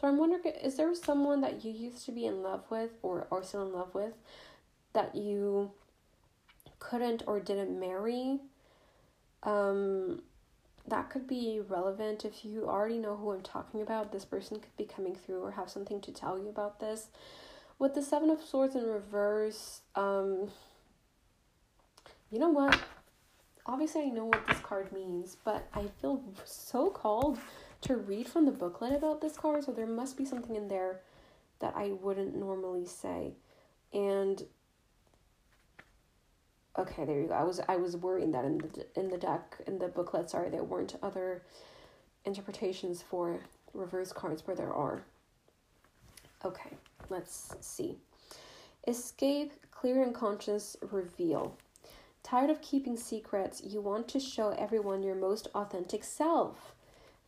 So 0.00 0.06
I'm 0.06 0.18
wondering, 0.18 0.54
is 0.62 0.76
there 0.76 0.94
someone 0.94 1.40
that 1.40 1.64
you 1.64 1.72
used 1.72 2.04
to 2.06 2.12
be 2.12 2.24
in 2.24 2.42
love 2.42 2.64
with, 2.70 2.90
or 3.02 3.26
are 3.30 3.42
still 3.42 3.66
in 3.66 3.72
love 3.72 3.94
with, 3.94 4.14
that 4.92 5.14
you 5.14 5.70
couldn't 6.78 7.22
or 7.26 7.40
didn't 7.40 7.78
marry? 7.78 8.40
Um, 9.42 10.22
that 10.86 11.10
could 11.10 11.26
be 11.26 11.60
relevant 11.68 12.24
if 12.24 12.44
you 12.44 12.68
already 12.68 12.98
know 12.98 13.16
who 13.16 13.32
I'm 13.32 13.42
talking 13.42 13.82
about. 13.82 14.12
This 14.12 14.24
person 14.24 14.58
could 14.58 14.76
be 14.76 14.84
coming 14.84 15.14
through 15.14 15.42
or 15.42 15.52
have 15.52 15.68
something 15.68 16.00
to 16.00 16.12
tell 16.12 16.38
you 16.38 16.48
about 16.48 16.80
this. 16.80 17.08
With 17.78 17.94
the 17.94 18.02
Seven 18.02 18.30
of 18.30 18.40
Swords 18.40 18.74
in 18.74 18.84
reverse, 18.84 19.82
um, 19.94 20.50
you 22.30 22.38
know 22.38 22.50
what? 22.50 22.78
Obviously, 23.66 24.02
I 24.02 24.06
know 24.06 24.24
what 24.26 24.46
this 24.46 24.60
card 24.60 24.92
means, 24.92 25.36
but 25.44 25.68
I 25.74 25.86
feel 26.00 26.22
so 26.44 26.90
called 26.90 27.38
to 27.82 27.96
read 27.96 28.26
from 28.26 28.46
the 28.46 28.50
booklet 28.52 28.92
about 28.92 29.20
this 29.20 29.36
card, 29.36 29.64
so 29.64 29.72
there 29.72 29.86
must 29.86 30.16
be 30.16 30.24
something 30.24 30.56
in 30.56 30.68
there 30.68 31.00
that 31.60 31.74
I 31.76 31.92
wouldn't 32.00 32.36
normally 32.36 32.86
say. 32.86 33.34
And 33.92 34.42
okay, 36.78 37.04
there 37.04 37.20
you 37.20 37.28
go. 37.28 37.34
I 37.34 37.44
was 37.44 37.60
I 37.68 37.76
was 37.76 37.96
worrying 37.96 38.32
that 38.32 38.44
in 38.44 38.58
the 38.58 38.86
in 38.96 39.08
the 39.08 39.18
deck 39.18 39.56
in 39.66 39.78
the 39.78 39.88
booklet, 39.88 40.30
sorry, 40.30 40.50
there 40.50 40.64
weren't 40.64 40.96
other 41.02 41.42
interpretations 42.24 43.02
for 43.02 43.40
reverse 43.74 44.12
cards, 44.12 44.46
where 44.46 44.56
there 44.56 44.72
are. 44.72 45.02
Okay, 46.44 46.70
let's 47.10 47.54
see. 47.60 47.98
Escape, 48.86 49.52
clear 49.70 50.02
and 50.02 50.14
conscious 50.14 50.76
reveal. 50.90 51.56
Tired 52.30 52.50
of 52.50 52.60
keeping 52.60 52.98
secrets, 52.98 53.62
you 53.64 53.80
want 53.80 54.06
to 54.08 54.20
show 54.20 54.50
everyone 54.50 55.02
your 55.02 55.14
most 55.14 55.48
authentic 55.54 56.04
self. 56.04 56.74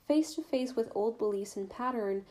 Face 0.07 0.35
to 0.35 0.43
face 0.43 0.77
with 0.77 0.93
old 0.95 1.17
beliefs 1.17 1.57
and 1.57 1.71
pattern 1.71 2.27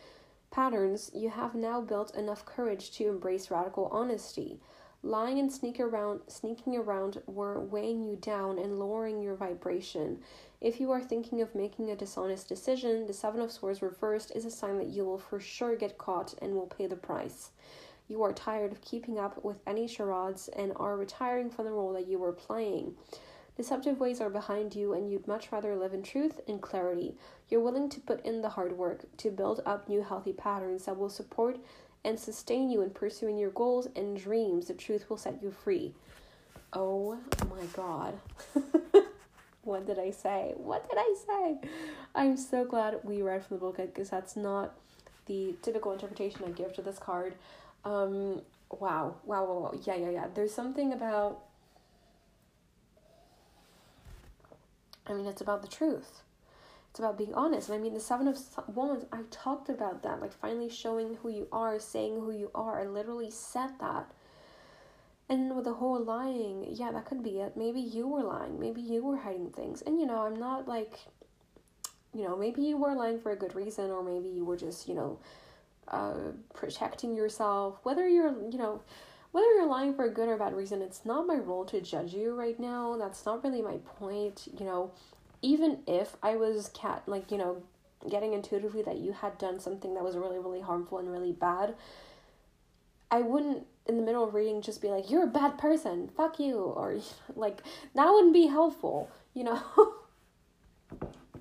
patterns, 0.52 1.10
you 1.12 1.32
have 1.32 1.56
now 1.56 1.82
built 1.82 2.14
enough 2.14 2.46
courage 2.46 2.92
to 2.92 3.10
embrace 3.10 3.50
radical 3.50 3.88
honesty. 3.92 4.60
Lying 5.02 5.40
and 5.40 5.52
sneak 5.52 5.80
around, 5.80 6.20
sneaking 6.28 6.76
around 6.76 7.24
were 7.26 7.60
weighing 7.60 8.04
you 8.04 8.16
down 8.16 8.60
and 8.60 8.78
lowering 8.78 9.20
your 9.24 9.34
vibration. 9.34 10.20
If 10.62 10.80
you 10.80 10.92
are 10.92 11.02
thinking 11.02 11.42
of 11.42 11.56
making 11.56 11.90
a 11.90 11.96
dishonest 11.96 12.48
decision, 12.48 13.08
the 13.08 13.14
Seven 13.14 13.42
of 13.42 13.52
Swords 13.52 13.82
reversed 13.82 14.32
is 14.36 14.46
a 14.46 14.52
sign 14.52 14.78
that 14.78 14.90
you 14.90 15.06
will 15.06 15.18
for 15.18 15.40
sure 15.40 15.76
get 15.76 15.98
caught 15.98 16.36
and 16.40 16.54
will 16.54 16.68
pay 16.68 16.86
the 16.86 16.96
price. 16.96 17.50
You 18.10 18.24
are 18.24 18.34
tired 18.34 18.72
of 18.72 18.82
keeping 18.82 19.20
up 19.20 19.46
with 19.46 19.58
any 19.68 19.88
charades 19.88 20.50
and 20.50 20.74
are 20.76 20.98
retiring 20.98 21.52
from 21.52 21.66
the 21.66 21.72
role 21.72 21.94
that 21.94 22.08
you 22.08 22.18
were 22.18 22.34
playing. 22.34 22.96
Deceptive 23.56 24.00
ways 24.00 24.20
are 24.20 24.30
behind 24.32 24.74
you, 24.74 24.94
and 24.94 25.12
you'd 25.12 25.28
much 25.28 25.52
rather 25.52 25.76
live 25.76 25.94
in 25.94 26.02
truth 26.02 26.40
and 26.48 26.60
clarity. 26.60 27.14
You're 27.50 27.62
willing 27.62 27.88
to 27.90 28.00
put 28.00 28.26
in 28.26 28.42
the 28.42 28.50
hard 28.50 28.74
work 28.74 29.02
to 29.18 29.30
build 29.30 29.62
up 29.66 29.88
new 29.88 30.02
healthy 30.02 30.34
patterns 30.34 30.86
that 30.86 30.98
will 30.98 31.10
support 31.10 31.60
and 32.04 32.20
sustain 32.20 32.70
you 32.70 32.82
in 32.82 32.90
pursuing 32.90 33.38
your 33.38 33.52
goals 33.52 33.88
and 33.96 34.18
dreams. 34.18 34.68
The 34.68 34.74
truth 34.74 35.10
will 35.10 35.18
set 35.18 35.44
you 35.44 35.52
free. 35.52 35.94
Oh 36.74 37.18
my 37.50 37.66
god. 37.74 38.20
what 39.64 39.86
did 39.86 40.00
I 40.00 40.12
say? 40.12 40.54
What 40.56 40.90
did 40.90 40.98
I 40.98 41.16
say? 41.28 41.70
I'm 42.16 42.38
so 42.38 42.66
glad 42.66 43.02
we 43.04 43.22
read 43.22 43.46
from 43.46 43.58
the 43.58 43.62
book 43.62 43.78
because 43.78 44.10
that's 44.10 44.36
not 44.36 44.74
the 45.26 45.56
typical 45.62 45.92
interpretation 45.92 46.42
I 46.46 46.52
give 46.52 46.74
to 46.74 46.82
this 46.82 46.98
card. 46.98 47.36
Um, 47.86 48.42
wow, 48.70 49.16
wow, 49.24 49.46
wow, 49.46 49.60
wow. 49.60 49.80
Yeah, 49.84 49.96
yeah, 49.96 50.10
yeah. 50.10 50.28
There's 50.34 50.54
something 50.54 50.94
about. 50.94 51.40
I 55.08 55.14
mean, 55.14 55.26
it's 55.26 55.42
about 55.42 55.62
the 55.62 55.68
truth. 55.68 56.22
It's 56.92 57.00
about 57.00 57.18
being 57.18 57.34
honest. 57.34 57.70
And 57.70 57.80
I 57.80 57.82
mean, 57.82 57.94
the 57.94 58.00
Seven 58.00 58.28
of 58.28 58.38
Wands, 58.68 59.06
I 59.12 59.20
talked 59.32 59.70
about 59.70 60.04
that. 60.04 60.22
Like, 60.22 60.34
finally 60.34 60.70
showing 60.70 61.18
who 61.22 61.30
you 61.30 61.48
are, 61.52 61.80
saying 61.80 62.16
who 62.16 62.32
you 62.32 62.52
are. 62.54 62.80
I 62.80 62.86
literally 62.86 63.32
said 63.32 63.72
that. 63.80 64.12
And 65.28 65.56
with 65.56 65.66
the 65.66 65.74
whole 65.74 66.04
lying, 66.04 66.66
yeah, 66.70 66.92
that 66.92 67.06
could 67.06 67.24
be 67.24 67.40
it. 67.40 67.56
Maybe 67.56 67.80
you 67.80 68.08
were 68.08 68.24
lying. 68.24 68.60
Maybe 68.60 68.82
you 68.82 69.04
were 69.04 69.18
hiding 69.18 69.52
things. 69.52 69.84
And, 69.84 70.00
you 70.00 70.08
know, 70.08 70.26
I'm 70.26 70.40
not 70.40 70.68
like, 70.68 70.94
you 72.16 72.24
know, 72.24 72.36
maybe 72.36 72.64
you 72.64 72.78
were 72.78 72.96
lying 72.96 73.20
for 73.20 73.32
a 73.32 73.36
good 73.36 73.56
reason, 73.56 73.92
or 73.92 74.04
maybe 74.04 74.30
you 74.30 74.44
were 74.44 74.58
just, 74.58 74.88
you 74.88 74.96
know, 74.96 75.20
uh, 75.90 76.32
protecting 76.54 77.16
yourself, 77.16 77.80
whether 77.84 78.08
you're, 78.08 78.34
you 78.50 78.58
know, 78.58 78.82
whether 79.32 79.48
you're 79.54 79.68
lying 79.68 79.94
for 79.94 80.06
a 80.06 80.10
good 80.10 80.28
or 80.28 80.38
bad 80.38 80.54
reason, 80.54 80.82
it's 80.82 81.06
not 81.06 81.28
my 81.28 81.36
role 81.36 81.66
to 81.66 81.82
judge 81.82 82.14
you 82.14 82.34
right 82.34 82.60
now. 82.60 82.98
That's 82.98 83.26
not 83.26 83.44
really 83.44 83.62
my 83.62 83.78
point. 84.00 84.48
You 84.60 84.66
know, 84.66 84.92
even 85.42 85.80
if 85.88 86.16
I 86.24 86.36
was 86.36 86.70
cat 86.74 87.04
like, 87.06 87.32
you 87.32 87.38
know, 87.38 87.62
getting 88.10 88.34
intuitively 88.34 88.82
that 88.84 88.98
you 88.98 89.12
had 89.12 89.38
done 89.38 89.60
something 89.60 89.94
that 89.94 90.04
was 90.04 90.18
really, 90.18 90.40
really 90.40 90.62
harmful 90.62 90.98
and 90.98 91.12
really 91.12 91.32
bad, 91.32 91.76
I 93.12 93.22
wouldn't 93.22 93.66
in 93.88 93.98
the 93.98 94.04
middle 94.04 94.24
of 94.24 94.34
reading 94.34 94.62
just 94.62 94.82
be 94.82 94.88
like, 94.88 95.10
You're 95.10 95.24
a 95.24 95.28
bad 95.28 95.58
person, 95.58 96.10
fuck 96.16 96.40
you 96.40 96.58
or 96.58 96.98
like 97.36 97.62
that 97.96 98.10
wouldn't 98.10 98.34
be 98.34 98.48
helpful, 98.48 99.10
you 99.34 99.44
know. 99.44 99.62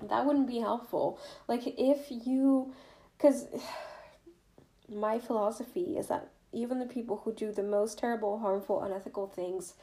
that 0.09 0.25
wouldn't 0.25 0.47
be 0.47 0.59
helpful. 0.59 1.19
Like 1.47 1.61
if 1.65 2.05
you 2.09 2.73
cause 3.19 3.47
my 4.91 5.19
philosophy 5.19 5.97
is 5.97 6.07
that 6.07 6.29
even 6.51 6.79
the 6.79 6.85
people 6.85 7.21
who 7.23 7.33
do 7.33 7.51
the 7.51 7.63
most 7.63 7.97
terrible, 7.99 8.39
harmful, 8.39 8.81
unethical 8.81 9.27
things 9.27 9.73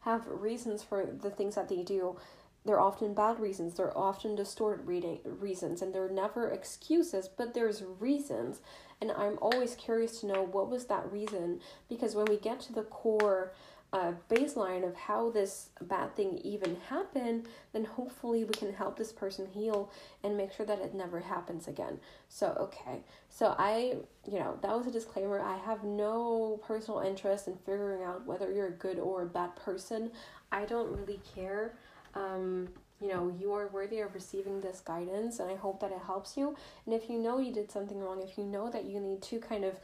have 0.00 0.26
reasons 0.26 0.82
for 0.82 1.06
the 1.06 1.30
things 1.30 1.54
that 1.54 1.68
they 1.68 1.82
do. 1.82 2.16
They're 2.64 2.80
often 2.80 3.12
bad 3.12 3.40
reasons, 3.40 3.74
they're 3.74 3.96
often 3.96 4.34
distorted 4.34 4.86
reading 4.86 5.18
reasons, 5.24 5.82
and 5.82 5.94
they're 5.94 6.08
never 6.08 6.48
excuses, 6.48 7.28
but 7.28 7.52
there's 7.52 7.82
reasons. 8.00 8.60
And 9.02 9.12
I'm 9.12 9.38
always 9.42 9.74
curious 9.74 10.20
to 10.20 10.26
know 10.26 10.42
what 10.42 10.70
was 10.70 10.86
that 10.86 11.10
reason 11.12 11.60
because 11.90 12.14
when 12.14 12.24
we 12.24 12.38
get 12.38 12.60
to 12.60 12.72
the 12.72 12.84
core 12.84 13.52
uh, 13.94 14.12
baseline 14.28 14.84
of 14.84 14.96
how 14.96 15.30
this 15.30 15.68
bad 15.80 16.16
thing 16.16 16.40
even 16.42 16.76
happened, 16.88 17.46
then 17.72 17.84
hopefully 17.84 18.42
we 18.42 18.52
can 18.52 18.72
help 18.72 18.98
this 18.98 19.12
person 19.12 19.46
heal 19.46 19.88
and 20.24 20.36
make 20.36 20.52
sure 20.52 20.66
that 20.66 20.80
it 20.80 20.94
never 20.94 21.20
happens 21.20 21.68
again. 21.68 22.00
So, 22.28 22.48
okay. 22.58 23.04
So, 23.28 23.54
I, 23.56 23.98
you 24.28 24.40
know, 24.40 24.58
that 24.62 24.76
was 24.76 24.88
a 24.88 24.90
disclaimer. 24.90 25.40
I 25.40 25.58
have 25.58 25.84
no 25.84 26.60
personal 26.66 27.00
interest 27.00 27.46
in 27.46 27.54
figuring 27.64 28.02
out 28.02 28.26
whether 28.26 28.50
you're 28.50 28.66
a 28.66 28.72
good 28.72 28.98
or 28.98 29.22
a 29.22 29.26
bad 29.26 29.54
person. 29.54 30.10
I 30.50 30.64
don't 30.64 30.90
really 30.90 31.20
care. 31.32 31.76
Um, 32.14 32.70
you 33.00 33.08
know, 33.08 33.32
you 33.38 33.52
are 33.52 33.68
worthy 33.68 34.00
of 34.00 34.12
receiving 34.12 34.60
this 34.60 34.80
guidance, 34.80 35.38
and 35.38 35.48
I 35.48 35.54
hope 35.54 35.78
that 35.80 35.92
it 35.92 36.00
helps 36.04 36.36
you. 36.36 36.56
And 36.84 36.94
if 36.94 37.08
you 37.08 37.18
know 37.18 37.38
you 37.38 37.52
did 37.52 37.70
something 37.70 38.00
wrong, 38.00 38.20
if 38.20 38.36
you 38.36 38.44
know 38.44 38.70
that 38.70 38.86
you 38.86 38.98
need 38.98 39.22
to 39.22 39.38
kind 39.38 39.64
of 39.64 39.78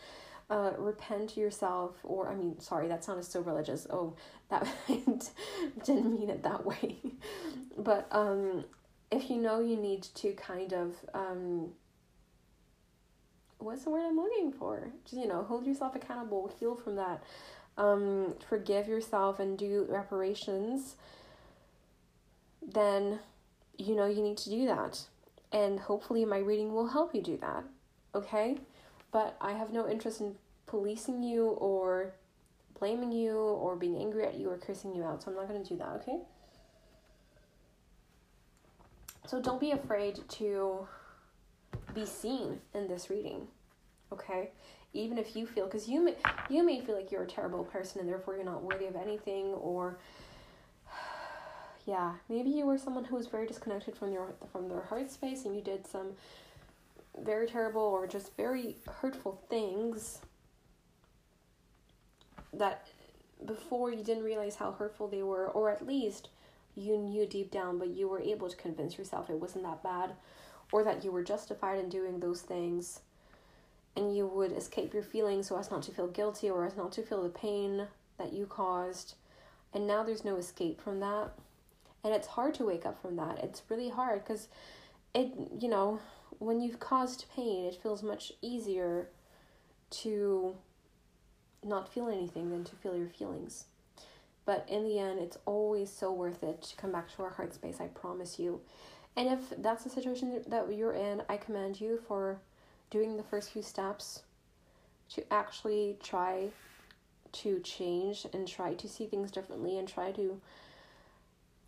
uh, 0.50 0.72
repent 0.78 1.36
yourself, 1.36 1.94
or 2.02 2.28
I 2.28 2.34
mean, 2.34 2.60
sorry, 2.60 2.88
that 2.88 3.04
sounded 3.04 3.24
so 3.24 3.40
religious. 3.40 3.86
Oh, 3.88 4.14
that 4.48 4.66
didn't 4.88 6.18
mean 6.18 6.28
it 6.28 6.42
that 6.42 6.66
way. 6.66 6.96
but 7.78 8.08
um, 8.10 8.64
if 9.10 9.30
you 9.30 9.36
know 9.36 9.60
you 9.60 9.76
need 9.76 10.02
to 10.02 10.32
kind 10.32 10.72
of 10.72 10.96
um, 11.14 11.70
what's 13.58 13.84
the 13.84 13.90
word 13.90 14.04
I'm 14.06 14.16
looking 14.16 14.52
for? 14.52 14.88
Just, 15.04 15.20
you 15.20 15.28
know, 15.28 15.44
hold 15.44 15.66
yourself 15.66 15.94
accountable, 15.94 16.52
heal 16.58 16.74
from 16.74 16.96
that, 16.96 17.22
um, 17.78 18.34
forgive 18.48 18.88
yourself 18.88 19.38
and 19.38 19.56
do 19.56 19.86
reparations, 19.88 20.96
then 22.60 23.20
you 23.78 23.94
know 23.94 24.06
you 24.06 24.22
need 24.22 24.36
to 24.38 24.50
do 24.50 24.66
that. 24.66 25.04
And 25.52 25.80
hopefully, 25.80 26.24
my 26.24 26.38
reading 26.38 26.72
will 26.72 26.88
help 26.88 27.14
you 27.14 27.22
do 27.22 27.36
that. 27.38 27.64
Okay? 28.14 28.58
But 29.12 29.36
I 29.40 29.52
have 29.52 29.72
no 29.72 29.88
interest 29.88 30.20
in 30.20 30.36
policing 30.66 31.22
you 31.22 31.48
or 31.48 32.14
blaming 32.78 33.12
you 33.12 33.36
or 33.36 33.76
being 33.76 33.96
angry 33.96 34.24
at 34.24 34.36
you 34.36 34.50
or 34.50 34.56
cursing 34.56 34.94
you 34.94 35.04
out. 35.04 35.22
So 35.22 35.30
I'm 35.30 35.36
not 35.36 35.48
going 35.48 35.62
to 35.62 35.68
do 35.68 35.76
that, 35.76 35.88
okay? 36.00 36.18
So 39.26 39.40
don't 39.40 39.60
be 39.60 39.72
afraid 39.72 40.18
to 40.28 40.88
be 41.94 42.06
seen 42.06 42.60
in 42.74 42.88
this 42.88 43.10
reading. 43.10 43.46
Okay? 44.12 44.50
Even 44.92 45.18
if 45.18 45.36
you 45.36 45.46
feel 45.46 45.68
cuz 45.68 45.88
you 45.88 46.00
may 46.00 46.16
you 46.48 46.64
may 46.64 46.80
feel 46.80 46.96
like 46.96 47.12
you're 47.12 47.22
a 47.22 47.28
terrible 47.28 47.62
person 47.64 48.00
and 48.00 48.08
therefore 48.08 48.34
you're 48.34 48.44
not 48.44 48.62
worthy 48.62 48.86
of 48.86 48.96
anything 48.96 49.54
or 49.54 49.98
yeah, 51.86 52.14
maybe 52.28 52.50
you 52.50 52.66
were 52.66 52.76
someone 52.76 53.04
who 53.04 53.14
was 53.14 53.28
very 53.28 53.46
disconnected 53.46 53.96
from 53.96 54.10
your 54.10 54.34
from 54.50 54.68
their 54.68 54.80
heart 54.80 55.10
space 55.12 55.44
and 55.44 55.54
you 55.54 55.62
did 55.62 55.86
some 55.86 56.14
very 57.18 57.46
terrible 57.46 57.82
or 57.82 58.06
just 58.06 58.36
very 58.36 58.76
hurtful 58.86 59.42
things 59.50 60.20
that 62.52 62.86
before 63.44 63.90
you 63.90 64.04
didn't 64.04 64.24
realize 64.24 64.56
how 64.56 64.72
hurtful 64.72 65.08
they 65.08 65.22
were 65.22 65.48
or 65.48 65.70
at 65.70 65.86
least 65.86 66.28
you 66.74 66.96
knew 66.96 67.26
deep 67.26 67.50
down 67.50 67.78
but 67.78 67.88
you 67.88 68.08
were 68.08 68.20
able 68.20 68.48
to 68.48 68.56
convince 68.56 68.96
yourself 68.98 69.30
it 69.30 69.40
wasn't 69.40 69.62
that 69.62 69.82
bad 69.82 70.12
or 70.72 70.84
that 70.84 71.04
you 71.04 71.10
were 71.10 71.22
justified 71.22 71.78
in 71.78 71.88
doing 71.88 72.20
those 72.20 72.42
things 72.42 73.00
and 73.96 74.16
you 74.16 74.26
would 74.26 74.52
escape 74.52 74.94
your 74.94 75.02
feelings 75.02 75.48
so 75.48 75.58
as 75.58 75.70
not 75.70 75.82
to 75.82 75.92
feel 75.92 76.06
guilty 76.06 76.48
or 76.48 76.64
as 76.64 76.76
not 76.76 76.92
to 76.92 77.02
feel 77.02 77.22
the 77.22 77.28
pain 77.28 77.86
that 78.18 78.32
you 78.32 78.46
caused. 78.46 79.14
And 79.74 79.86
now 79.86 80.02
there's 80.02 80.24
no 80.24 80.36
escape 80.36 80.80
from 80.80 81.00
that. 81.00 81.32
And 82.04 82.14
it's 82.14 82.28
hard 82.28 82.54
to 82.54 82.64
wake 82.64 82.86
up 82.86 83.00
from 83.00 83.16
that. 83.16 83.38
It's 83.42 83.62
really 83.68 83.90
hard 83.90 84.24
because 84.24 84.48
it 85.12 85.32
you 85.58 85.68
know 85.68 85.98
when 86.40 86.60
you've 86.60 86.80
caused 86.80 87.26
pain 87.34 87.66
it 87.66 87.80
feels 87.80 88.02
much 88.02 88.32
easier 88.42 89.08
to 89.90 90.56
not 91.62 91.92
feel 91.92 92.08
anything 92.08 92.50
than 92.50 92.64
to 92.64 92.74
feel 92.74 92.96
your 92.96 93.08
feelings 93.08 93.66
but 94.44 94.66
in 94.68 94.82
the 94.82 94.98
end 94.98 95.20
it's 95.20 95.38
always 95.46 95.88
so 95.88 96.12
worth 96.12 96.42
it 96.42 96.60
to 96.62 96.74
come 96.74 96.90
back 96.90 97.08
to 97.08 97.22
our 97.22 97.30
heart 97.30 97.54
space 97.54 97.80
i 97.80 97.86
promise 97.86 98.38
you 98.38 98.60
and 99.16 99.28
if 99.28 99.40
that's 99.58 99.84
the 99.84 99.90
situation 99.90 100.42
that 100.48 100.74
you're 100.74 100.94
in 100.94 101.22
i 101.28 101.36
commend 101.36 101.80
you 101.80 102.00
for 102.08 102.40
doing 102.90 103.16
the 103.16 103.22
first 103.22 103.52
few 103.52 103.62
steps 103.62 104.22
to 105.08 105.22
actually 105.32 105.96
try 106.02 106.48
to 107.32 107.60
change 107.60 108.26
and 108.32 108.48
try 108.48 108.74
to 108.74 108.88
see 108.88 109.06
things 109.06 109.30
differently 109.30 109.78
and 109.78 109.86
try 109.86 110.10
to 110.10 110.40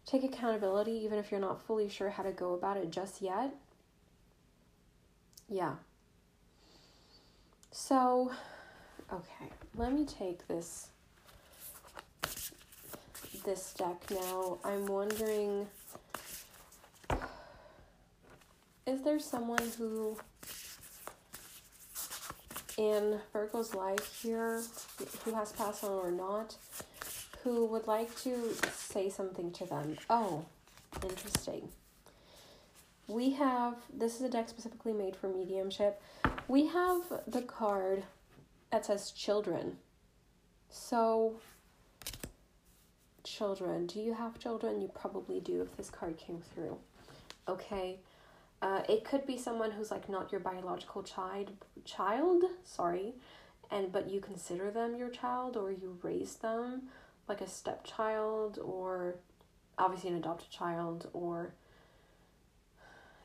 Take 0.05 0.25
accountability 0.25 0.93
even 0.93 1.19
if 1.19 1.31
you're 1.31 1.41
not 1.41 1.63
fully 1.63 1.89
sure 1.89 2.11
how 2.11 2.23
to 2.23 2.33
go 2.33 2.55
about 2.55 2.77
it 2.77 2.91
just 2.91 3.23
yet. 3.23 3.55
Yeah. 5.53 5.75
So, 7.73 8.33
okay, 9.13 9.51
let 9.77 9.93
me 9.93 10.07
take 10.07 10.49
this 10.49 10.89
this 13.45 13.75
deck 13.75 14.03
now. 14.11 14.57
I'm 14.65 14.87
wondering 14.87 15.67
is 18.87 19.03
there 19.03 19.19
someone 19.19 19.63
who 19.77 20.17
in 22.79 23.21
Virgo's 23.35 23.75
life 23.75 24.23
here 24.23 24.63
who 25.23 25.35
has 25.35 25.53
passed 25.53 25.85
on 25.85 25.91
or 25.91 26.11
not 26.11 26.57
who 27.45 27.67
would 27.67 27.87
like 27.87 28.17
to 28.23 28.55
say 28.75 29.11
something 29.11 29.53
to 29.53 29.67
them. 29.67 29.99
Oh, 30.09 30.47
interesting. 31.03 31.69
We 33.09 33.33
have, 33.33 33.77
this 33.93 34.17
is 34.17 34.23
a 34.23 34.29
deck 34.29 34.49
specifically 34.49 34.93
made 34.93 35.17
for 35.17 35.29
mediumship. 35.29 36.01
We 36.49 36.67
have 36.69 37.03
the 37.27 37.43
card 37.43 38.05
that 38.71 38.87
says 38.87 39.11
children. 39.11 39.79
So, 40.71 41.35
children. 43.25 43.87
Do 43.87 44.01
you 44.01 44.15
have 44.15 44.39
children? 44.39 44.81
You 44.81 44.89
probably 44.89 45.41
do 45.41 45.63
if 45.63 45.77
this 45.77 45.91
card 45.91 46.17
came 46.17 46.41
through. 46.55 46.79
Okay. 47.49 47.99
Uh, 48.61 48.83
it 48.89 49.05
could 49.05 49.27
be 49.27 49.37
someone 49.37 49.73
who's 49.73 49.91
like 49.91 50.09
not 50.09 50.31
your 50.31 50.41
biological 50.41 51.03
child, 51.03 51.51
child, 51.85 52.45
sorry, 52.65 53.15
and 53.71 53.91
but 53.91 54.09
you 54.09 54.21
consider 54.21 54.71
them 54.71 54.95
your 54.95 55.09
child 55.11 55.57
or 55.57 55.73
you 55.73 55.99
raise 56.03 56.37
them 56.37 56.83
like 57.29 57.41
a 57.41 57.49
stepchild 57.49 58.59
or 58.63 59.17
obviously 59.79 60.11
an 60.11 60.17
adopted 60.17 60.51
child 60.51 61.09
or 61.13 61.55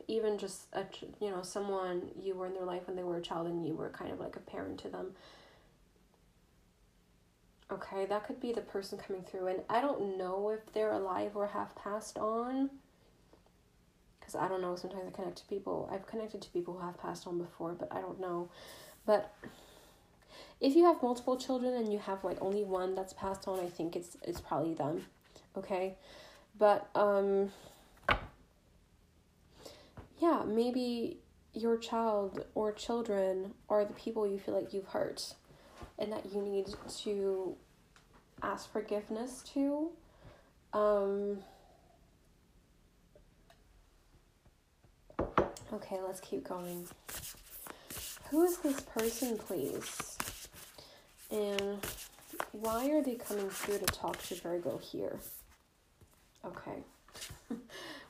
even 0.08 0.38
just 0.38 0.68
a 0.74 0.84
you 1.20 1.30
know 1.30 1.42
someone 1.42 2.10
you 2.22 2.34
were 2.34 2.46
in 2.46 2.54
their 2.54 2.64
life 2.64 2.88
when 2.88 2.96
they 2.96 3.04
were 3.04 3.18
a 3.18 3.22
child 3.22 3.48
and 3.48 3.66
you 3.68 3.74
were 3.74 3.90
kind 3.90 4.12
of 4.12 4.20
like 4.20 4.36
a 4.36 4.40
parent 4.40 4.80
to 4.80 4.90
them 4.90 5.12
okay 7.72 8.06
that 8.06 8.26
could 8.26 8.40
be 8.40 8.54
the 8.54 8.62
person 8.62 8.98
coming 8.98 9.22
through 9.24 9.48
and 9.48 9.60
i 9.70 9.82
don't 9.82 10.18
know 10.18 10.50
if 10.50 10.74
they're 10.74 10.94
alive 10.94 11.32
or 11.36 11.48
have 11.48 11.76
passed 11.76 12.18
on 12.18 12.70
because 14.20 14.36
i 14.36 14.48
don't 14.48 14.62
know 14.62 14.76
sometimes 14.76 15.04
i 15.08 15.12
connect 15.12 15.38
to 15.38 15.46
people 15.46 15.90
i've 15.92 16.08
connected 16.08 16.42
to 16.42 16.50
people 16.50 16.74
who 16.74 16.86
have 16.86 16.98
passed 16.98 17.28
on 17.28 17.38
before 17.38 17.74
but 17.74 17.92
i 17.92 18.00
don't 18.00 18.20
know 18.20 18.50
but 19.06 19.34
if 20.60 20.76
you 20.76 20.86
have 20.86 21.02
multiple 21.04 21.38
children 21.38 21.74
and 21.74 21.92
you 21.92 22.00
have 22.00 22.24
like 22.24 22.38
only 22.42 22.64
one 22.64 22.96
that's 22.96 23.14
passed 23.14 23.48
on, 23.48 23.60
I 23.60 23.68
think 23.68 23.96
it's 23.96 24.18
it's 24.24 24.42
probably 24.42 24.74
them. 24.74 25.06
Okay? 25.56 25.96
But 26.58 26.90
um 26.96 27.52
yeah, 30.20 30.44
maybe 30.46 31.18
your 31.54 31.78
child 31.78 32.46
or 32.56 32.72
children 32.72 33.54
are 33.70 33.86
the 33.86 33.94
people 33.94 34.28
you 34.28 34.40
feel 34.40 34.56
like 34.56 34.74
you've 34.74 34.88
hurt 34.88 35.34
and 36.00 36.12
that 36.12 36.32
you 36.34 36.42
need 36.42 36.68
to 37.00 37.56
ask 38.42 38.72
forgiveness 38.72 39.44
to. 39.54 39.90
Um 40.74 41.40
Okay, 45.74 45.98
let's 46.06 46.22
keep 46.22 46.48
going. 46.48 46.88
Who 48.30 48.44
is 48.44 48.58
this 48.60 48.80
person, 48.80 49.38
please? 49.38 50.18
And 51.30 51.86
why 52.54 52.90
are 52.90 53.04
they 53.04 53.16
coming 53.16 53.50
through 53.50 53.80
to 53.80 53.86
talk 53.86 54.22
to 54.24 54.36
Virgo 54.36 54.78
here? 54.78 55.20
Okay. 56.46 56.84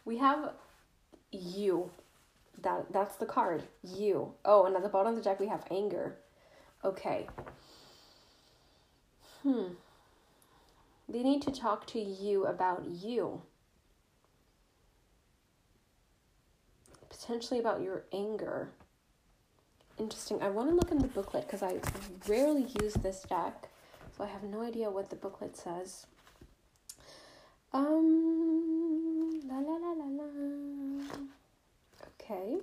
we 0.06 0.18
have 0.18 0.52
you. 1.32 1.92
That 2.62 2.92
that's 2.92 3.16
the 3.16 3.26
card. 3.26 3.64
You. 3.84 4.34
Oh, 4.46 4.66
and 4.66 4.76
at 4.76 4.84
the 4.84 4.90
bottom 4.90 5.12
of 5.12 5.16
the 5.18 5.24
deck 5.24 5.40
we 5.40 5.48
have 5.48 5.64
anger. 5.70 6.18
Okay. 6.84 7.28
Hmm. 9.44 9.74
They 11.10 11.24
need 11.24 11.42
to 11.44 11.52
talk 11.52 11.88
to 11.88 12.00
you 12.00 12.46
about 12.46 12.86
you. 12.86 13.42
Potentially 17.10 17.60
about 17.60 17.82
your 17.82 18.04
anger 18.12 18.70
interesting. 20.00 20.42
I 20.42 20.50
want 20.50 20.70
to 20.70 20.76
look 20.76 20.92
in 20.92 21.00
the 21.00 21.08
booklet 21.08 21.48
because 21.48 21.64
I 21.64 21.80
rarely 22.28 22.68
use 22.82 22.94
this 22.94 23.24
deck, 23.24 23.70
so 24.16 24.24
I 24.24 24.28
have 24.28 24.44
no 24.44 24.62
idea 24.62 24.90
what 24.90 25.10
the 25.10 25.16
booklet 25.16 25.58
says. 25.58 26.06
Um, 27.74 29.42
la 29.48 29.58
la 29.58 29.76
la 29.76 29.92
la 29.92 30.24
la. 30.24 30.67
Okay. 32.30 32.58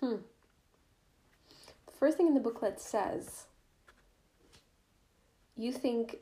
Hmm. 0.00 0.16
The 1.86 1.92
first 1.98 2.16
thing 2.16 2.26
in 2.26 2.34
the 2.34 2.40
booklet 2.40 2.80
says, 2.80 3.46
you 5.56 5.72
think 5.72 6.16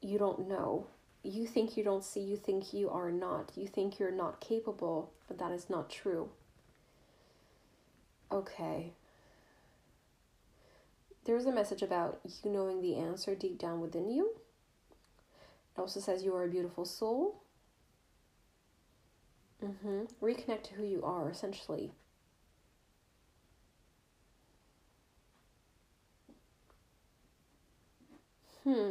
you 0.00 0.16
don't 0.18 0.48
know 0.48 0.86
you 1.22 1.46
think 1.46 1.76
you 1.76 1.84
don't 1.84 2.04
see, 2.04 2.20
you 2.20 2.36
think 2.36 2.72
you 2.72 2.88
are 2.90 3.10
not, 3.10 3.52
you 3.56 3.66
think 3.66 3.98
you're 3.98 4.10
not 4.10 4.40
capable, 4.40 5.12
but 5.26 5.38
that 5.38 5.52
is 5.52 5.68
not 5.68 5.90
true. 5.90 6.30
Okay. 8.30 8.92
There's 11.24 11.46
a 11.46 11.52
message 11.52 11.82
about 11.82 12.20
you 12.24 12.50
knowing 12.50 12.80
the 12.80 12.96
answer 12.96 13.34
deep 13.34 13.58
down 13.58 13.80
within 13.80 14.10
you. 14.10 14.30
It 15.78 15.80
also 15.80 16.00
says 16.00 16.24
you 16.24 16.34
are 16.34 16.42
a 16.42 16.48
beautiful 16.48 16.84
soul. 16.84 17.40
Mm-hmm. 19.64 20.06
Reconnect 20.20 20.64
to 20.64 20.74
who 20.74 20.84
you 20.84 21.04
are, 21.04 21.30
essentially. 21.30 21.92
Hmm. 28.64 28.90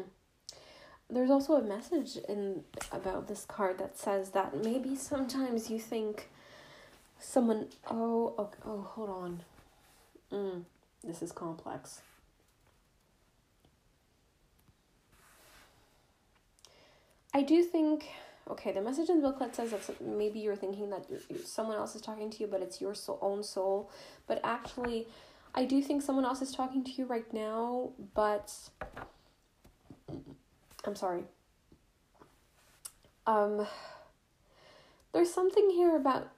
there's 1.08 1.30
also 1.30 1.54
a 1.54 1.62
message 1.62 2.18
in 2.28 2.64
about 2.92 3.28
this 3.28 3.46
card 3.46 3.78
that 3.78 3.96
says 3.96 4.32
that 4.32 4.64
maybe 4.64 4.96
sometimes 4.96 5.70
you 5.70 5.78
think 5.78 6.30
someone 7.20 7.68
oh 7.88 8.34
oh, 8.40 8.50
oh 8.66 8.82
hold 8.82 9.10
on 9.10 9.44
mm, 10.32 10.64
this 11.04 11.22
is 11.22 11.32
complex 11.32 12.02
i 17.38 17.42
do 17.42 17.64
think 17.64 18.06
okay 18.50 18.72
the 18.72 18.82
message 18.82 19.10
in 19.10 19.22
the 19.22 19.28
booklet 19.28 19.56
says 19.56 19.72
that 19.72 20.02
maybe 20.02 20.40
you're 20.40 20.56
thinking 20.56 20.90
that 20.90 21.06
you're, 21.10 21.22
someone 21.44 21.78
else 21.78 21.96
is 21.96 22.02
talking 22.02 22.30
to 22.30 22.40
you 22.40 22.48
but 22.48 22.62
it's 22.62 22.82
your 22.82 22.94
soul, 22.94 23.20
own 23.22 23.44
soul 23.44 23.90
but 24.28 24.40
actually 24.44 25.08
i 25.56 25.64
do 25.66 25.82
think 25.82 26.02
someone 26.02 26.26
else 26.26 26.42
is 26.42 26.52
talking 26.52 26.84
to 26.84 26.92
you 26.92 27.06
right 27.06 27.34
now 27.34 27.92
but 28.14 28.54
I'm 30.88 30.96
sorry. 30.96 31.24
Um, 33.26 33.68
there's 35.14 35.34
something 35.34 35.70
here 35.70 35.98
about 35.98 36.30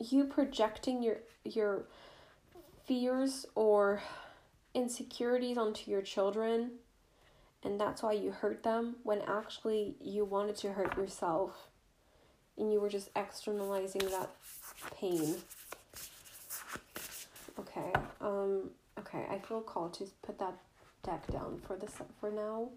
you 0.00 0.24
projecting 0.24 1.02
your 1.02 1.18
your 1.44 1.84
fears 2.84 3.46
or 3.54 4.02
insecurities 4.74 5.56
onto 5.56 5.90
your 5.90 6.02
children 6.02 6.72
and 7.64 7.80
that's 7.80 8.02
why 8.02 8.12
you 8.12 8.30
hurt 8.30 8.62
them 8.62 8.96
when 9.02 9.20
actually 9.22 9.94
you 10.00 10.24
wanted 10.24 10.56
to 10.56 10.72
hurt 10.72 10.96
yourself 10.96 11.68
and 12.56 12.72
you 12.72 12.80
were 12.80 12.88
just 12.88 13.10
externalizing 13.16 14.02
that 14.10 14.30
pain 14.96 15.36
okay 17.58 17.92
um 18.20 18.70
okay 18.98 19.26
i 19.30 19.38
feel 19.38 19.60
called 19.60 19.92
to 19.92 20.06
put 20.22 20.38
that 20.38 20.54
deck 21.02 21.26
down 21.32 21.60
for 21.66 21.76
this 21.76 21.94
for 22.20 22.30
now 22.30 22.68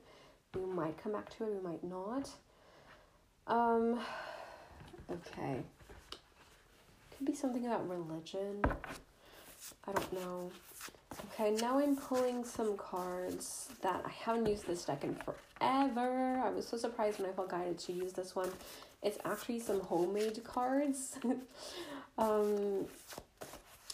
we 0.55 0.65
might 0.65 1.01
come 1.01 1.13
back 1.13 1.29
to 1.37 1.45
it, 1.45 1.53
we 1.53 1.59
might 1.61 1.83
not. 1.83 2.29
Um, 3.47 3.99
okay. 5.09 5.61
Could 7.17 7.25
be 7.25 7.33
something 7.33 7.65
about 7.65 7.87
religion. 7.87 8.61
I 9.87 9.91
don't 9.93 10.13
know. 10.13 10.51
Okay, 11.19 11.51
now 11.61 11.79
I'm 11.79 11.95
pulling 11.95 12.43
some 12.45 12.77
cards 12.77 13.69
that 13.81 14.01
I 14.05 14.09
haven't 14.09 14.47
used 14.47 14.67
this 14.67 14.85
deck 14.85 15.03
in 15.03 15.15
forever. 15.15 16.41
I 16.43 16.49
was 16.49 16.67
so 16.67 16.77
surprised 16.77 17.19
when 17.19 17.29
I 17.29 17.33
felt 17.33 17.49
guided 17.49 17.79
to 17.79 17.93
use 17.93 18.13
this 18.13 18.35
one. 18.35 18.49
It's 19.03 19.17
actually 19.25 19.59
some 19.59 19.81
homemade 19.81 20.41
cards. 20.43 21.17
um, 22.17 22.85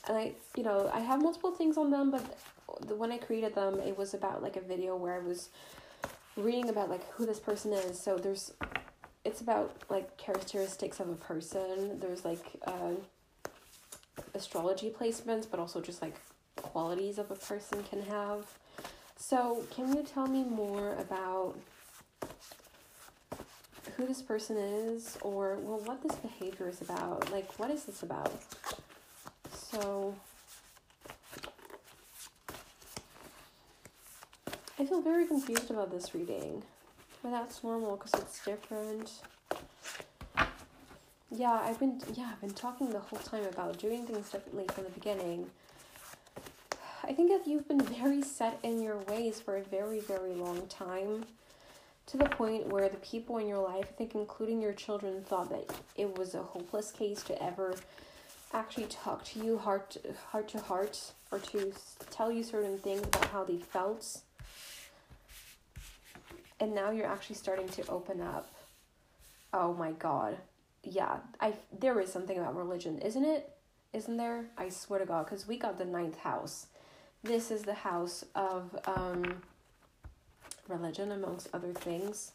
and 0.08 0.18
I, 0.18 0.34
you 0.56 0.64
know, 0.64 0.90
I 0.94 1.00
have 1.00 1.22
multiple 1.22 1.52
things 1.52 1.78
on 1.78 1.90
them, 1.90 2.12
but 2.12 2.38
the, 2.88 2.96
when 2.96 3.12
I 3.12 3.18
created 3.18 3.56
them, 3.56 3.80
it 3.80 3.98
was 3.98 4.14
about 4.14 4.44
like 4.44 4.56
a 4.56 4.62
video 4.62 4.96
where 4.96 5.16
I 5.16 5.20
was 5.20 5.50
reading 6.36 6.70
about 6.70 6.90
like 6.90 7.10
who 7.12 7.26
this 7.26 7.40
person 7.40 7.74
is. 7.74 8.00
So 8.00 8.18
there's 8.18 8.54
it's 9.26 9.42
about 9.42 9.76
like 9.90 10.18
characteristics 10.18 11.00
of 11.00 11.10
a 11.10 11.16
person. 11.16 12.00
There's 12.00 12.24
like 12.24 12.46
uh, 12.66 12.94
astrology 14.34 14.94
placements, 14.98 15.48
but 15.50 15.60
also 15.60 15.82
just 15.82 16.02
like 16.02 16.16
qualities 16.58 17.18
of 17.18 17.32
a 17.32 17.36
person 17.36 17.84
can 17.84 18.02
have. 18.04 18.46
So, 19.16 19.64
can 19.72 19.96
you 19.96 20.04
tell 20.04 20.28
me 20.28 20.44
more 20.44 20.94
about 21.00 21.56
who 23.96 24.06
this 24.06 24.22
person 24.22 24.58
is 24.58 25.18
or 25.22 25.58
well 25.62 25.80
what 25.80 26.04
this 26.04 26.16
behavior 26.18 26.70
is 26.70 26.82
about? 26.82 27.32
Like 27.32 27.58
what 27.60 27.72
is 27.72 27.86
this 27.86 28.04
about? 28.04 28.34
So, 29.52 30.16
I 34.80 34.86
feel 34.86 35.02
very 35.02 35.26
confused 35.26 35.72
about 35.72 35.92
this 35.92 36.14
reading. 36.14 36.62
But 37.24 37.32
that's 37.32 37.64
normal 37.64 37.96
because 37.96 38.14
it's 38.22 38.46
different. 38.46 39.12
Yeah, 41.32 41.60
I've 41.64 41.80
been 41.80 42.00
yeah, 42.14 42.30
I've 42.32 42.42
been 42.42 42.54
talking 42.54 42.90
the 42.90 43.00
whole 43.00 43.20
time 43.20 43.44
about 43.46 43.80
doing 43.80 44.06
things 44.06 44.30
differently 44.30 44.66
from 44.74 44.84
the 44.86 44.92
beginning. 44.92 45.50
I 47.08 47.14
think 47.14 47.32
if 47.32 47.48
you've 47.48 47.68
been 47.70 47.80
very 47.80 48.22
set 48.22 48.60
in 48.64 48.82
your 48.82 48.98
ways 49.08 49.40
for 49.40 49.56
a 49.56 49.64
very, 49.64 50.02
very 50.02 50.34
long 50.34 50.68
time. 50.68 51.24
To 52.08 52.18
the 52.18 52.26
point 52.26 52.68
where 52.68 52.90
the 52.90 52.98
people 52.98 53.38
in 53.38 53.48
your 53.48 53.64
life, 53.64 53.86
I 53.90 53.94
think 53.94 54.14
including 54.14 54.62
your 54.62 54.74
children, 54.74 55.24
thought 55.24 55.50
that 55.50 55.74
it 55.96 56.18
was 56.18 56.36
a 56.36 56.44
hopeless 56.44 56.92
case 56.92 57.24
to 57.24 57.42
ever 57.42 57.76
actually 58.54 58.88
talk 58.88 59.24
to 59.26 59.40
you 59.40 59.58
heart 59.58 59.92
to, 59.92 60.00
heart 60.32 60.50
to 60.50 60.60
heart 60.60 61.14
or 61.32 61.40
to 61.40 61.72
tell 62.12 62.30
you 62.30 62.44
certain 62.44 62.78
things 62.78 63.02
about 63.04 63.26
how 63.26 63.44
they 63.46 63.58
felt. 63.58 64.22
And 66.60 66.76
now 66.76 66.92
you're 66.92 67.08
actually 67.08 67.36
starting 67.36 67.70
to 67.70 67.88
open 67.88 68.20
up. 68.20 68.54
Oh 69.54 69.74
my 69.74 69.92
god. 69.94 70.38
Yeah 70.84 71.18
i 71.42 71.54
there 71.78 72.00
is 72.00 72.12
something 72.12 72.38
about 72.38 72.56
religion 72.56 73.00
isn't 73.00 73.26
it? 73.26 73.50
Isn't 73.94 74.18
there? 74.18 74.46
I 74.58 74.70
swear 74.70 75.00
to 75.00 75.06
god 75.06 75.26
because 75.26 75.48
we 75.48 75.58
got 75.58 75.78
the 75.78 75.86
ninth 75.86 76.18
house 76.20 76.68
this 77.28 77.52
is 77.52 77.64
the 77.64 77.74
house 77.74 78.24
of 78.36 78.78
um 78.86 79.42
religion 80.68 81.12
amongst 81.12 81.50
other 81.54 81.74
things 81.74 82.32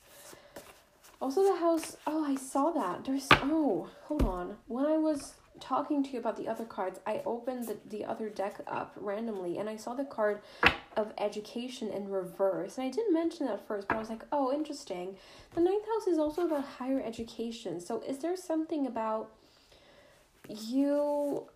also 1.21 1.43
the 1.43 1.59
house 1.59 1.97
oh 2.07 2.25
i 2.25 2.35
saw 2.35 2.71
that 2.71 3.05
there's 3.05 3.27
oh 3.31 3.89
hold 4.05 4.23
on 4.23 4.57
when 4.67 4.87
i 4.87 4.97
was 4.97 5.35
talking 5.61 6.03
to 6.03 6.11
you 6.11 6.19
about 6.19 6.37
the 6.37 6.49
other 6.49 6.65
cards 6.65 6.99
i 7.07 7.21
opened 7.27 7.69
the, 7.69 7.77
the 7.89 8.05
other 8.05 8.29
deck 8.29 8.61
up 8.67 8.93
randomly 8.97 9.59
and 9.59 9.69
i 9.69 9.77
saw 9.77 9.95
the 9.95 10.05
card 10.05 10.41
of 10.97 11.13
education 11.19 11.91
in 11.91 12.09
reverse. 12.09 12.79
And 12.79 12.87
I 12.87 12.91
didn't 12.91 13.13
mention 13.13 13.47
that 13.47 13.67
first, 13.67 13.89
but 13.89 13.97
I 13.97 14.01
was 14.01 14.11
like, 14.11 14.25
oh, 14.33 14.53
interesting. 14.53 15.17
The 15.55 15.61
ninth 15.61 15.85
house 15.87 16.07
is 16.07 16.19
also 16.19 16.47
about 16.47 16.65
higher 16.65 17.03
education. 17.03 17.81
So 17.81 18.03
is 18.07 18.19
there 18.19 18.37
something 18.37 18.87
about 18.87 19.31
you 20.49 21.47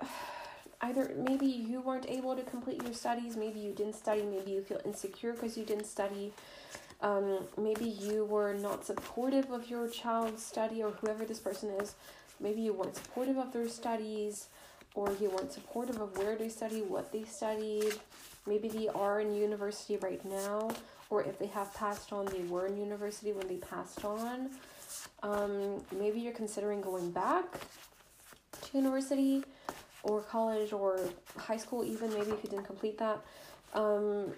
either 0.82 1.14
maybe 1.16 1.46
you 1.46 1.80
weren't 1.80 2.08
able 2.08 2.36
to 2.36 2.42
complete 2.42 2.82
your 2.82 2.92
studies, 2.92 3.36
maybe 3.36 3.58
you 3.58 3.72
didn't 3.72 3.94
study, 3.94 4.22
maybe 4.22 4.50
you 4.52 4.62
feel 4.62 4.80
insecure 4.84 5.32
because 5.32 5.56
you 5.56 5.64
didn't 5.64 5.86
study. 5.86 6.32
Um, 7.02 7.46
maybe 7.58 7.84
you 7.84 8.24
were 8.24 8.54
not 8.54 8.86
supportive 8.86 9.50
of 9.50 9.68
your 9.68 9.88
child's 9.88 10.44
study 10.44 10.82
or 10.82 10.90
whoever 10.92 11.24
this 11.24 11.38
person 11.38 11.70
is. 11.70 11.94
Maybe 12.40 12.62
you 12.62 12.72
weren't 12.72 12.96
supportive 12.96 13.36
of 13.36 13.52
their 13.52 13.68
studies 13.68 14.48
or 14.94 15.12
you 15.20 15.30
weren't 15.30 15.52
supportive 15.52 16.00
of 16.00 16.16
where 16.16 16.36
they 16.36 16.48
study, 16.48 16.80
what 16.80 17.12
they 17.12 17.24
studied 17.24 17.94
maybe 18.46 18.68
they 18.68 18.88
are 18.88 19.20
in 19.20 19.34
university 19.34 19.96
right 19.96 20.24
now, 20.24 20.70
or 21.10 21.22
if 21.22 21.38
they 21.38 21.46
have 21.46 21.72
passed 21.74 22.12
on, 22.12 22.26
they 22.26 22.42
were 22.42 22.66
in 22.66 22.76
university 22.76 23.32
when 23.32 23.46
they 23.48 23.56
passed 23.56 24.04
on. 24.04 24.50
Um, 25.22 25.82
maybe 25.98 26.20
you're 26.20 26.32
considering 26.32 26.80
going 26.80 27.10
back 27.10 27.44
to 28.62 28.76
university 28.76 29.44
or 30.06 30.20
college 30.22 30.72
or 30.72 30.98
high 31.36 31.56
school, 31.56 31.84
even 31.84 32.10
maybe 32.10 32.30
if 32.30 32.42
you 32.44 32.50
didn't 32.50 32.64
complete 32.66 32.98
that. 32.98 33.18
Um, 33.74 34.32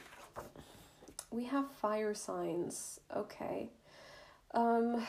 we 1.30 1.44
have 1.44 1.70
fire 1.70 2.14
signs. 2.14 3.00
Okay. 3.14 3.68
Um, 4.54 5.06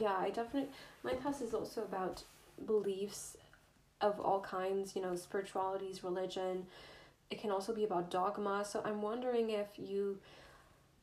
yeah, 0.00 0.16
I 0.18 0.30
definitely. 0.30 0.70
My 1.02 1.14
class 1.14 1.40
is 1.40 1.54
also 1.54 1.82
about 1.82 2.24
beliefs 2.66 3.36
of 4.00 4.18
all 4.18 4.40
kinds, 4.40 4.96
you 4.96 5.02
know, 5.02 5.14
spiritualities, 5.14 6.02
religion, 6.02 6.66
it 7.30 7.40
can 7.40 7.50
also 7.50 7.72
be 7.72 7.84
about 7.84 8.10
dogma. 8.10 8.64
So 8.64 8.82
I'm 8.84 9.02
wondering 9.02 9.50
if 9.50 9.68
you 9.78 10.18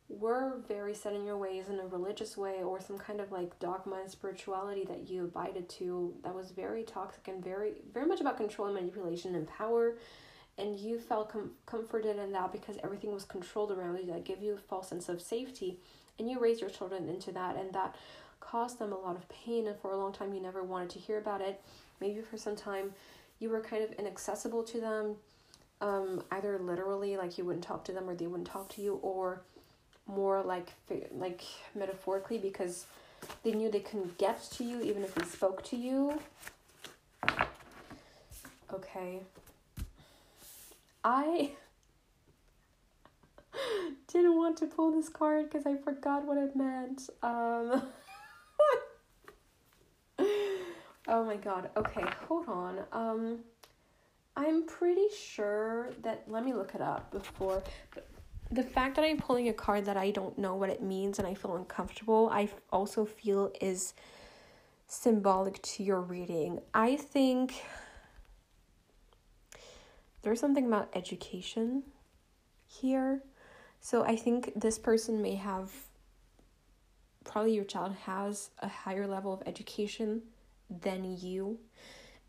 were 0.10 0.62
very 0.68 0.94
set 0.94 1.14
in 1.14 1.26
your 1.26 1.38
ways 1.38 1.68
in 1.68 1.80
a 1.80 1.88
religious 1.88 2.38
way 2.38 2.64
or 2.64 2.80
some 2.80 2.98
kind 2.98 3.20
of 3.20 3.32
like 3.32 3.60
dogma 3.60 3.98
and 4.02 4.10
spirituality 4.10 4.86
that 4.86 5.10
you 5.10 5.26
abided 5.26 5.68
to 5.68 6.14
that 6.24 6.34
was 6.34 6.52
very 6.52 6.84
toxic 6.84 7.28
and 7.28 7.44
very 7.44 7.74
very 7.94 8.06
much 8.06 8.22
about 8.22 8.38
control 8.38 8.68
and 8.68 8.76
manipulation 8.76 9.36
and 9.36 9.48
power. 9.48 9.98
And 10.58 10.80
you 10.80 10.98
felt 10.98 11.30
com- 11.30 11.52
comforted 11.66 12.18
in 12.18 12.32
that 12.32 12.52
because 12.52 12.78
everything 12.84 13.14
was 13.14 13.26
controlled 13.26 13.72
around 13.72 13.98
you 13.98 14.08
that 14.08 14.24
gave 14.24 14.42
you 14.42 14.54
a 14.54 14.58
false 14.58 14.90
sense 14.90 15.10
of 15.10 15.22
safety. 15.22 15.80
And 16.18 16.30
you 16.30 16.40
raised 16.40 16.62
your 16.62 16.70
children 16.70 17.10
into 17.10 17.32
that 17.34 17.58
and 17.58 17.74
that 17.74 17.96
caused 18.40 18.80
them 18.80 18.94
a 18.94 18.98
lot 18.98 19.18
of 19.18 19.28
pain. 19.30 19.68
And 19.68 19.78
for 19.78 19.92
a 19.92 19.98
long 19.98 20.14
time 20.14 20.34
you 20.34 20.42
never 20.42 20.64
wanted 20.64 20.90
to 20.92 21.00
hear 21.00 21.18
about 21.18 21.42
it. 21.42 21.62
Maybe 22.00 22.22
for 22.22 22.38
some 22.38 22.56
time 22.56 22.94
you 23.40 23.50
were 23.50 23.62
kind 23.62 23.84
of 23.84 23.92
inaccessible 23.94 24.64
to 24.64 24.80
them 24.80 25.16
um, 25.82 26.24
either 26.32 26.58
literally 26.58 27.18
like 27.18 27.38
you 27.38 27.46
wouldn't 27.46 27.64
talk 27.64 27.84
to 27.86 27.92
them 27.92 28.10
or 28.10 28.16
they 28.16 28.28
wouldn't 28.28 28.48
talk 28.48 28.70
to 28.70 28.82
you 28.82 28.96
or 28.96 29.42
more 30.08 30.42
like 30.42 30.70
like 31.12 31.42
metaphorically 31.76 32.38
because 32.38 32.86
they 33.44 33.52
knew 33.52 33.70
they 33.70 33.80
couldn't 33.80 34.18
get 34.18 34.42
to 34.52 34.64
you 34.64 34.82
even 34.82 35.04
if 35.04 35.14
they 35.16 35.26
spoke 35.26 35.64
to 35.66 35.76
you. 35.76 36.20
Okay. 38.74 39.22
I 41.04 41.52
didn't 44.08 44.36
want 44.36 44.58
to 44.58 44.66
pull 44.66 44.92
this 44.92 45.10
card 45.10 45.50
because 45.50 45.66
i 45.66 45.76
forgot 45.76 46.26
what 46.26 46.38
it 46.38 46.56
meant. 46.56 47.10
Um 47.24 47.84
oh 51.08 51.24
my 51.26 51.36
god. 51.36 51.70
Okay 51.76 52.04
hold 52.28 52.48
on. 52.48 52.80
Um 52.92 53.40
I'm 54.36 54.68
pretty 54.68 55.08
sure 55.18 55.90
that 56.04 56.24
let 56.28 56.46
me 56.46 56.54
look 56.54 56.76
it 56.76 56.82
up 56.82 57.12
before 57.12 57.64
the 58.52 58.64
fact 58.64 58.96
that 58.96 59.06
I'm 59.06 59.18
pulling 59.18 59.50
a 59.50 59.54
card 59.54 59.86
that 59.86 59.98
I 59.98 60.12
don't 60.12 60.38
know 60.38 60.56
what 60.56 60.70
it 60.70 60.82
means 60.82 61.20
and 61.20 61.28
I 61.28 61.34
feel 61.34 61.56
uncomfortable, 61.56 62.30
I 62.32 62.50
also 62.72 63.06
feel 63.06 63.52
is 63.60 63.94
symbolic 64.88 65.62
to 65.62 65.84
your 65.84 66.02
reading. 66.02 66.60
I 66.74 66.96
think 66.96 67.54
there's 70.22 70.40
something 70.40 70.66
about 70.66 70.90
education 70.96 71.84
here. 72.66 73.22
So 73.82 74.04
I 74.04 74.16
think 74.16 74.54
this 74.56 74.80
person 74.80 75.22
may 75.22 75.36
have 75.36 75.72
probably 77.26 77.54
your 77.54 77.66
child 77.66 77.94
has 78.06 78.50
a 78.60 78.68
higher 78.68 79.06
level 79.08 79.34
of 79.34 79.44
education 79.46 80.22
than 80.70 81.18
you 81.18 81.60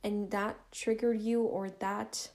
and 0.03 0.31
that 0.31 0.57
triggered 0.73 1.21
you 1.21 1.43
or 1.43 1.71
that 1.71 2.31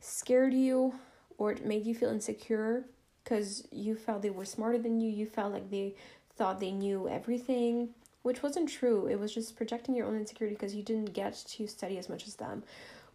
scared 0.00 0.54
you 0.54 0.94
or 1.38 1.52
it 1.52 1.64
made 1.64 1.86
you 1.86 1.94
feel 1.94 2.10
insecure 2.10 2.84
because 3.24 3.66
you 3.70 3.94
felt 3.94 4.22
they 4.22 4.30
were 4.30 4.44
smarter 4.44 4.78
than 4.78 5.00
you 5.00 5.10
you 5.10 5.26
felt 5.26 5.52
like 5.52 5.70
they 5.70 5.94
thought 6.36 6.60
they 6.60 6.72
knew 6.72 7.08
everything 7.08 7.88
which 8.22 8.42
wasn't 8.42 8.68
true 8.68 9.06
it 9.06 9.18
was 9.18 9.32
just 9.32 9.56
projecting 9.56 9.94
your 9.94 10.06
own 10.06 10.16
insecurity 10.16 10.54
because 10.54 10.74
you 10.74 10.82
didn't 10.82 11.12
get 11.12 11.34
to 11.48 11.66
study 11.66 11.98
as 11.98 12.08
much 12.08 12.26
as 12.26 12.34
them 12.36 12.62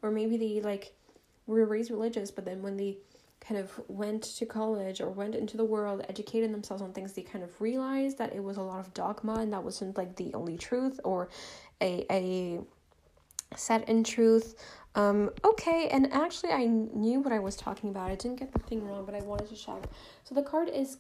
or 0.02 0.10
maybe 0.10 0.38
they 0.38 0.62
like 0.62 0.94
were 1.46 1.66
raised 1.66 1.92
religious 1.92 2.32
but 2.32 2.46
then 2.46 2.62
when 2.64 2.78
they 2.78 2.98
kind 3.48 3.60
of 3.60 3.80
went 3.88 4.24
to 4.24 4.46
college 4.46 5.02
or 5.02 5.10
went 5.10 5.36
into 5.36 5.58
the 5.58 5.66
world, 5.66 6.06
educated 6.08 6.54
themselves 6.54 6.82
on 6.82 6.94
things, 6.94 7.14
they 7.14 7.22
kind 7.22 7.44
of 7.44 7.60
realized 7.60 8.18
that 8.18 8.34
it 8.34 8.42
was 8.44 8.58
a 8.58 8.62
lot 8.62 8.80
of 8.80 8.94
dogma 8.94 9.36
and 9.36 9.52
that 9.52 9.64
wasn't 9.64 9.98
like 9.98 10.16
the 10.16 10.34
only 10.34 10.58
truth 10.58 11.00
or 11.04 11.30
a 11.82 12.06
a 12.10 12.60
set 13.56 13.88
in 13.90 14.04
truth. 14.04 14.56
Um, 14.96 15.32
okay, 15.44 15.90
and 15.92 16.12
actually 16.14 16.52
I 16.52 16.66
knew 16.66 17.20
what 17.20 17.34
I 17.34 17.40
was 17.40 17.56
talking 17.56 17.90
about. 17.90 18.12
I 18.12 18.16
didn't 18.16 18.40
get 18.40 18.52
the 18.52 18.60
thing 18.60 18.88
wrong, 18.88 19.06
but 19.06 19.16
I 19.16 19.20
wanted 19.20 19.50
to 19.50 19.56
check. 19.56 19.84
So 20.24 20.36
the 20.36 20.44
card 20.44 20.70
is 20.70 20.98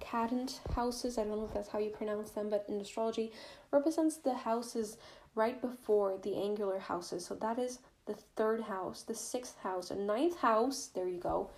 cadent 0.00 0.60
houses. 0.74 1.18
I 1.18 1.24
don't 1.24 1.38
know 1.38 1.44
if 1.44 1.54
that's 1.54 1.68
how 1.68 1.78
you 1.78 1.90
pronounce 1.90 2.30
them, 2.30 2.48
but 2.48 2.64
in 2.68 2.80
astrology 2.80 3.32
represents 3.72 4.16
the 4.16 4.34
houses 4.34 4.96
right 5.34 5.60
before 5.60 6.18
the 6.22 6.36
angular 6.36 6.78
houses. 6.78 7.26
So 7.26 7.34
that 7.36 7.58
is 7.58 7.80
the 8.06 8.14
third 8.36 8.60
house, 8.60 9.02
the 9.02 9.14
sixth 9.14 9.58
house, 9.58 9.88
the 9.88 9.96
ninth 9.96 10.38
house, 10.38 10.90
there 10.94 11.08
you 11.08 11.18
go, 11.18 11.50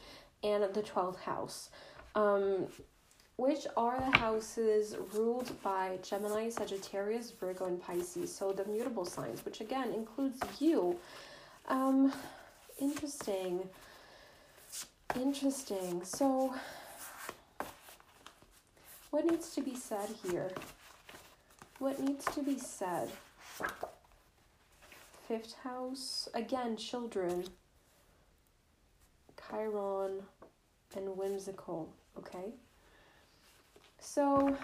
and 0.43 0.65
the 0.75 0.83
twelfth 0.83 1.21
house. 1.21 1.71
Um, 2.15 2.67
which 3.37 3.67
are 3.77 3.99
the 3.99 4.19
houses 4.19 4.97
ruled 5.15 5.51
by 5.63 5.99
Gemini, 6.03 6.51
Sagittarius, 6.51 7.33
Virgo, 7.33 7.65
and 7.65 7.81
Pisces. 7.81 8.35
So 8.35 8.53
the 8.53 8.65
mutable 8.67 9.07
signs, 9.07 9.45
which 9.45 9.61
again 9.61 9.93
includes 9.93 10.39
you. 10.61 10.99
Um, 11.69 12.13
interesting. 12.81 13.69
Interesting. 15.15 16.05
So, 16.05 16.55
what 19.11 19.25
needs 19.25 19.55
to 19.55 19.63
be 19.63 19.77
said 19.77 20.09
here? 20.29 20.51
What 21.79 22.01
needs 22.01 22.25
to 22.27 22.43
be 22.43 22.59
said? 22.59 23.11
fifth 25.33 25.55
house, 25.65 26.29
again, 26.35 26.77
children, 26.77 27.45
Chiron, 29.49 30.23
and 30.95 31.17
whimsical, 31.17 31.89
okay? 32.19 32.53
So, 33.99 34.55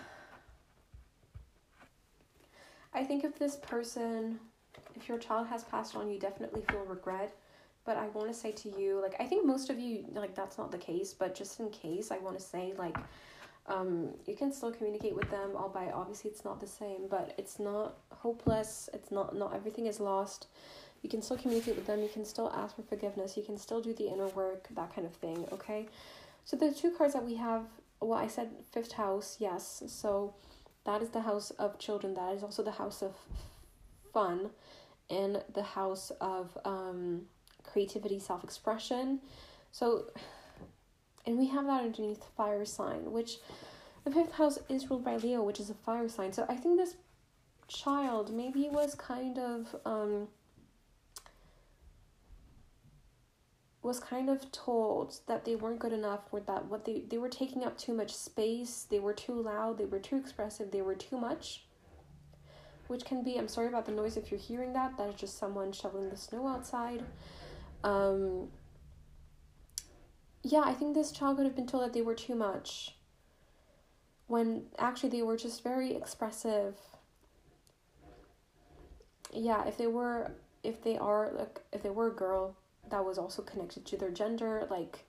I 2.92 3.02
think 3.02 3.24
if 3.24 3.38
this 3.38 3.56
person, 3.56 4.40
if 4.98 5.08
your 5.08 5.18
child 5.18 5.46
has 5.48 5.64
passed 5.64 5.94
on, 5.96 6.10
you 6.10 6.18
definitely 6.18 6.62
feel 6.70 6.84
regret. 6.84 7.34
But 7.84 7.96
I 7.96 8.08
want 8.08 8.28
to 8.28 8.34
say 8.34 8.52
to 8.52 8.68
you, 8.78 9.00
like, 9.00 9.14
I 9.18 9.24
think 9.24 9.46
most 9.46 9.70
of 9.70 9.78
you, 9.78 10.04
like, 10.12 10.34
that's 10.34 10.58
not 10.58 10.70
the 10.70 10.78
case, 10.78 11.14
but 11.14 11.34
just 11.34 11.58
in 11.60 11.70
case, 11.70 12.10
I 12.10 12.18
want 12.18 12.38
to 12.38 12.44
say, 12.44 12.74
like, 12.76 12.96
um, 13.68 14.10
you 14.26 14.34
can 14.34 14.52
still 14.52 14.72
communicate 14.72 15.14
with 15.14 15.30
them, 15.30 15.50
albeit 15.54 15.92
obviously 15.92 16.30
it's 16.30 16.44
not 16.44 16.60
the 16.60 16.66
same, 16.66 17.06
but 17.08 17.34
it's 17.38 17.58
not 17.58 17.98
hopeless. 18.10 18.88
It's 18.94 19.10
not 19.10 19.36
not 19.36 19.54
everything 19.54 19.86
is 19.86 20.00
lost. 20.00 20.46
You 21.02 21.08
can 21.08 21.22
still 21.22 21.36
communicate 21.36 21.76
with 21.76 21.86
them. 21.86 22.02
You 22.02 22.08
can 22.08 22.24
still 22.24 22.50
ask 22.54 22.76
for 22.76 22.82
forgiveness. 22.82 23.36
You 23.36 23.42
can 23.42 23.58
still 23.58 23.80
do 23.80 23.92
the 23.92 24.08
inner 24.08 24.28
work, 24.28 24.68
that 24.74 24.94
kind 24.94 25.06
of 25.06 25.14
thing. 25.14 25.46
Okay, 25.52 25.86
so 26.44 26.56
the 26.56 26.72
two 26.72 26.90
cards 26.90 27.14
that 27.14 27.24
we 27.24 27.36
have. 27.36 27.64
Well, 28.00 28.18
I 28.18 28.28
said 28.28 28.50
fifth 28.72 28.92
house, 28.92 29.36
yes. 29.38 29.82
So 29.86 30.34
that 30.84 31.02
is 31.02 31.10
the 31.10 31.22
house 31.22 31.50
of 31.52 31.78
children. 31.78 32.14
That 32.14 32.34
is 32.34 32.42
also 32.42 32.62
the 32.62 32.70
house 32.82 33.02
of 33.02 33.14
fun, 34.12 34.50
and 35.10 35.42
the 35.54 35.62
house 35.62 36.10
of 36.20 36.56
um, 36.64 37.22
creativity, 37.64 38.18
self 38.18 38.44
expression. 38.44 39.20
So 39.72 40.06
and 41.28 41.36
we 41.38 41.46
have 41.48 41.66
that 41.66 41.82
underneath 41.82 42.24
fire 42.36 42.64
sign, 42.64 43.12
which 43.12 43.36
the 44.04 44.10
fifth 44.10 44.32
house 44.32 44.58
is 44.70 44.88
ruled 44.88 45.04
by 45.04 45.16
Leo, 45.16 45.42
which 45.42 45.60
is 45.60 45.68
a 45.68 45.74
fire 45.74 46.08
sign. 46.08 46.32
So 46.32 46.46
I 46.48 46.56
think 46.56 46.78
this 46.78 46.96
child 47.68 48.32
maybe 48.32 48.70
was 48.70 48.94
kind 48.94 49.38
of 49.38 49.76
um 49.84 50.28
was 53.82 54.00
kind 54.00 54.30
of 54.30 54.50
told 54.52 55.20
that 55.26 55.44
they 55.44 55.54
weren't 55.54 55.78
good 55.78 55.92
enough 55.92 56.20
or 56.32 56.40
that 56.40 56.64
what 56.64 56.86
they 56.86 57.02
they 57.08 57.18
were 57.18 57.28
taking 57.28 57.62
up 57.62 57.76
too 57.76 57.92
much 57.92 58.14
space, 58.14 58.86
they 58.88 58.98
were 58.98 59.12
too 59.12 59.34
loud, 59.34 59.76
they 59.76 59.84
were 59.84 59.98
too 59.98 60.16
expressive, 60.16 60.70
they 60.70 60.82
were 60.82 60.94
too 60.94 61.18
much. 61.18 61.64
Which 62.88 63.04
can 63.04 63.22
be 63.22 63.36
I'm 63.36 63.48
sorry 63.48 63.68
about 63.68 63.86
the 63.86 63.92
noise 63.92 64.16
if 64.16 64.30
you're 64.30 64.40
hearing 64.40 64.72
that. 64.72 64.96
That 64.96 65.08
is 65.08 65.14
just 65.14 65.38
someone 65.38 65.72
shoveling 65.72 66.10
the 66.10 66.16
snow 66.16 66.48
outside. 66.48 67.04
Um 67.84 68.48
yeah, 70.42 70.62
I 70.64 70.72
think 70.72 70.94
this 70.94 71.12
child 71.12 71.36
could 71.36 71.46
have 71.46 71.56
been 71.56 71.66
told 71.66 71.84
that 71.84 71.92
they 71.92 72.02
were 72.02 72.14
too 72.14 72.34
much 72.34 72.94
when 74.26 74.64
actually 74.78 75.08
they 75.08 75.22
were 75.22 75.36
just 75.36 75.62
very 75.62 75.94
expressive. 75.94 76.76
Yeah, 79.32 79.66
if 79.66 79.76
they 79.76 79.86
were 79.86 80.32
if 80.62 80.82
they 80.82 80.96
are 80.96 81.30
like 81.32 81.60
if 81.72 81.82
they 81.82 81.90
were 81.90 82.08
a 82.08 82.14
girl 82.14 82.54
that 82.90 83.04
was 83.04 83.18
also 83.18 83.42
connected 83.42 83.84
to 83.86 83.96
their 83.96 84.10
gender, 84.10 84.66
like 84.70 85.04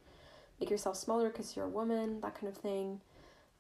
make 0.60 0.70
yourself 0.70 0.98
smaller 0.98 1.30
because 1.30 1.56
you're 1.56 1.66
a 1.66 1.70
woman, 1.70 2.20
that 2.22 2.36
kind 2.36 2.48
of 2.48 2.58
thing. 2.58 3.00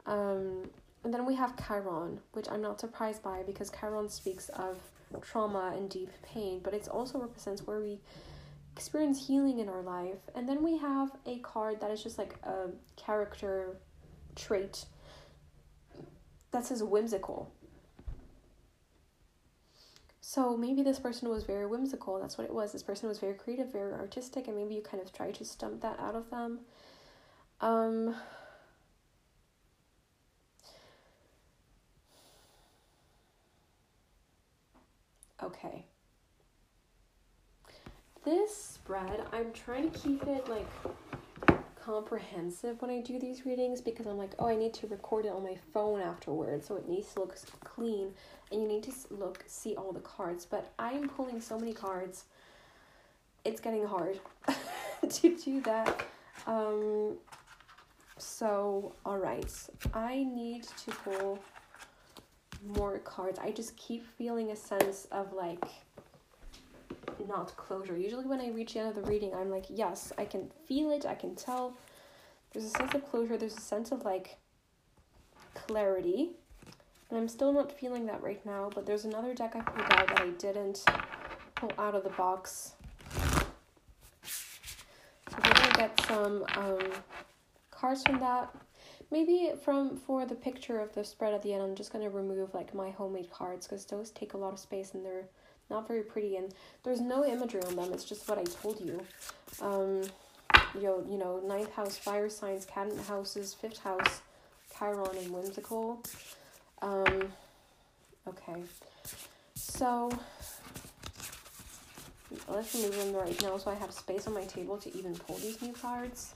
Um, 0.06 0.70
and 1.04 1.14
then 1.14 1.26
we 1.26 1.36
have 1.36 1.56
Chiron, 1.66 2.20
which 2.34 2.50
I'm 2.50 2.62
not 2.62 2.80
surprised 2.80 3.24
by 3.24 3.44
because 3.44 3.72
Chiron 3.72 4.10
speaks 4.10 4.50
of 4.50 4.80
trauma 5.22 5.74
and 5.76 5.90
deep 5.90 6.10
pain, 6.24 6.60
but 6.64 6.74
it 6.74 6.88
also 6.88 7.20
represents 7.20 7.66
where 7.66 7.80
we 7.80 8.00
experience 8.76 9.28
healing 9.28 9.60
in 9.60 9.70
our 9.70 9.82
life. 9.82 10.20
And 10.36 10.48
then 10.48 10.64
we 10.64 10.78
have 10.78 11.12
a 11.26 11.40
card 11.40 11.82
that 11.82 11.92
is 11.92 12.04
just 12.04 12.18
like 12.18 12.36
a 12.44 12.70
character 12.96 13.78
trait 14.36 14.86
that 16.52 16.66
says 16.66 16.84
whimsical. 16.84 17.52
So 20.22 20.56
maybe 20.56 20.84
this 20.84 21.00
person 21.00 21.30
was 21.30 21.44
very 21.44 21.66
whimsical. 21.66 22.20
That's 22.20 22.38
what 22.38 22.46
it 22.46 22.54
was. 22.54 22.72
This 22.72 22.84
person 22.84 23.10
was 23.10 23.20
very 23.20 23.34
creative, 23.34 23.72
very 23.72 23.94
artistic, 23.94 24.48
and 24.48 24.56
maybe 24.56 24.76
you 24.76 24.82
kind 24.82 25.02
of 25.02 25.12
tried 25.12 25.34
to 25.36 25.46
stump 25.46 25.82
that 25.82 26.00
out 26.00 26.14
of 26.14 26.30
them. 26.30 26.60
Um, 27.62 28.16
okay 35.44 35.86
this 38.24 38.56
spread, 38.56 39.24
I'm 39.32 39.52
trying 39.54 39.90
to 39.90 40.00
keep 40.00 40.24
it 40.24 40.48
like 40.50 40.68
comprehensive 41.82 42.82
when 42.82 42.92
I 42.92 43.02
do 43.02 43.18
these 43.18 43.46
readings 43.46 43.82
because 43.82 44.06
I'm 44.06 44.18
like, 44.18 44.32
oh, 44.40 44.48
I 44.48 44.56
need 44.56 44.74
to 44.76 44.88
record 44.88 45.26
it 45.26 45.32
on 45.32 45.44
my 45.44 45.58
phone 45.74 46.02
afterwards, 46.02 46.68
so 46.68 46.76
it 46.76 46.88
needs 46.88 47.14
to 47.14 47.22
look 47.22 47.36
clean 47.64 48.12
and 48.52 48.62
you 48.62 48.68
need 48.68 48.84
to 48.84 48.92
look 49.10 49.44
see 49.48 49.76
all 49.76 49.92
the 49.92 50.02
cards. 50.02 50.46
But 50.46 50.72
I 50.78 50.92
am 50.92 51.10
pulling 51.10 51.42
so 51.42 51.58
many 51.58 51.74
cards, 51.74 52.26
it's 53.46 53.62
getting 53.62 53.86
hard 53.86 54.20
to 55.10 55.38
do 55.38 55.62
that. 55.62 56.04
Um, 56.46 57.16
so, 58.18 58.94
all 59.06 59.18
right, 59.18 59.52
I 59.94 60.24
need 60.24 60.64
to 60.64 60.92
pull 60.92 61.40
more 62.66 63.00
cards. 63.00 63.40
I 63.40 63.52
just 63.52 63.76
keep 63.78 64.06
feeling 64.18 64.52
a 64.52 64.56
sense 64.56 65.08
of 65.12 65.34
like 65.34 65.66
not 67.28 67.56
closure. 67.58 67.98
Usually, 67.98 68.26
when 68.26 68.42
I 68.42 68.50
reach 68.50 68.74
the 68.74 68.80
end 68.80 68.90
of 68.90 68.96
the 68.96 69.10
reading, 69.10 69.34
I'm 69.34 69.50
like, 69.50 69.66
yes, 69.70 70.12
I 70.18 70.26
can 70.26 70.50
feel 70.68 70.92
it, 70.92 71.06
I 71.06 71.16
can 71.16 71.36
tell. 71.36 71.76
There's 72.52 72.66
a 72.66 72.70
sense 72.70 72.94
of 72.94 73.10
closure, 73.10 73.38
there's 73.38 73.58
a 73.58 73.62
sense 73.62 73.92
of 73.92 74.04
like 74.04 74.38
clarity. 75.54 76.32
And 77.10 77.18
I'm 77.18 77.28
still 77.28 77.52
not 77.52 77.72
feeling 77.72 78.06
that 78.06 78.22
right 78.22 78.44
now, 78.46 78.70
but 78.74 78.86
there's 78.86 79.06
another 79.06 79.34
deck 79.34 79.56
I 79.56 79.62
pulled 79.62 79.92
out 79.94 80.08
that 80.08 80.22
I 80.22 80.30
didn't 80.30 80.84
pull 81.56 81.72
out 81.78 81.96
of 81.96 82.04
the 82.04 82.12
box. 82.12 82.74
So 84.24 85.38
we're 85.44 85.54
gonna 85.54 85.74
get 85.74 86.00
some 86.08 86.46
um, 86.56 86.80
cards 87.72 88.04
from 88.04 88.20
that. 88.20 88.54
Maybe 89.12 89.52
from 89.64 89.98
for 89.98 90.26
the 90.26 90.36
picture 90.36 90.80
of 90.80 90.94
the 90.94 91.04
spread 91.04 91.34
at 91.34 91.42
the 91.42 91.54
end, 91.54 91.64
I'm 91.64 91.76
just 91.76 91.92
gonna 91.92 92.10
remove 92.10 92.54
like 92.54 92.74
my 92.74 92.92
homemade 92.92 93.32
cards 93.32 93.68
because 93.68 93.86
those 93.86 94.12
take 94.12 94.34
a 94.34 94.38
lot 94.38 94.54
of 94.54 94.60
space 94.60 94.94
and 94.94 95.06
they're 95.06 95.28
not 95.70 95.88
very 95.88 96.02
pretty 96.02 96.36
and 96.36 96.54
there's 96.84 97.00
no 97.00 97.24
imagery 97.24 97.62
on 97.62 97.76
them 97.76 97.94
it's 97.94 98.04
just 98.04 98.28
what 98.28 98.40
i 98.40 98.44
told 98.44 98.82
you 98.82 99.00
um 99.62 100.02
know, 100.90 101.04
you 101.10 101.18
know, 101.18 101.40
ninth 101.46 101.72
house 101.74 101.98
fire 101.98 102.30
signs, 102.30 102.66
cadent 102.66 103.00
houses, 103.06 103.54
fifth 103.54 103.80
house, 103.80 104.22
Chiron 104.78 105.18
and 105.18 105.32
whimsical. 105.32 106.02
Um, 106.82 107.32
okay, 108.28 108.64
so 109.56 110.10
let's 112.48 112.74
remove 112.76 112.96
them 112.96 113.14
right 113.14 113.42
now 113.42 113.58
so 113.58 113.72
I 113.72 113.76
have 113.76 113.92
space 113.92 114.28
on 114.28 114.34
my 114.34 114.46
table 114.46 114.78
to 114.78 114.98
even 114.98 115.16
pull 115.16 115.38
these 115.38 115.62
new 115.62 115.74
cards. 115.74 116.34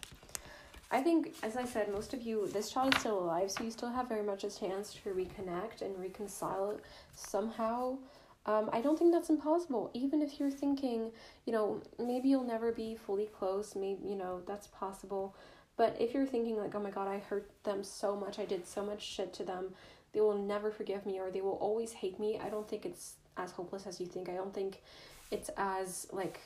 I 0.94 1.02
think, 1.02 1.34
as 1.42 1.58
I 1.58 1.66
said, 1.66 1.92
most 1.92 2.14
of 2.14 2.22
you, 2.22 2.48
this 2.54 2.70
child 2.70 2.94
is 2.94 3.00
still 3.00 3.18
alive, 3.18 3.50
so 3.50 3.64
you 3.64 3.72
still 3.72 3.90
have 3.90 4.08
very 4.08 4.22
much 4.22 4.44
a 4.44 4.50
chance 4.52 4.94
to 4.94 5.10
reconnect 5.10 5.82
and 5.82 6.00
reconcile 6.00 6.80
somehow. 7.16 7.98
Um, 8.46 8.70
I 8.72 8.80
don't 8.80 9.00
think 9.00 9.12
that's 9.12 9.32
impossible. 9.32 9.90
Even 9.96 10.22
if 10.22 10.40
you're 10.40 10.52
thinking, 10.52 11.10
you 11.46 11.54
know, 11.54 11.82
maybe 11.98 12.30
you'll 12.30 12.44
never 12.44 12.72
be 12.72 12.96
fully 12.96 13.26
close, 13.26 13.76
maybe, 13.76 14.08
you 14.08 14.16
know, 14.16 14.42
that's 14.46 14.68
possible. 14.68 15.36
But 15.78 15.98
if 16.00 16.14
you're 16.14 16.28
thinking, 16.28 16.58
like, 16.58 16.76
oh 16.76 16.80
my 16.80 16.92
god, 16.92 17.08
I 17.08 17.18
hurt 17.18 17.50
them 17.64 17.84
so 17.84 18.16
much, 18.16 18.38
I 18.38 18.46
did 18.46 18.68
so 18.68 18.86
much 18.86 19.02
shit 19.02 19.34
to 19.34 19.44
them, 19.44 19.74
they 20.14 20.22
will 20.22 20.38
never 20.38 20.70
forgive 20.70 21.08
me 21.08 21.20
or 21.20 21.32
they 21.32 21.42
will 21.42 21.54
always 21.54 21.92
hate 21.92 22.20
me, 22.20 22.40
I 22.40 22.50
don't 22.50 22.70
think 22.70 22.86
it's 22.86 23.16
as 23.36 23.52
hopeless 23.52 23.88
as 23.88 24.00
you 24.00 24.06
think. 24.06 24.30
I 24.30 24.36
don't 24.36 24.54
think 24.54 24.84
it's 25.32 25.50
as, 25.58 26.06
like, 26.12 26.40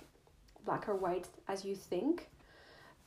black 0.64 0.88
or 0.88 0.96
white 0.96 1.28
as 1.50 1.66
you 1.66 1.76
think. 1.76 2.30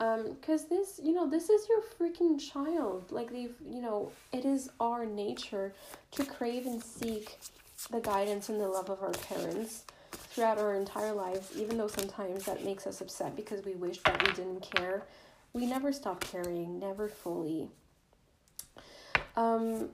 Um, 0.00 0.36
cause 0.40 0.64
this, 0.64 0.98
you 1.02 1.12
know, 1.12 1.28
this 1.28 1.50
is 1.50 1.68
your 1.68 1.82
freaking 1.82 2.40
child. 2.40 3.12
Like 3.12 3.30
they've, 3.30 3.54
you 3.70 3.82
know, 3.82 4.10
it 4.32 4.46
is 4.46 4.70
our 4.80 5.04
nature 5.04 5.74
to 6.12 6.24
crave 6.24 6.64
and 6.64 6.82
seek 6.82 7.38
the 7.90 8.00
guidance 8.00 8.48
and 8.48 8.58
the 8.58 8.66
love 8.66 8.88
of 8.88 9.02
our 9.02 9.12
parents 9.12 9.84
throughout 10.12 10.56
our 10.56 10.74
entire 10.74 11.12
lives, 11.12 11.50
even 11.54 11.76
though 11.76 11.86
sometimes 11.86 12.46
that 12.46 12.64
makes 12.64 12.86
us 12.86 13.02
upset 13.02 13.36
because 13.36 13.62
we 13.64 13.72
wish 13.72 14.02
that 14.04 14.26
we 14.26 14.32
didn't 14.32 14.62
care. 14.62 15.02
We 15.52 15.66
never 15.66 15.92
stop 15.92 16.24
caring, 16.24 16.78
never 16.78 17.06
fully. 17.06 17.68
Um, 19.36 19.90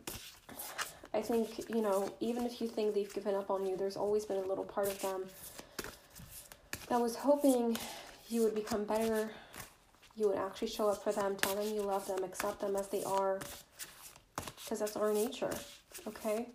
I 1.13 1.21
think, 1.21 1.69
you 1.69 1.83
know, 1.83 2.13
even 2.21 2.47
if 2.47 2.61
you 2.61 2.69
think 2.69 2.95
they've 2.95 3.13
given 3.13 3.35
up 3.35 3.51
on 3.51 3.67
you, 3.67 3.77
there's 3.77 3.97
always 3.97 4.25
been 4.25 4.37
a 4.37 4.47
little 4.47 4.65
part 4.65 4.87
of 4.87 5.01
them 5.01 5.25
that 6.89 7.01
was 7.01 7.17
hoping 7.17 7.77
you 8.29 8.43
would 8.43 8.55
become 8.55 8.85
better 8.85 9.31
you 10.17 10.29
would 10.29 10.39
actually 10.39 10.69
show 10.69 10.89
up 10.89 11.05
for 11.05 11.13
them, 11.13 11.37
tell 11.37 11.55
them 11.55 11.73
you 11.75 11.83
love 11.83 12.07
them, 12.07 12.25
accept 12.25 12.61
them 12.61 12.75
as 12.75 12.89
they 12.89 13.05
are, 13.05 13.39
because 14.57 14.81
that's 14.81 14.97
our 14.97 15.13
nature. 15.13 15.51
Okay. 16.09 16.49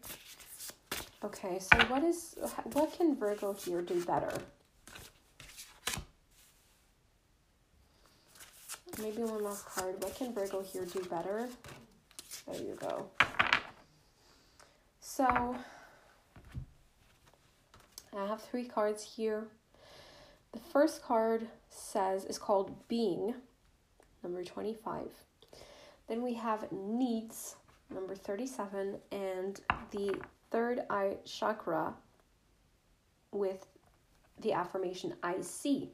Okay. 1.24 1.59
So 1.59 1.78
what 1.88 2.03
is 2.03 2.36
what 2.74 2.91
can 2.97 3.16
Virgo 3.16 3.53
here 3.53 3.82
do 3.82 4.03
better? 4.03 4.34
Maybe 8.99 9.24
one 9.24 9.43
last 9.43 9.66
card. 9.66 9.95
What 10.03 10.16
can 10.16 10.34
Virgo 10.34 10.62
here 10.62 10.86
do 10.86 11.01
better? 11.03 11.47
There 12.47 12.62
you 12.62 12.76
go. 12.80 13.07
So 14.99 15.55
I 18.18 18.26
have 18.28 18.41
three 18.41 18.66
cards 18.66 19.03
here. 19.16 19.47
The 20.51 20.59
first 20.59 21.01
card 21.03 21.47
says 21.70 22.26
is 22.26 22.38
called 22.38 22.88
Being 22.88 23.36
number 24.24 24.43
25. 24.43 25.07
Then 26.07 26.22
we 26.22 26.34
have 26.34 26.72
needs, 26.72 27.55
number 27.93 28.15
37, 28.15 28.97
and 29.11 29.61
the 29.91 30.19
third 30.51 30.82
eye 30.89 31.17
chakra 31.26 31.93
with 33.32 33.65
the 34.41 34.53
affirmation 34.53 35.13
I 35.24 35.41
see. 35.41 35.91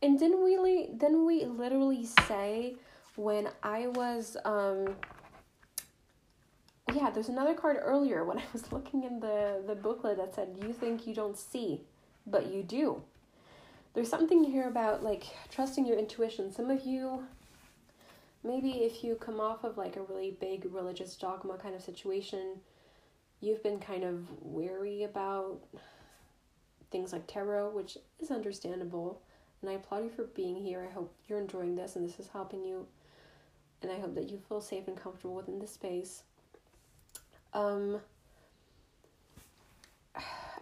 And 0.00 0.18
then 0.18 0.42
we 0.42 0.88
then 0.94 1.26
we 1.26 1.44
literally 1.44 2.06
say 2.26 2.76
when 3.16 3.48
I 3.62 3.88
was 3.88 4.36
um 4.44 4.96
yeah, 6.92 7.10
there's 7.10 7.28
another 7.28 7.54
card 7.54 7.78
earlier 7.80 8.24
when 8.24 8.38
I 8.40 8.44
was 8.52 8.72
looking 8.72 9.04
in 9.04 9.20
the 9.20 9.62
the 9.66 9.74
booklet 9.74 10.16
that 10.16 10.34
said 10.34 10.56
you 10.62 10.72
think 10.72 11.06
you 11.06 11.14
don't 11.14 11.36
see, 11.36 11.82
but 12.26 12.46
you 12.52 12.62
do. 12.62 13.02
There's 13.94 14.08
something 14.08 14.42
here 14.42 14.68
about 14.68 15.02
like 15.02 15.24
trusting 15.50 15.86
your 15.86 15.98
intuition. 15.98 16.50
Some 16.50 16.70
of 16.70 16.86
you 16.86 17.24
maybe 18.44 18.70
if 18.84 19.04
you 19.04 19.14
come 19.16 19.40
off 19.40 19.64
of 19.64 19.78
like 19.78 19.96
a 19.96 20.02
really 20.02 20.36
big 20.40 20.66
religious 20.72 21.16
dogma 21.16 21.56
kind 21.56 21.74
of 21.74 21.82
situation, 21.82 22.60
you've 23.40 23.62
been 23.62 23.78
kind 23.78 24.04
of 24.04 24.26
wary 24.40 25.04
about 25.04 25.60
things 26.90 27.12
like 27.12 27.26
tarot, 27.26 27.70
which 27.70 27.96
is 28.20 28.30
understandable. 28.30 29.22
And 29.60 29.70
I 29.70 29.74
applaud 29.74 30.04
you 30.04 30.10
for 30.10 30.24
being 30.24 30.56
here. 30.56 30.86
I 30.88 30.92
hope 30.92 31.14
you're 31.28 31.40
enjoying 31.40 31.76
this 31.76 31.96
and 31.96 32.08
this 32.08 32.18
is 32.18 32.28
helping 32.28 32.64
you. 32.64 32.86
And 33.80 33.90
I 33.90 33.98
hope 33.98 34.14
that 34.14 34.28
you 34.28 34.38
feel 34.48 34.60
safe 34.60 34.86
and 34.86 34.96
comfortable 34.96 35.34
within 35.34 35.58
this 35.58 35.72
space. 35.72 36.22
Um, 37.54 38.00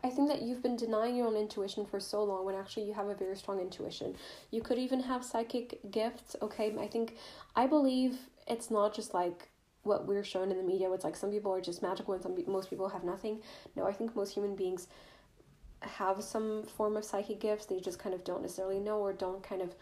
I 0.02 0.08
think 0.08 0.28
that 0.28 0.42
you've 0.42 0.62
been 0.62 0.76
denying 0.76 1.16
your 1.16 1.26
own 1.26 1.36
intuition 1.36 1.84
for 1.84 2.00
so 2.00 2.24
long 2.24 2.46
when 2.46 2.54
actually 2.54 2.84
you 2.84 2.94
have 2.94 3.08
a 3.08 3.14
very 3.14 3.36
strong 3.36 3.60
intuition. 3.60 4.16
You 4.50 4.62
could 4.62 4.78
even 4.78 5.00
have 5.00 5.24
psychic 5.24 5.78
gifts, 5.90 6.36
okay? 6.40 6.74
I 6.78 6.86
think, 6.86 7.16
I 7.54 7.66
believe 7.66 8.18
it's 8.46 8.70
not 8.70 8.94
just 8.94 9.12
like 9.12 9.48
what 9.82 10.06
we're 10.06 10.24
shown 10.24 10.50
in 10.50 10.56
the 10.56 10.62
media, 10.62 10.90
it's 10.92 11.04
like 11.04 11.16
some 11.16 11.30
people 11.30 11.52
are 11.52 11.60
just 11.60 11.82
magical 11.82 12.14
and 12.14 12.22
some 12.22 12.36
most 12.46 12.70
people 12.70 12.88
have 12.88 13.04
nothing. 13.04 13.40
No, 13.76 13.86
I 13.86 13.92
think 13.92 14.16
most 14.16 14.32
human 14.32 14.56
beings 14.56 14.88
have 15.80 16.22
some 16.22 16.64
form 16.64 16.96
of 16.96 17.04
psychic 17.04 17.40
gifts. 17.40 17.66
They 17.66 17.80
just 17.80 17.98
kind 17.98 18.14
of 18.14 18.24
don't 18.24 18.42
necessarily 18.42 18.80
know 18.80 18.98
or 18.98 19.12
don't 19.12 19.42
kind 19.42 19.62
of 19.62 19.74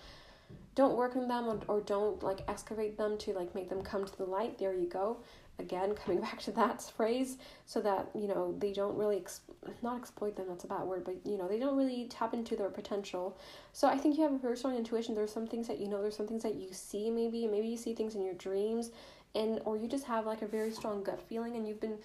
don't 0.74 0.96
work 0.96 1.16
on 1.16 1.26
them 1.26 1.46
or, 1.46 1.60
or 1.66 1.80
don't 1.80 2.22
like 2.22 2.42
excavate 2.48 2.96
them 2.96 3.18
to 3.18 3.32
like 3.32 3.54
make 3.54 3.68
them 3.68 3.82
come 3.82 4.04
to 4.04 4.16
the 4.16 4.24
light. 4.24 4.58
There 4.58 4.74
you 4.74 4.86
go 4.86 5.18
again 5.58 5.94
coming 6.04 6.20
back 6.20 6.40
to 6.40 6.50
that 6.52 6.82
phrase 6.96 7.38
so 7.66 7.80
that 7.80 8.08
you 8.14 8.28
know 8.28 8.54
they 8.58 8.72
don't 8.72 8.96
really 8.96 9.16
ex- 9.16 9.40
not 9.82 9.96
exploit 9.96 10.36
them 10.36 10.46
that's 10.48 10.64
a 10.64 10.66
bad 10.66 10.82
word 10.82 11.04
but 11.04 11.16
you 11.24 11.36
know 11.36 11.48
they 11.48 11.58
don't 11.58 11.76
really 11.76 12.06
tap 12.08 12.34
into 12.34 12.56
their 12.56 12.70
potential. 12.70 13.38
So 13.72 13.88
i 13.88 13.96
think 13.96 14.16
you 14.16 14.22
have 14.24 14.32
a 14.32 14.38
very 14.38 14.56
strong 14.56 14.76
intuition 14.76 15.14
there's 15.14 15.32
some 15.32 15.46
things 15.46 15.68
that 15.68 15.78
you 15.78 15.88
know 15.88 16.00
there's 16.02 16.16
some 16.16 16.26
things 16.26 16.42
that 16.42 16.54
you 16.54 16.72
see 16.72 17.10
maybe 17.10 17.46
maybe 17.46 17.68
you 17.68 17.76
see 17.76 17.94
things 17.94 18.14
in 18.14 18.22
your 18.22 18.34
dreams 18.34 18.90
and 19.34 19.60
or 19.64 19.76
you 19.76 19.88
just 19.88 20.04
have 20.04 20.26
like 20.26 20.42
a 20.42 20.46
very 20.46 20.70
strong 20.70 21.02
gut 21.02 21.20
feeling 21.28 21.56
and 21.56 21.68
you've 21.68 21.80
been 21.80 21.98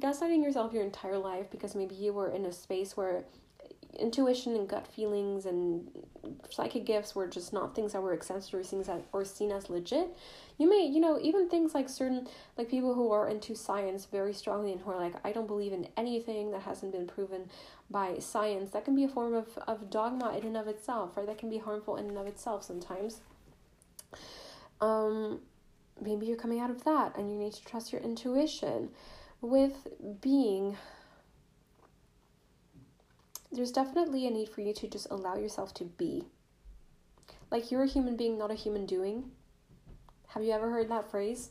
gaslighting 0.00 0.42
yourself 0.42 0.72
your 0.72 0.82
entire 0.82 1.18
life 1.18 1.50
because 1.50 1.74
maybe 1.74 1.94
you 1.94 2.12
were 2.12 2.30
in 2.30 2.46
a 2.46 2.52
space 2.52 2.96
where 2.96 3.24
intuition 3.98 4.54
and 4.56 4.68
gut 4.68 4.86
feelings 4.86 5.46
and 5.46 5.90
psychic 6.48 6.86
gifts 6.86 7.14
were 7.14 7.26
just 7.26 7.52
not 7.52 7.74
things 7.74 7.92
that 7.92 8.00
were 8.00 8.12
or 8.12 8.62
things 8.62 8.86
that 8.86 9.02
were 9.12 9.24
seen 9.24 9.50
as 9.50 9.68
legit 9.68 10.16
you 10.60 10.68
may 10.68 10.84
you 10.84 11.00
know 11.00 11.18
even 11.22 11.48
things 11.48 11.74
like 11.74 11.88
certain 11.88 12.28
like 12.58 12.70
people 12.70 12.94
who 12.94 13.10
are 13.10 13.28
into 13.28 13.54
science 13.54 14.04
very 14.04 14.34
strongly 14.34 14.72
and 14.72 14.80
who 14.82 14.90
are 14.90 14.98
like 14.98 15.14
i 15.24 15.32
don't 15.32 15.46
believe 15.46 15.72
in 15.72 15.88
anything 15.96 16.50
that 16.50 16.60
hasn't 16.60 16.92
been 16.92 17.06
proven 17.06 17.48
by 17.90 18.18
science 18.18 18.70
that 18.70 18.84
can 18.84 18.94
be 18.94 19.04
a 19.04 19.08
form 19.08 19.32
of, 19.34 19.58
of 19.66 19.88
dogma 19.88 20.36
in 20.36 20.44
and 20.44 20.56
of 20.56 20.68
itself 20.68 21.16
right? 21.16 21.26
That 21.26 21.38
can 21.38 21.50
be 21.50 21.58
harmful 21.58 21.96
in 21.96 22.06
and 22.06 22.18
of 22.18 22.26
itself 22.26 22.62
sometimes. 22.62 23.20
Um 24.80 25.40
maybe 26.00 26.26
you're 26.26 26.36
coming 26.36 26.60
out 26.60 26.70
of 26.70 26.84
that 26.84 27.16
and 27.16 27.30
you 27.30 27.38
need 27.38 27.52
to 27.54 27.64
trust 27.64 27.92
your 27.92 28.00
intuition. 28.00 28.90
With 29.40 29.88
being 30.20 30.76
there's 33.50 33.72
definitely 33.72 34.26
a 34.26 34.30
need 34.30 34.48
for 34.48 34.60
you 34.60 34.72
to 34.74 34.88
just 34.88 35.08
allow 35.10 35.36
yourself 35.36 35.74
to 35.74 35.84
be. 35.84 36.24
Like 37.50 37.70
you're 37.70 37.82
a 37.82 37.88
human 37.88 38.16
being 38.16 38.38
not 38.38 38.50
a 38.50 38.54
human 38.54 38.86
doing 38.86 39.32
have 40.30 40.44
you 40.44 40.52
ever 40.52 40.70
heard 40.70 40.88
that 40.90 41.10
phrase? 41.10 41.50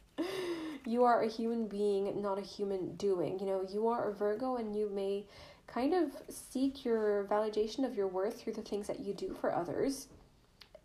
you 0.86 1.04
are 1.04 1.22
a 1.22 1.28
human 1.28 1.66
being, 1.66 2.20
not 2.20 2.38
a 2.38 2.42
human 2.42 2.94
doing. 2.96 3.38
You 3.38 3.46
know, 3.46 3.66
you 3.68 3.88
are 3.88 4.10
a 4.10 4.14
Virgo 4.14 4.56
and 4.56 4.76
you 4.76 4.90
may 4.90 5.24
kind 5.66 5.94
of 5.94 6.10
seek 6.28 6.84
your 6.84 7.24
validation 7.24 7.86
of 7.86 7.96
your 7.96 8.06
worth 8.06 8.40
through 8.40 8.52
the 8.52 8.62
things 8.62 8.86
that 8.86 9.00
you 9.00 9.14
do 9.14 9.34
for 9.40 9.54
others. 9.54 10.08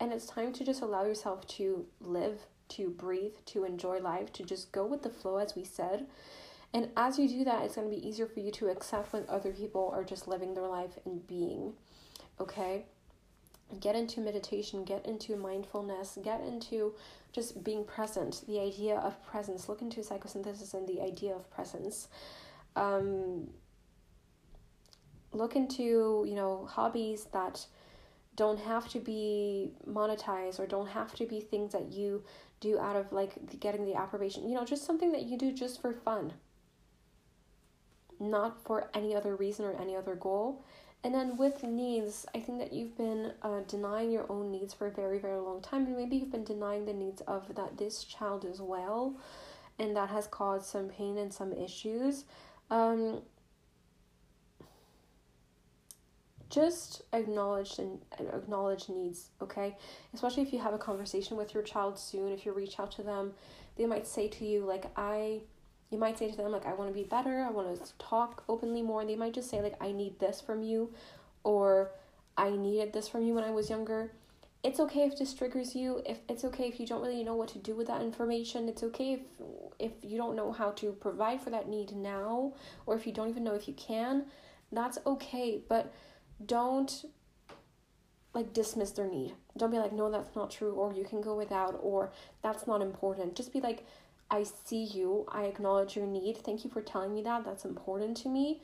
And 0.00 0.10
it's 0.10 0.26
time 0.26 0.54
to 0.54 0.64
just 0.64 0.80
allow 0.80 1.04
yourself 1.04 1.46
to 1.48 1.84
live, 2.00 2.40
to 2.70 2.88
breathe, 2.88 3.34
to 3.46 3.64
enjoy 3.64 3.98
life, 3.98 4.32
to 4.32 4.42
just 4.42 4.72
go 4.72 4.86
with 4.86 5.02
the 5.02 5.10
flow, 5.10 5.36
as 5.36 5.54
we 5.54 5.64
said. 5.64 6.06
And 6.72 6.88
as 6.96 7.18
you 7.18 7.28
do 7.28 7.44
that, 7.44 7.62
it's 7.62 7.74
going 7.74 7.90
to 7.90 7.94
be 7.94 8.08
easier 8.08 8.26
for 8.26 8.40
you 8.40 8.50
to 8.52 8.68
accept 8.68 9.12
when 9.12 9.24
other 9.28 9.52
people 9.52 9.90
are 9.94 10.02
just 10.02 10.26
living 10.26 10.54
their 10.54 10.66
life 10.66 10.98
and 11.04 11.26
being. 11.26 11.74
Okay? 12.40 12.86
Get 13.80 13.94
into 13.94 14.20
meditation, 14.20 14.84
get 14.84 15.06
into 15.06 15.36
mindfulness, 15.36 16.18
get 16.22 16.40
into 16.40 16.94
just 17.32 17.64
being 17.64 17.84
present, 17.84 18.42
the 18.46 18.60
idea 18.60 18.96
of 18.96 19.24
presence. 19.24 19.68
Look 19.68 19.82
into 19.82 20.00
psychosynthesis 20.00 20.74
and 20.74 20.86
the 20.86 21.00
idea 21.00 21.34
of 21.34 21.50
presence. 21.50 22.08
Um, 22.76 23.48
look 25.32 25.56
into, 25.56 26.24
you 26.28 26.34
know, 26.34 26.66
hobbies 26.70 27.26
that 27.32 27.66
don't 28.36 28.60
have 28.60 28.88
to 28.90 28.98
be 28.98 29.72
monetized 29.88 30.58
or 30.58 30.66
don't 30.66 30.88
have 30.88 31.14
to 31.14 31.26
be 31.26 31.40
things 31.40 31.72
that 31.72 31.92
you 31.92 32.24
do 32.60 32.78
out 32.78 32.96
of 32.96 33.12
like 33.12 33.60
getting 33.60 33.84
the 33.84 33.94
approbation. 33.94 34.48
You 34.48 34.54
know, 34.54 34.64
just 34.64 34.84
something 34.84 35.12
that 35.12 35.22
you 35.22 35.36
do 35.36 35.52
just 35.52 35.80
for 35.80 35.92
fun. 35.92 36.34
Not 38.20 38.62
for 38.64 38.88
any 38.94 39.14
other 39.14 39.34
reason 39.34 39.64
or 39.64 39.72
any 39.72 39.96
other 39.96 40.14
goal 40.14 40.64
And 41.04 41.12
then 41.12 41.36
with 41.36 41.64
needs, 41.64 42.26
I 42.34 42.38
think 42.38 42.60
that 42.60 42.72
you've 42.72 42.96
been 42.96 43.32
uh, 43.42 43.60
denying 43.66 44.12
your 44.12 44.30
own 44.30 44.52
needs 44.52 44.72
for 44.72 44.86
a 44.86 44.90
very, 44.90 45.18
very 45.18 45.40
long 45.40 45.60
time, 45.60 45.86
and 45.86 45.96
maybe 45.96 46.16
you've 46.16 46.30
been 46.30 46.44
denying 46.44 46.84
the 46.84 46.92
needs 46.92 47.22
of 47.22 47.52
that 47.56 47.76
this 47.76 48.04
child 48.04 48.44
as 48.44 48.60
well, 48.60 49.16
and 49.80 49.96
that 49.96 50.10
has 50.10 50.28
caused 50.28 50.66
some 50.66 50.88
pain 50.88 51.18
and 51.18 51.32
some 51.32 51.52
issues. 51.52 52.24
Um, 52.70 53.22
just 56.50 57.02
acknowledge 57.12 57.78
and 57.78 57.98
acknowledge 58.20 58.88
needs, 58.88 59.30
okay? 59.40 59.76
Especially 60.14 60.42
if 60.42 60.52
you 60.52 60.60
have 60.60 60.74
a 60.74 60.78
conversation 60.78 61.36
with 61.36 61.52
your 61.52 61.62
child 61.62 61.98
soon, 61.98 62.30
if 62.30 62.46
you 62.46 62.52
reach 62.52 62.78
out 62.78 62.92
to 62.92 63.02
them, 63.02 63.32
they 63.76 63.86
might 63.86 64.06
say 64.06 64.28
to 64.28 64.44
you 64.44 64.64
like 64.64 64.84
I 64.94 65.40
you 65.92 65.98
might 65.98 66.18
say 66.18 66.30
to 66.30 66.36
them 66.36 66.50
like 66.50 66.66
i 66.66 66.72
want 66.72 66.90
to 66.90 66.94
be 66.94 67.04
better 67.04 67.44
i 67.46 67.50
want 67.50 67.84
to 67.84 67.92
talk 67.98 68.44
openly 68.48 68.82
more. 68.82 69.04
They 69.04 69.16
might 69.16 69.34
just 69.34 69.50
say 69.50 69.60
like 69.60 69.76
i 69.80 69.92
need 69.92 70.18
this 70.18 70.40
from 70.40 70.62
you 70.62 70.92
or 71.44 71.92
i 72.36 72.50
needed 72.50 72.92
this 72.92 73.08
from 73.08 73.22
you 73.22 73.34
when 73.34 73.44
i 73.44 73.50
was 73.50 73.70
younger. 73.70 74.12
It's 74.62 74.78
okay 74.78 75.02
if 75.02 75.18
this 75.18 75.34
triggers 75.34 75.74
you 75.74 76.02
if 76.06 76.18
it's 76.28 76.44
okay 76.44 76.68
if 76.68 76.78
you 76.78 76.86
don't 76.86 77.02
really 77.02 77.24
know 77.24 77.34
what 77.34 77.48
to 77.48 77.58
do 77.58 77.74
with 77.74 77.88
that 77.88 78.00
information. 78.00 78.68
It's 78.68 78.82
okay 78.84 79.14
if 79.14 79.20
if 79.78 79.92
you 80.02 80.16
don't 80.16 80.36
know 80.36 80.52
how 80.52 80.70
to 80.70 80.92
provide 80.92 81.40
for 81.40 81.50
that 81.50 81.68
need 81.68 81.92
now 81.92 82.52
or 82.86 82.94
if 82.94 83.06
you 83.06 83.12
don't 83.12 83.28
even 83.28 83.42
know 83.42 83.54
if 83.54 83.66
you 83.66 83.74
can 83.74 84.26
that's 84.70 84.98
okay. 85.04 85.60
But 85.68 85.92
don't 86.46 87.04
like 88.34 88.52
dismiss 88.52 88.92
their 88.92 89.06
need. 89.08 89.34
Don't 89.56 89.70
be 89.70 89.78
like 89.78 89.92
no 89.92 90.10
that's 90.10 90.34
not 90.34 90.50
true 90.50 90.72
or 90.72 90.92
you 90.92 91.04
can 91.04 91.20
go 91.20 91.34
without 91.34 91.78
or 91.82 92.10
that's 92.42 92.66
not 92.66 92.80
important. 92.80 93.36
Just 93.36 93.52
be 93.52 93.60
like 93.60 93.84
I 94.32 94.44
see 94.64 94.84
you. 94.84 95.26
I 95.28 95.44
acknowledge 95.44 95.94
your 95.94 96.06
need. 96.06 96.38
Thank 96.38 96.64
you 96.64 96.70
for 96.70 96.80
telling 96.80 97.12
me 97.14 97.22
that. 97.22 97.44
That's 97.44 97.66
important 97.66 98.16
to 98.18 98.30
me. 98.30 98.62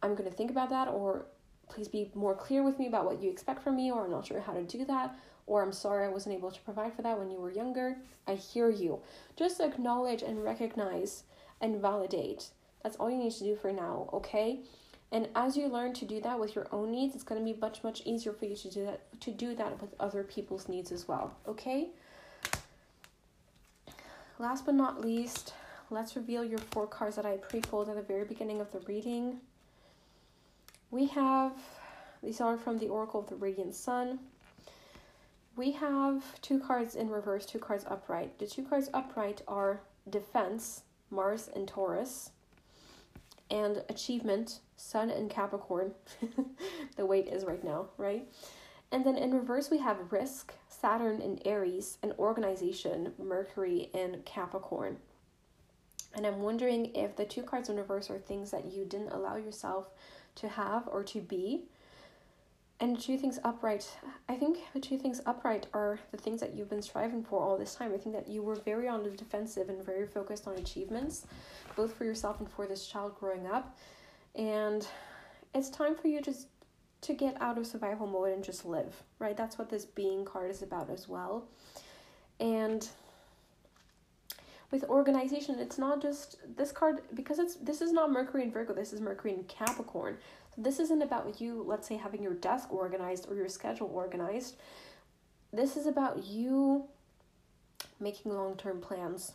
I'm 0.00 0.14
going 0.14 0.30
to 0.30 0.36
think 0.36 0.52
about 0.52 0.70
that, 0.70 0.86
or 0.86 1.26
please 1.68 1.88
be 1.88 2.12
more 2.14 2.36
clear 2.36 2.62
with 2.62 2.78
me 2.78 2.86
about 2.86 3.04
what 3.04 3.20
you 3.20 3.28
expect 3.28 3.64
from 3.64 3.74
me, 3.74 3.90
or 3.90 4.04
I'm 4.04 4.12
not 4.12 4.26
sure 4.26 4.40
how 4.40 4.52
to 4.52 4.62
do 4.62 4.84
that, 4.84 5.18
or 5.48 5.60
I'm 5.60 5.72
sorry 5.72 6.06
I 6.06 6.10
wasn't 6.10 6.36
able 6.36 6.52
to 6.52 6.60
provide 6.60 6.94
for 6.94 7.02
that 7.02 7.18
when 7.18 7.32
you 7.32 7.38
were 7.38 7.50
younger. 7.50 7.96
I 8.28 8.36
hear 8.36 8.70
you. 8.70 9.00
Just 9.36 9.60
acknowledge 9.60 10.22
and 10.22 10.44
recognize 10.44 11.24
and 11.60 11.82
validate. 11.82 12.50
That's 12.84 12.96
all 12.96 13.10
you 13.10 13.18
need 13.18 13.32
to 13.32 13.44
do 13.44 13.56
for 13.56 13.72
now, 13.72 14.08
okay? 14.12 14.60
And 15.10 15.28
as 15.34 15.56
you 15.56 15.66
learn 15.66 15.94
to 15.94 16.04
do 16.04 16.20
that 16.20 16.38
with 16.38 16.54
your 16.54 16.68
own 16.70 16.92
needs, 16.92 17.16
it's 17.16 17.24
going 17.24 17.44
to 17.44 17.52
be 17.52 17.58
much 17.58 17.82
much 17.82 18.02
easier 18.04 18.32
for 18.32 18.44
you 18.44 18.54
to 18.54 18.70
do 18.70 18.84
that 18.84 19.20
to 19.20 19.32
do 19.32 19.56
that 19.56 19.80
with 19.80 19.94
other 19.98 20.22
people's 20.22 20.68
needs 20.68 20.92
as 20.92 21.08
well, 21.08 21.36
okay? 21.48 21.90
Last 24.38 24.66
but 24.66 24.74
not 24.74 25.00
least, 25.00 25.54
let's 25.90 26.16
reveal 26.16 26.44
your 26.44 26.58
four 26.58 26.86
cards 26.86 27.16
that 27.16 27.26
I 27.26 27.36
pre-pulled 27.36 27.88
at 27.88 27.96
the 27.96 28.02
very 28.02 28.24
beginning 28.24 28.60
of 28.60 28.70
the 28.72 28.80
reading. 28.80 29.38
We 30.90 31.06
have, 31.06 31.52
these 32.22 32.40
are 32.40 32.56
from 32.56 32.78
the 32.78 32.88
Oracle 32.88 33.20
of 33.20 33.28
the 33.28 33.36
Radiant 33.36 33.74
Sun. 33.74 34.18
We 35.56 35.72
have 35.72 36.40
two 36.42 36.58
cards 36.60 36.94
in 36.94 37.08
reverse, 37.08 37.46
two 37.46 37.58
cards 37.58 37.84
upright. 37.88 38.38
The 38.38 38.46
two 38.46 38.62
cards 38.62 38.90
upright 38.92 39.42
are 39.48 39.80
Defense, 40.08 40.82
Mars 41.10 41.48
and 41.54 41.66
Taurus, 41.66 42.30
and 43.50 43.82
Achievement, 43.88 44.60
Sun 44.76 45.10
and 45.10 45.30
Capricorn. 45.30 45.92
the 46.96 47.06
weight 47.06 47.28
is 47.28 47.44
right 47.44 47.64
now, 47.64 47.86
right? 47.96 48.28
And 48.92 49.04
then 49.04 49.16
in 49.16 49.34
reverse, 49.34 49.70
we 49.70 49.78
have 49.78 50.12
Risk, 50.12 50.52
Saturn 50.80 51.20
in 51.20 51.40
Aries, 51.44 51.98
and 52.02 52.12
organization, 52.18 53.12
Mercury 53.18 53.90
in 53.94 54.20
Capricorn. 54.24 54.98
And 56.14 56.26
I'm 56.26 56.42
wondering 56.42 56.94
if 56.94 57.16
the 57.16 57.24
two 57.24 57.42
cards 57.42 57.68
in 57.68 57.76
reverse 57.76 58.10
are 58.10 58.18
things 58.18 58.50
that 58.50 58.72
you 58.72 58.84
didn't 58.84 59.12
allow 59.12 59.36
yourself 59.36 59.90
to 60.36 60.48
have 60.48 60.88
or 60.88 61.02
to 61.04 61.20
be. 61.20 61.64
And 62.78 62.96
the 62.96 63.00
two 63.00 63.16
things 63.16 63.38
upright, 63.42 63.90
I 64.28 64.34
think 64.34 64.58
the 64.74 64.80
two 64.80 64.98
things 64.98 65.22
upright 65.24 65.66
are 65.72 65.98
the 66.10 66.18
things 66.18 66.40
that 66.40 66.54
you've 66.54 66.68
been 66.68 66.82
striving 66.82 67.24
for 67.24 67.40
all 67.40 67.56
this 67.56 67.74
time. 67.74 67.94
I 67.94 67.98
think 67.98 68.14
that 68.14 68.28
you 68.28 68.42
were 68.42 68.56
very 68.56 68.86
on 68.86 69.02
the 69.02 69.10
defensive 69.10 69.70
and 69.70 69.82
very 69.82 70.06
focused 70.06 70.46
on 70.46 70.56
achievements, 70.56 71.26
both 71.74 71.94
for 71.94 72.04
yourself 72.04 72.38
and 72.40 72.50
for 72.50 72.66
this 72.66 72.86
child 72.86 73.18
growing 73.18 73.46
up. 73.46 73.78
And 74.34 74.86
it's 75.54 75.70
time 75.70 75.94
for 75.94 76.08
you 76.08 76.20
to 76.20 76.34
to 77.02 77.12
get 77.12 77.40
out 77.40 77.58
of 77.58 77.66
survival 77.66 78.06
mode 78.06 78.32
and 78.32 78.42
just 78.42 78.64
live, 78.64 79.02
right? 79.18 79.36
That's 79.36 79.58
what 79.58 79.70
this 79.70 79.84
being 79.84 80.24
card 80.24 80.50
is 80.50 80.62
about 80.62 80.90
as 80.90 81.08
well. 81.08 81.44
And 82.40 82.88
with 84.70 84.84
organization, 84.84 85.58
it's 85.58 85.78
not 85.78 86.02
just 86.02 86.38
this 86.56 86.72
card 86.72 87.02
because 87.14 87.38
it's 87.38 87.56
this 87.56 87.80
is 87.80 87.92
not 87.92 88.10
Mercury 88.10 88.42
and 88.42 88.52
Virgo, 88.52 88.74
this 88.74 88.92
is 88.92 89.00
Mercury 89.00 89.34
and 89.34 89.46
Capricorn. 89.46 90.18
So 90.54 90.62
this 90.62 90.80
isn't 90.80 91.02
about 91.02 91.40
you, 91.40 91.64
let's 91.66 91.86
say, 91.86 91.96
having 91.96 92.22
your 92.22 92.34
desk 92.34 92.72
organized 92.72 93.26
or 93.28 93.36
your 93.36 93.48
schedule 93.48 93.90
organized. 93.92 94.56
This 95.52 95.76
is 95.76 95.86
about 95.86 96.24
you 96.24 96.86
making 98.00 98.34
long 98.34 98.56
term 98.56 98.80
plans 98.80 99.32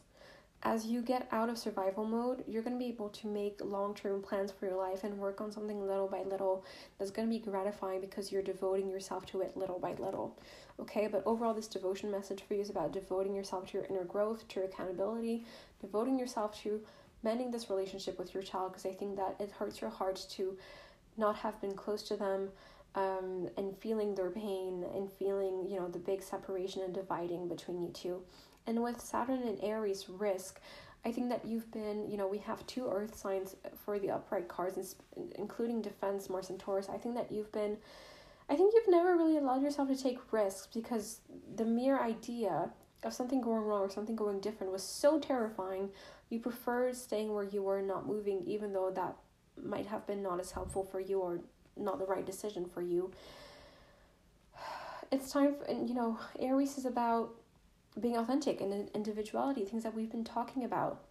as 0.63 0.85
you 0.85 1.01
get 1.01 1.27
out 1.31 1.49
of 1.49 1.57
survival 1.57 2.05
mode, 2.05 2.43
you're 2.47 2.61
going 2.61 2.75
to 2.75 2.79
be 2.79 2.89
able 2.89 3.09
to 3.09 3.27
make 3.27 3.59
long 3.63 3.95
term 3.95 4.21
plans 4.21 4.51
for 4.51 4.67
your 4.67 4.75
life 4.75 5.03
and 5.03 5.17
work 5.17 5.41
on 5.41 5.51
something 5.51 5.87
little 5.87 6.07
by 6.07 6.21
little 6.21 6.63
that's 6.99 7.09
going 7.09 7.27
to 7.27 7.33
be 7.33 7.43
gratifying 7.43 7.99
because 7.99 8.31
you're 8.31 8.43
devoting 8.43 8.89
yourself 8.89 9.25
to 9.25 9.41
it 9.41 9.57
little 9.57 9.79
by 9.79 9.93
little. 9.93 10.37
Okay, 10.79 11.07
but 11.07 11.23
overall, 11.25 11.53
this 11.53 11.67
devotion 11.67 12.11
message 12.11 12.43
for 12.47 12.53
you 12.53 12.61
is 12.61 12.69
about 12.69 12.91
devoting 12.91 13.35
yourself 13.35 13.67
to 13.67 13.79
your 13.79 13.87
inner 13.87 14.03
growth, 14.03 14.47
to 14.49 14.59
your 14.59 14.69
accountability, 14.69 15.45
devoting 15.79 16.19
yourself 16.19 16.61
to 16.61 16.79
mending 17.23 17.51
this 17.51 17.69
relationship 17.69 18.19
with 18.19 18.33
your 18.33 18.43
child 18.43 18.71
because 18.71 18.85
I 18.85 18.93
think 18.93 19.15
that 19.15 19.35
it 19.39 19.51
hurts 19.51 19.81
your 19.81 19.89
heart 19.89 20.23
to 20.31 20.57
not 21.17 21.35
have 21.37 21.59
been 21.59 21.73
close 21.73 22.03
to 22.03 22.15
them. 22.15 22.49
Um, 22.93 23.47
and 23.55 23.73
feeling 23.77 24.15
their 24.15 24.29
pain 24.29 24.83
and 24.93 25.09
feeling, 25.09 25.65
you 25.65 25.79
know, 25.79 25.87
the 25.87 25.97
big 25.97 26.21
separation 26.21 26.81
and 26.81 26.93
dividing 26.93 27.47
between 27.47 27.81
you 27.81 27.87
two. 27.93 28.21
And 28.67 28.83
with 28.83 29.01
Saturn 29.01 29.43
and 29.43 29.59
Aries 29.63 30.07
risk, 30.09 30.59
I 31.03 31.11
think 31.11 31.29
that 31.29 31.45
you've 31.45 31.71
been, 31.71 32.09
you 32.09 32.17
know, 32.17 32.27
we 32.27 32.37
have 32.39 32.65
two 32.67 32.87
earth 32.87 33.17
signs 33.17 33.55
for 33.83 33.97
the 33.97 34.11
upright 34.11 34.47
cards, 34.47 34.95
including 35.35 35.81
defense, 35.81 36.29
Mars, 36.29 36.49
and 36.49 36.59
Taurus. 36.59 36.89
I 36.89 36.97
think 36.97 37.15
that 37.15 37.31
you've 37.31 37.51
been, 37.51 37.77
I 38.49 38.55
think 38.55 38.73
you've 38.73 38.89
never 38.89 39.17
really 39.17 39.37
allowed 39.37 39.63
yourself 39.63 39.89
to 39.89 39.95
take 39.95 40.19
risks 40.31 40.67
because 40.71 41.21
the 41.55 41.65
mere 41.65 41.99
idea 41.99 42.69
of 43.03 43.13
something 43.13 43.41
going 43.41 43.63
wrong 43.63 43.81
or 43.81 43.89
something 43.89 44.15
going 44.15 44.39
different 44.41 44.71
was 44.71 44.83
so 44.83 45.19
terrifying. 45.19 45.89
You 46.29 46.39
preferred 46.39 46.95
staying 46.95 47.33
where 47.33 47.43
you 47.43 47.63
were, 47.63 47.81
not 47.81 48.05
moving, 48.05 48.43
even 48.45 48.73
though 48.73 48.91
that 48.91 49.15
might 49.61 49.87
have 49.87 50.05
been 50.05 50.21
not 50.21 50.39
as 50.39 50.51
helpful 50.51 50.83
for 50.83 50.99
you 50.99 51.19
or 51.19 51.39
not 51.75 51.97
the 51.97 52.05
right 52.05 52.25
decision 52.25 52.65
for 52.65 52.81
you. 52.81 53.11
It's 55.13 55.29
time 55.29 55.55
for, 55.55 55.65
and 55.65 55.89
you 55.89 55.95
know, 55.95 56.17
Aries 56.39 56.77
is 56.77 56.85
about 56.85 57.33
being 57.99 58.17
authentic 58.17 58.61
and 58.61 58.89
individuality, 58.93 59.65
things 59.65 59.83
that 59.83 59.93
we've 59.93 60.11
been 60.11 60.23
talking 60.23 60.63
about. 60.63 61.03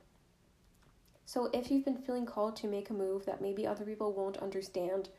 So 1.27 1.51
if 1.53 1.71
you've 1.71 1.85
been 1.85 1.97
feeling 1.99 2.27
called 2.27 2.57
to 2.57 2.67
make 2.67 2.91
a 2.91 2.95
move 2.95 3.27
that 3.27 3.41
maybe 3.41 3.67
other 3.67 3.85
people 3.85 4.13
won't 4.13 4.39
understand, 4.39 5.11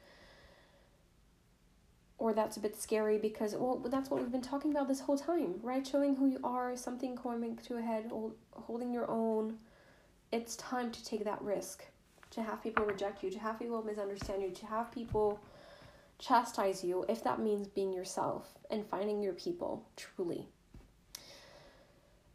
or 2.18 2.34
that's 2.34 2.58
a 2.58 2.60
bit 2.60 2.80
scary 2.80 3.18
because 3.18 3.56
well 3.56 3.78
that's 3.78 4.10
what 4.10 4.22
we've 4.22 4.32
been 4.32 4.42
talking 4.42 4.72
about 4.72 4.88
this 4.88 5.00
whole 5.00 5.18
time, 5.18 5.56
right? 5.64 5.86
Showing 5.86 6.16
who 6.16 6.28
you 6.28 6.40
are, 6.44 6.76
something 6.76 7.16
coming 7.16 7.58
to 7.68 7.78
a 7.78 7.82
head, 7.82 8.12
holding 8.52 8.94
your 8.94 9.10
own. 9.10 9.58
It's 10.32 10.56
time 10.58 10.92
to 10.92 11.06
take 11.06 11.24
that 11.24 11.42
risk. 11.42 11.84
To 12.32 12.42
have 12.42 12.64
people 12.64 12.86
reject 12.86 13.24
you, 13.24 13.30
to 13.32 13.40
have 13.40 13.60
people 13.60 13.84
misunderstand 13.84 14.42
you, 14.42 14.52
to 14.52 14.66
have 14.68 14.92
people 14.92 15.40
chastise 16.18 16.84
you, 16.84 17.06
if 17.10 17.24
that 17.24 17.40
means 17.40 17.68
being 17.68 17.92
yourself 17.92 18.48
and 18.70 18.86
finding 18.86 19.22
your 19.22 19.34
people 19.34 19.86
truly. 19.98 20.48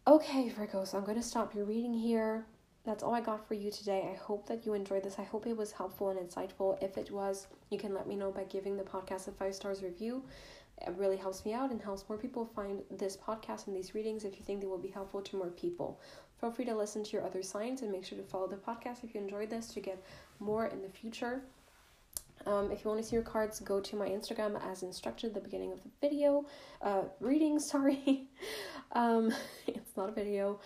Okay, 0.08 0.48
Virgo, 0.50 0.84
so 0.84 0.98
I'm 0.98 1.04
going 1.04 1.16
to 1.16 1.22
stop 1.22 1.52
your 1.52 1.64
reading 1.64 1.92
here. 1.92 2.46
That's 2.84 3.02
all 3.02 3.12
I 3.12 3.20
got 3.20 3.48
for 3.48 3.54
you 3.54 3.72
today. 3.72 4.08
I 4.08 4.16
hope 4.16 4.46
that 4.46 4.64
you 4.64 4.74
enjoyed 4.74 5.02
this. 5.02 5.18
I 5.18 5.24
hope 5.24 5.48
it 5.48 5.56
was 5.56 5.72
helpful 5.72 6.10
and 6.10 6.20
insightful. 6.20 6.80
If 6.80 6.96
it 6.96 7.10
was, 7.10 7.48
you 7.70 7.78
can 7.78 7.92
let 7.92 8.06
me 8.06 8.14
know 8.14 8.30
by 8.30 8.44
giving 8.44 8.76
the 8.76 8.84
podcast 8.84 9.26
a 9.26 9.32
five 9.32 9.52
stars 9.52 9.82
review. 9.82 10.22
It 10.86 10.94
really 10.96 11.16
helps 11.16 11.44
me 11.44 11.54
out 11.54 11.72
and 11.72 11.82
helps 11.82 12.08
more 12.08 12.18
people 12.18 12.48
find 12.54 12.82
this 12.88 13.16
podcast 13.16 13.66
and 13.66 13.74
these 13.74 13.96
readings 13.96 14.24
if 14.24 14.38
you 14.38 14.44
think 14.44 14.60
they 14.60 14.68
will 14.68 14.78
be 14.78 14.90
helpful 14.90 15.22
to 15.22 15.36
more 15.36 15.50
people. 15.50 15.98
Feel 16.40 16.52
free 16.52 16.66
to 16.66 16.76
listen 16.76 17.02
to 17.02 17.10
your 17.10 17.26
other 17.26 17.42
signs 17.42 17.82
and 17.82 17.90
make 17.90 18.04
sure 18.04 18.16
to 18.16 18.22
follow 18.22 18.46
the 18.46 18.54
podcast 18.54 19.02
if 19.02 19.12
you 19.12 19.20
enjoyed 19.20 19.50
this 19.50 19.74
to 19.74 19.80
get 19.80 20.00
more 20.38 20.66
in 20.66 20.82
the 20.82 20.88
future. 20.88 21.42
Um, 22.46 22.70
if 22.70 22.84
you 22.84 22.90
want 22.90 23.02
to 23.02 23.06
see 23.06 23.16
your 23.16 23.24
cards, 23.24 23.58
go 23.60 23.80
to 23.80 23.96
my 23.96 24.08
Instagram 24.08 24.60
as 24.70 24.82
instructed 24.82 25.28
at 25.28 25.34
the 25.34 25.40
beginning 25.40 25.72
of 25.72 25.82
the 25.82 25.90
video. 26.00 26.46
Uh, 26.80 27.02
reading, 27.20 27.58
sorry. 27.72 28.28
um, 28.92 29.32
it's 29.66 29.96
not 29.96 30.08
a 30.08 30.12
video. 30.12 30.60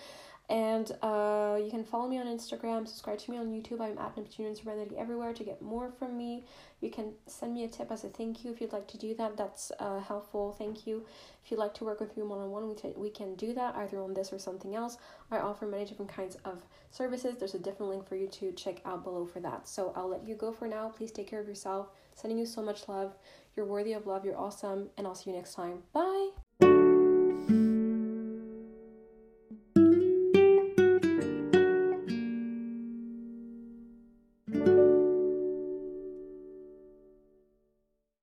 And 0.51 0.91
uh, 1.01 1.59
you 1.63 1.71
can 1.71 1.85
follow 1.85 2.09
me 2.09 2.19
on 2.19 2.27
Instagram, 2.27 2.87
subscribe 2.89 3.19
to 3.19 3.31
me 3.31 3.39
on 3.39 3.47
YouTube. 3.47 3.81
I'm 3.81 3.97
at 3.99 4.17
Neptunian 4.17 4.57
Serenity 4.57 4.97
everywhere 4.99 5.33
to 5.33 5.45
get 5.45 5.63
more 5.63 5.93
from 5.97 6.19
me. 6.19 6.45
You 6.81 6.91
can 6.91 7.13
send 7.29 7.55
me 7.55 7.63
a 7.63 7.69
tip 7.69 7.93
as 7.93 8.03
a 8.03 8.09
thank 8.09 8.45
you 8.45 8.51
if 8.51 8.61
you'd 8.61 8.73
like 8.73 8.89
to 8.89 8.99
do 8.99 9.15
that. 9.15 9.37
That's 9.37 9.71
uh, 9.79 10.01
helpful. 10.01 10.57
Thank 10.59 10.89
you. 10.89 11.07
If 11.45 11.53
you'd 11.53 11.61
like 11.61 11.73
to 11.75 11.85
work 11.85 12.01
with 12.01 12.17
me 12.17 12.25
one 12.25 12.41
on 12.41 12.51
one, 12.51 12.67
we 12.69 12.75
we 12.97 13.11
can 13.11 13.37
do 13.37 13.55
that 13.55 13.77
either 13.77 14.01
on 14.01 14.13
this 14.13 14.33
or 14.33 14.41
something 14.41 14.75
else. 14.75 14.99
I 15.31 15.39
offer 15.39 15.67
many 15.67 15.85
different 15.85 16.11
kinds 16.11 16.37
of 16.45 16.61
services. 16.91 17.37
There's 17.39 17.55
a 17.55 17.61
different 17.61 17.93
link 17.93 18.09
for 18.09 18.17
you 18.17 18.27
to 18.27 18.51
check 18.51 18.81
out 18.85 19.05
below 19.05 19.27
for 19.27 19.39
that. 19.39 19.69
So 19.69 19.93
I'll 19.95 20.09
let 20.09 20.27
you 20.27 20.35
go 20.35 20.51
for 20.51 20.67
now. 20.67 20.89
Please 20.89 21.13
take 21.13 21.29
care 21.29 21.41
of 21.41 21.47
yourself. 21.47 21.91
Sending 22.17 22.39
you 22.39 22.47
so 22.47 22.61
much 22.61 22.89
love. 22.89 23.15
You're 23.55 23.67
worthy 23.67 23.93
of 23.93 24.09
love. 24.09 24.25
You're 24.25 24.39
awesome. 24.39 24.91
And 24.99 25.07
I'll 25.07 25.15
see 25.15 25.31
you 25.31 25.37
next 25.37 25.55
time. 25.55 25.85
Bye. 25.93 26.31